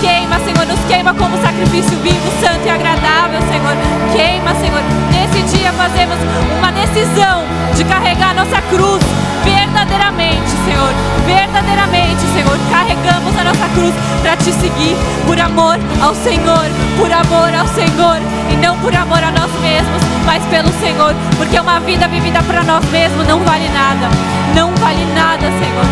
queima, 0.01 0.39
Senhor, 0.41 0.67
nos 0.67 0.81
queima 0.87 1.15
como 1.15 1.41
sacrifício 1.41 1.97
vivo, 1.99 2.31
santo 2.41 2.67
e 2.67 2.71
agradável, 2.71 3.41
Senhor. 3.43 3.77
Queima, 4.13 4.55
Senhor. 4.55 4.83
Nesse 5.11 5.57
dia 5.57 5.73
fazemos 5.73 6.17
uma 6.59 6.73
decisão 6.73 7.45
de 7.75 7.85
carregar 7.85 8.35
nossa 8.35 8.61
cruz 8.63 9.03
verdadeiramente, 9.45 10.51
Senhor. 10.65 10.93
Verdadeiramente, 11.27 12.21
Senhor. 12.35 12.59
Carregamos 12.71 13.37
a 13.39 13.45
nossa 13.45 13.69
cruz 13.75 13.95
para 14.23 14.37
te 14.37 14.53
seguir 14.53 14.97
por 15.27 15.39
amor 15.39 15.79
ao 16.03 16.15
Senhor, 16.15 16.67
por 16.97 17.11
amor 17.11 17.55
ao 17.55 17.67
Senhor 17.69 18.19
e 18.51 18.57
não 18.57 18.77
por 18.79 18.95
amor 18.95 19.23
a 19.23 19.31
nós 19.31 19.51
mesmos, 19.61 20.03
mas 20.25 20.45
pelo 20.47 20.73
Senhor, 20.81 21.15
porque 21.37 21.59
uma 21.59 21.81
vida 21.81 22.09
vivida 22.09 22.43
para 22.43 22.63
nós 22.63 22.85
mesmos 22.91 23.27
não 23.27 23.41
vale 23.41 23.69
nada. 23.71 24.09
Não 24.55 24.75
vale 24.77 25.05
nada, 25.15 25.47
Senhor. 25.59 25.87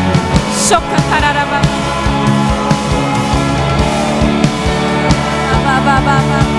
Choca 0.69 0.97
tararaba. 1.11 1.86
Ba, 6.07 6.15
ba, 6.29 6.56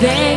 there. 0.00 0.27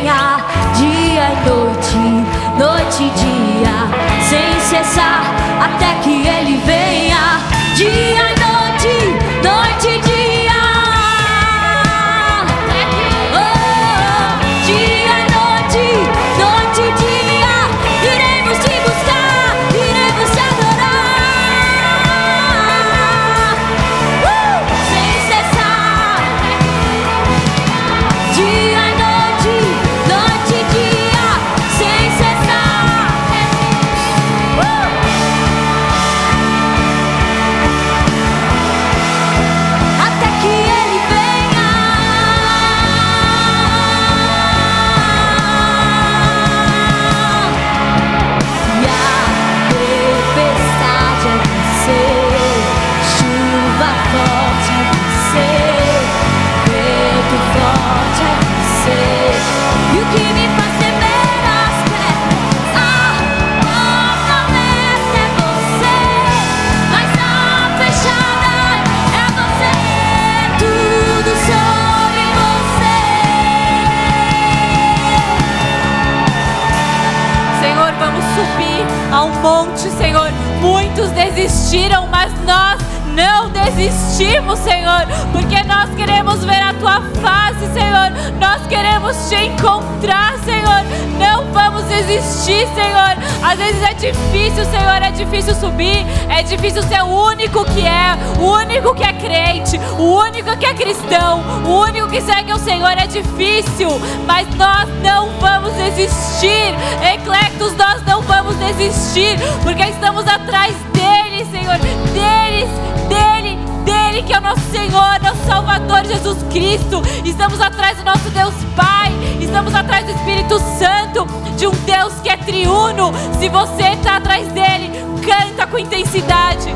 desistiram, 81.72 82.06
mas 82.08 82.30
nós 82.44 82.78
não 83.14 83.48
desistimos, 83.48 84.58
Senhor, 84.58 85.06
porque 85.32 85.62
nós 85.64 85.88
queremos 85.94 86.44
ver 86.44 86.60
a 86.60 86.74
tua 86.74 87.00
face, 87.22 87.66
Senhor. 87.72 88.10
Nós 88.38 88.66
queremos 88.66 89.16
te 89.30 89.36
encontrar, 89.36 90.34
Senhor. 90.44 90.84
Não 91.18 91.50
vamos 91.52 91.84
desistir, 91.84 92.68
Senhor. 92.74 93.16
Às 93.42 93.58
vezes 93.58 93.82
é 93.82 93.94
difícil, 93.94 94.64
Senhor, 94.66 95.02
é 95.02 95.10
difícil 95.12 95.54
subir, 95.54 96.04
é 96.28 96.42
difícil 96.42 96.82
ser 96.82 97.02
o 97.02 97.06
único 97.06 97.64
que 97.64 97.86
é, 97.86 98.18
o 98.38 98.52
único 98.52 98.94
que 98.94 99.04
é 99.04 99.12
crente, 99.14 99.78
o 99.98 100.20
único 100.20 100.54
que 100.58 100.66
é 100.66 100.74
cristão, 100.74 101.42
o 101.64 101.80
único 101.84 102.08
que 102.08 102.20
segue 102.20 102.52
o 102.52 102.58
Senhor 102.58 102.92
é 102.92 103.06
difícil, 103.06 103.88
mas 104.26 104.46
nós 104.56 104.88
não 105.02 105.30
vamos 105.40 105.72
desistir. 105.74 106.74
Eclectos, 107.14 107.74
nós 107.76 108.04
não 108.04 108.20
vamos 108.22 108.56
desistir, 108.56 109.38
porque 109.62 109.82
estamos 109.84 110.26
atrás 110.26 110.74
dele 110.92 111.11
dele, 111.42 111.50
Senhor, 111.50 111.78
deles, 112.12 112.70
dele, 113.08 113.58
dele 113.84 114.22
que 114.22 114.32
é 114.32 114.38
o 114.38 114.40
nosso 114.40 114.62
Senhor, 114.70 115.14
é 115.16 115.18
nosso 115.18 115.44
Salvador 115.46 116.04
Jesus 116.04 116.42
Cristo. 116.50 117.02
Estamos 117.24 117.60
atrás 117.60 117.98
do 117.98 118.04
nosso 118.04 118.30
Deus 118.30 118.54
Pai, 118.76 119.12
estamos 119.40 119.74
atrás 119.74 120.04
do 120.04 120.12
Espírito 120.12 120.58
Santo, 120.78 121.26
de 121.56 121.66
um 121.66 121.72
Deus 121.84 122.14
que 122.22 122.28
é 122.28 122.36
triuno. 122.36 123.12
Se 123.38 123.48
você 123.48 123.82
está 123.94 124.16
atrás 124.16 124.46
dele, 124.52 124.90
canta 125.24 125.66
com 125.66 125.78
intensidade. 125.78 126.68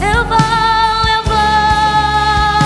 Eu 0.00 0.24
vou 0.24 0.38
eu 0.38 1.22
vou. 1.24 1.36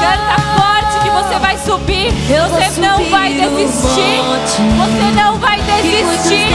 canta 0.00 0.42
forte 0.56 0.98
que 1.02 1.10
você 1.10 1.38
vai 1.38 1.58
subir. 1.58 2.12
Eu 2.30 2.48
você 2.48 2.80
não 2.80 3.04
vai 3.10 3.32
desistir. 3.32 4.20
Um 4.60 4.76
você 4.76 5.10
não 5.16 5.38
vai 5.38 5.60
desistir. 5.62 6.46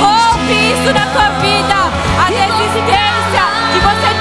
Ouve 0.00 0.72
isso 0.72 0.92
na 0.92 1.06
tua 1.06 1.28
vida 1.40 1.97
a 2.18 2.30
deficiência 2.30 3.44
que 3.72 3.78
você 3.80 4.17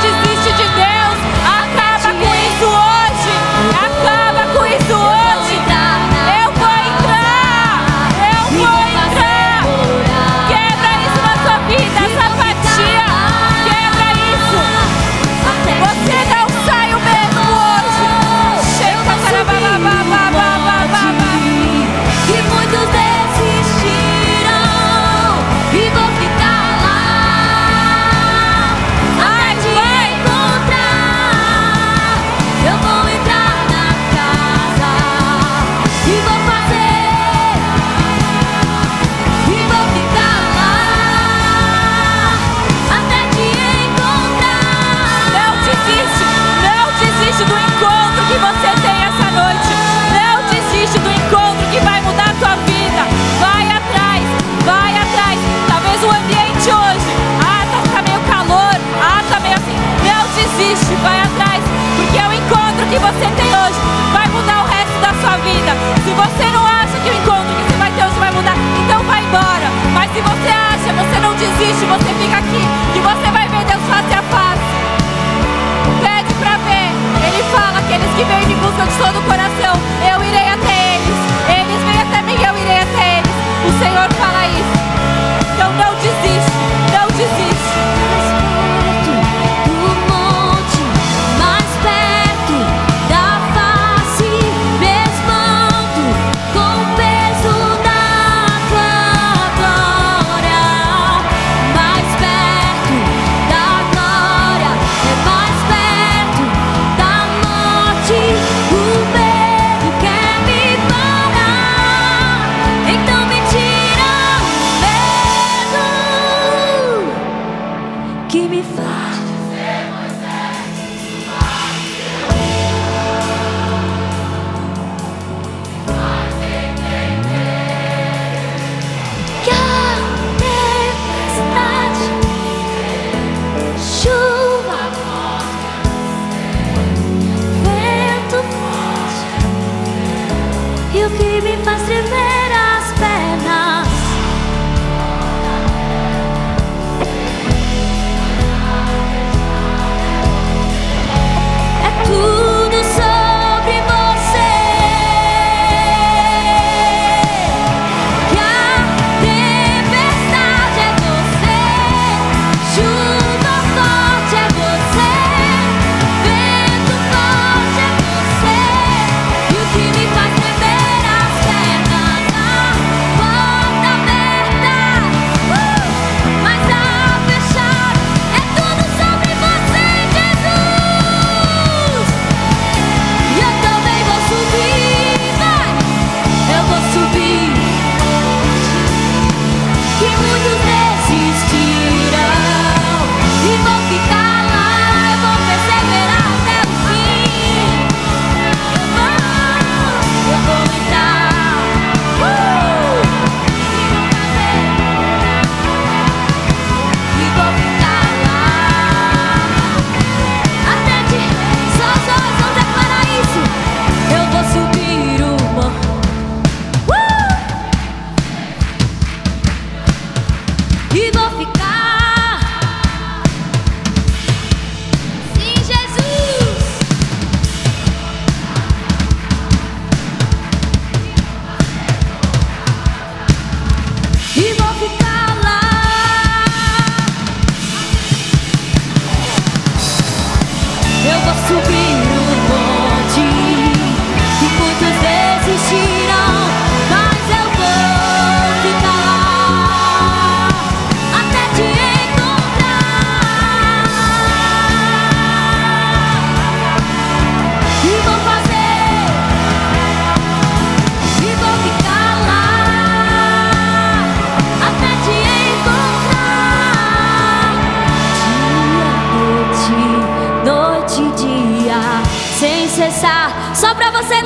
posso 241.28 241.48
subir. 241.48 241.87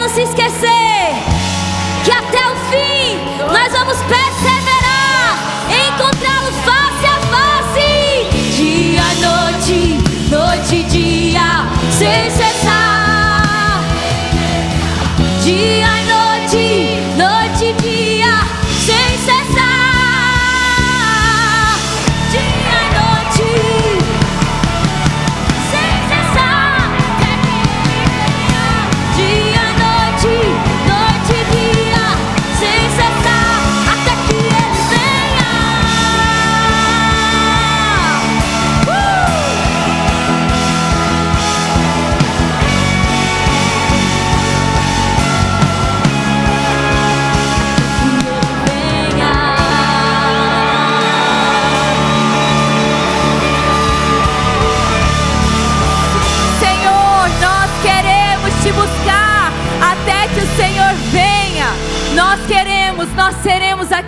Não 0.02 0.10
se 0.10 0.24
esquecer 0.24 1.01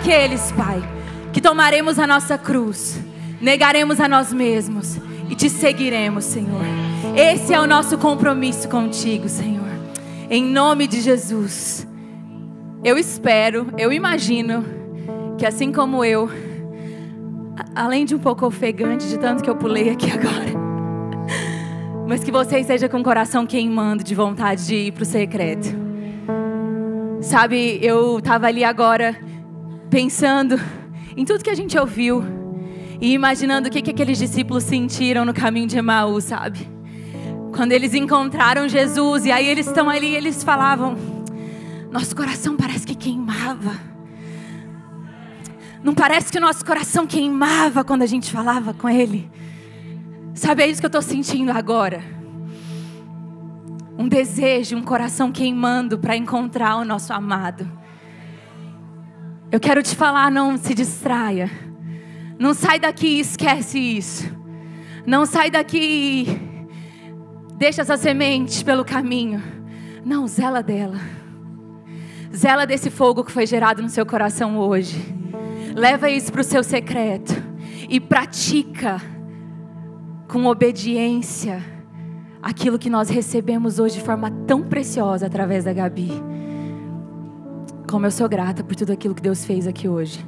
aqueles, 0.04 0.52
Pai, 0.52 0.82
que 1.32 1.40
tomaremos 1.40 1.98
a 1.98 2.06
nossa 2.06 2.36
cruz, 2.36 3.00
negaremos 3.40 3.98
a 3.98 4.06
nós 4.06 4.34
mesmos 4.34 4.98
e 5.30 5.34
te 5.34 5.48
seguiremos, 5.48 6.24
Senhor. 6.24 6.60
Esse 7.16 7.54
é 7.54 7.58
o 7.60 7.66
nosso 7.66 7.96
compromisso 7.96 8.68
contigo, 8.68 9.30
Senhor. 9.30 9.64
Em 10.28 10.44
nome 10.44 10.86
de 10.86 11.00
Jesus. 11.00 11.88
Eu 12.84 12.98
espero, 12.98 13.68
eu 13.78 13.90
imagino 13.90 14.62
que 15.38 15.46
assim 15.46 15.72
como 15.72 16.04
eu, 16.04 16.28
além 17.74 18.04
de 18.04 18.14
um 18.14 18.18
pouco 18.18 18.44
ofegante 18.44 19.08
de 19.08 19.18
tanto 19.18 19.42
que 19.42 19.48
eu 19.48 19.56
pulei 19.56 19.88
aqui 19.88 20.10
agora, 20.12 20.52
mas 22.06 22.22
que 22.22 22.30
você 22.30 22.58
esteja 22.58 22.90
com 22.90 22.98
o 22.98 23.02
coração 23.02 23.46
queimando 23.46 24.04
de 24.04 24.14
vontade 24.14 24.66
de 24.66 24.74
ir 24.74 24.92
para 24.92 25.02
o 25.02 25.06
secreto. 25.06 25.74
Sabe, 27.22 27.78
eu 27.80 28.18
estava 28.18 28.48
ali 28.48 28.62
agora 28.62 29.16
pensando 29.94 30.60
em 31.16 31.24
tudo 31.24 31.44
que 31.44 31.50
a 31.50 31.54
gente 31.54 31.78
ouviu 31.78 32.20
e 33.00 33.12
imaginando 33.12 33.68
o 33.68 33.70
que, 33.70 33.80
que 33.80 33.92
aqueles 33.92 34.18
discípulos 34.18 34.64
sentiram 34.64 35.24
no 35.24 35.32
caminho 35.32 35.68
de 35.68 35.78
Emaú, 35.78 36.20
sabe? 36.20 36.68
Quando 37.54 37.70
eles 37.70 37.94
encontraram 37.94 38.68
Jesus 38.68 39.24
e 39.24 39.30
aí 39.30 39.46
eles 39.46 39.68
estão 39.68 39.88
ali 39.88 40.08
e 40.08 40.16
eles 40.16 40.42
falavam: 40.42 40.96
Nosso 41.92 42.16
coração 42.16 42.56
parece 42.56 42.84
que 42.84 42.96
queimava. 42.96 43.70
Não 45.80 45.94
parece 45.94 46.32
que 46.32 46.38
o 46.38 46.40
nosso 46.40 46.64
coração 46.64 47.06
queimava 47.06 47.84
quando 47.84 48.02
a 48.02 48.06
gente 48.06 48.32
falava 48.32 48.74
com 48.74 48.88
Ele? 48.88 49.30
Sabe, 50.34 50.64
é 50.64 50.66
isso 50.66 50.80
que 50.80 50.86
eu 50.86 50.88
estou 50.88 51.02
sentindo 51.02 51.52
agora. 51.52 52.02
Um 53.96 54.08
desejo, 54.08 54.76
um 54.76 54.82
coração 54.82 55.30
queimando 55.30 56.00
para 56.00 56.16
encontrar 56.16 56.78
o 56.78 56.84
nosso 56.84 57.12
amado. 57.12 57.83
Eu 59.54 59.60
quero 59.60 59.84
te 59.84 59.94
falar, 59.94 60.32
não 60.32 60.56
se 60.56 60.74
distraia. 60.74 61.48
Não 62.36 62.52
sai 62.52 62.80
daqui 62.80 63.06
e 63.06 63.20
esquece 63.20 63.78
isso. 63.78 64.24
Não 65.06 65.24
sai 65.24 65.48
daqui 65.48 65.78
e 65.78 67.54
deixa 67.56 67.82
essa 67.82 67.96
semente 67.96 68.64
pelo 68.64 68.84
caminho. 68.84 69.40
Não, 70.04 70.26
zela 70.26 70.60
dela. 70.60 70.98
Zela 72.34 72.66
desse 72.66 72.90
fogo 72.90 73.22
que 73.22 73.30
foi 73.30 73.46
gerado 73.46 73.80
no 73.80 73.88
seu 73.88 74.04
coração 74.04 74.58
hoje. 74.58 75.00
Leva 75.72 76.10
isso 76.10 76.32
para 76.32 76.40
o 76.40 76.44
seu 76.44 76.64
secreto 76.64 77.32
e 77.88 78.00
pratica 78.00 79.00
com 80.26 80.46
obediência 80.46 81.62
aquilo 82.42 82.76
que 82.76 82.90
nós 82.90 83.08
recebemos 83.08 83.78
hoje 83.78 84.00
de 84.00 84.04
forma 84.04 84.32
tão 84.48 84.64
preciosa 84.64 85.26
através 85.26 85.62
da 85.62 85.72
Gabi. 85.72 86.10
Como 87.94 88.06
eu 88.06 88.10
sou 88.10 88.28
grata 88.28 88.64
por 88.64 88.74
tudo 88.74 88.92
aquilo 88.92 89.14
que 89.14 89.22
Deus 89.22 89.44
fez 89.44 89.68
aqui 89.68 89.88
hoje. 89.88 90.18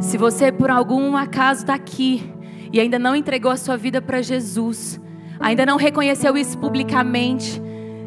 Se 0.00 0.16
você 0.16 0.50
por 0.50 0.70
algum 0.70 1.14
acaso 1.14 1.60
está 1.60 1.74
aqui 1.74 2.32
e 2.72 2.80
ainda 2.80 2.98
não 2.98 3.14
entregou 3.14 3.52
a 3.52 3.58
sua 3.58 3.76
vida 3.76 4.00
para 4.00 4.22
Jesus, 4.22 4.98
ainda 5.38 5.66
não 5.66 5.76
reconheceu 5.76 6.38
isso 6.38 6.56
publicamente, 6.56 7.60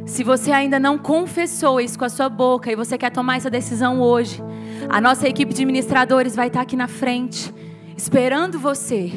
se 0.07 0.23
você 0.23 0.51
ainda 0.51 0.79
não 0.79 0.97
confessou 0.97 1.79
isso 1.79 1.95
com 1.95 2.05
a 2.05 2.09
sua 2.09 2.27
boca 2.27 2.71
e 2.71 2.75
você 2.75 2.97
quer 2.97 3.11
tomar 3.11 3.37
essa 3.37 3.51
decisão 3.51 4.01
hoje, 4.01 4.41
a 4.89 4.99
nossa 4.99 5.27
equipe 5.27 5.53
de 5.53 5.63
ministradores 5.63 6.35
vai 6.35 6.47
estar 6.47 6.61
aqui 6.61 6.75
na 6.75 6.87
frente, 6.87 7.53
esperando 7.95 8.57
você, 8.57 9.13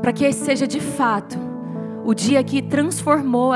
para 0.00 0.10
que 0.10 0.24
esse 0.24 0.42
seja 0.42 0.66
de 0.66 0.80
fato 0.80 1.38
o 2.02 2.14
dia 2.14 2.42
que 2.42 2.62
transformou 2.62 3.50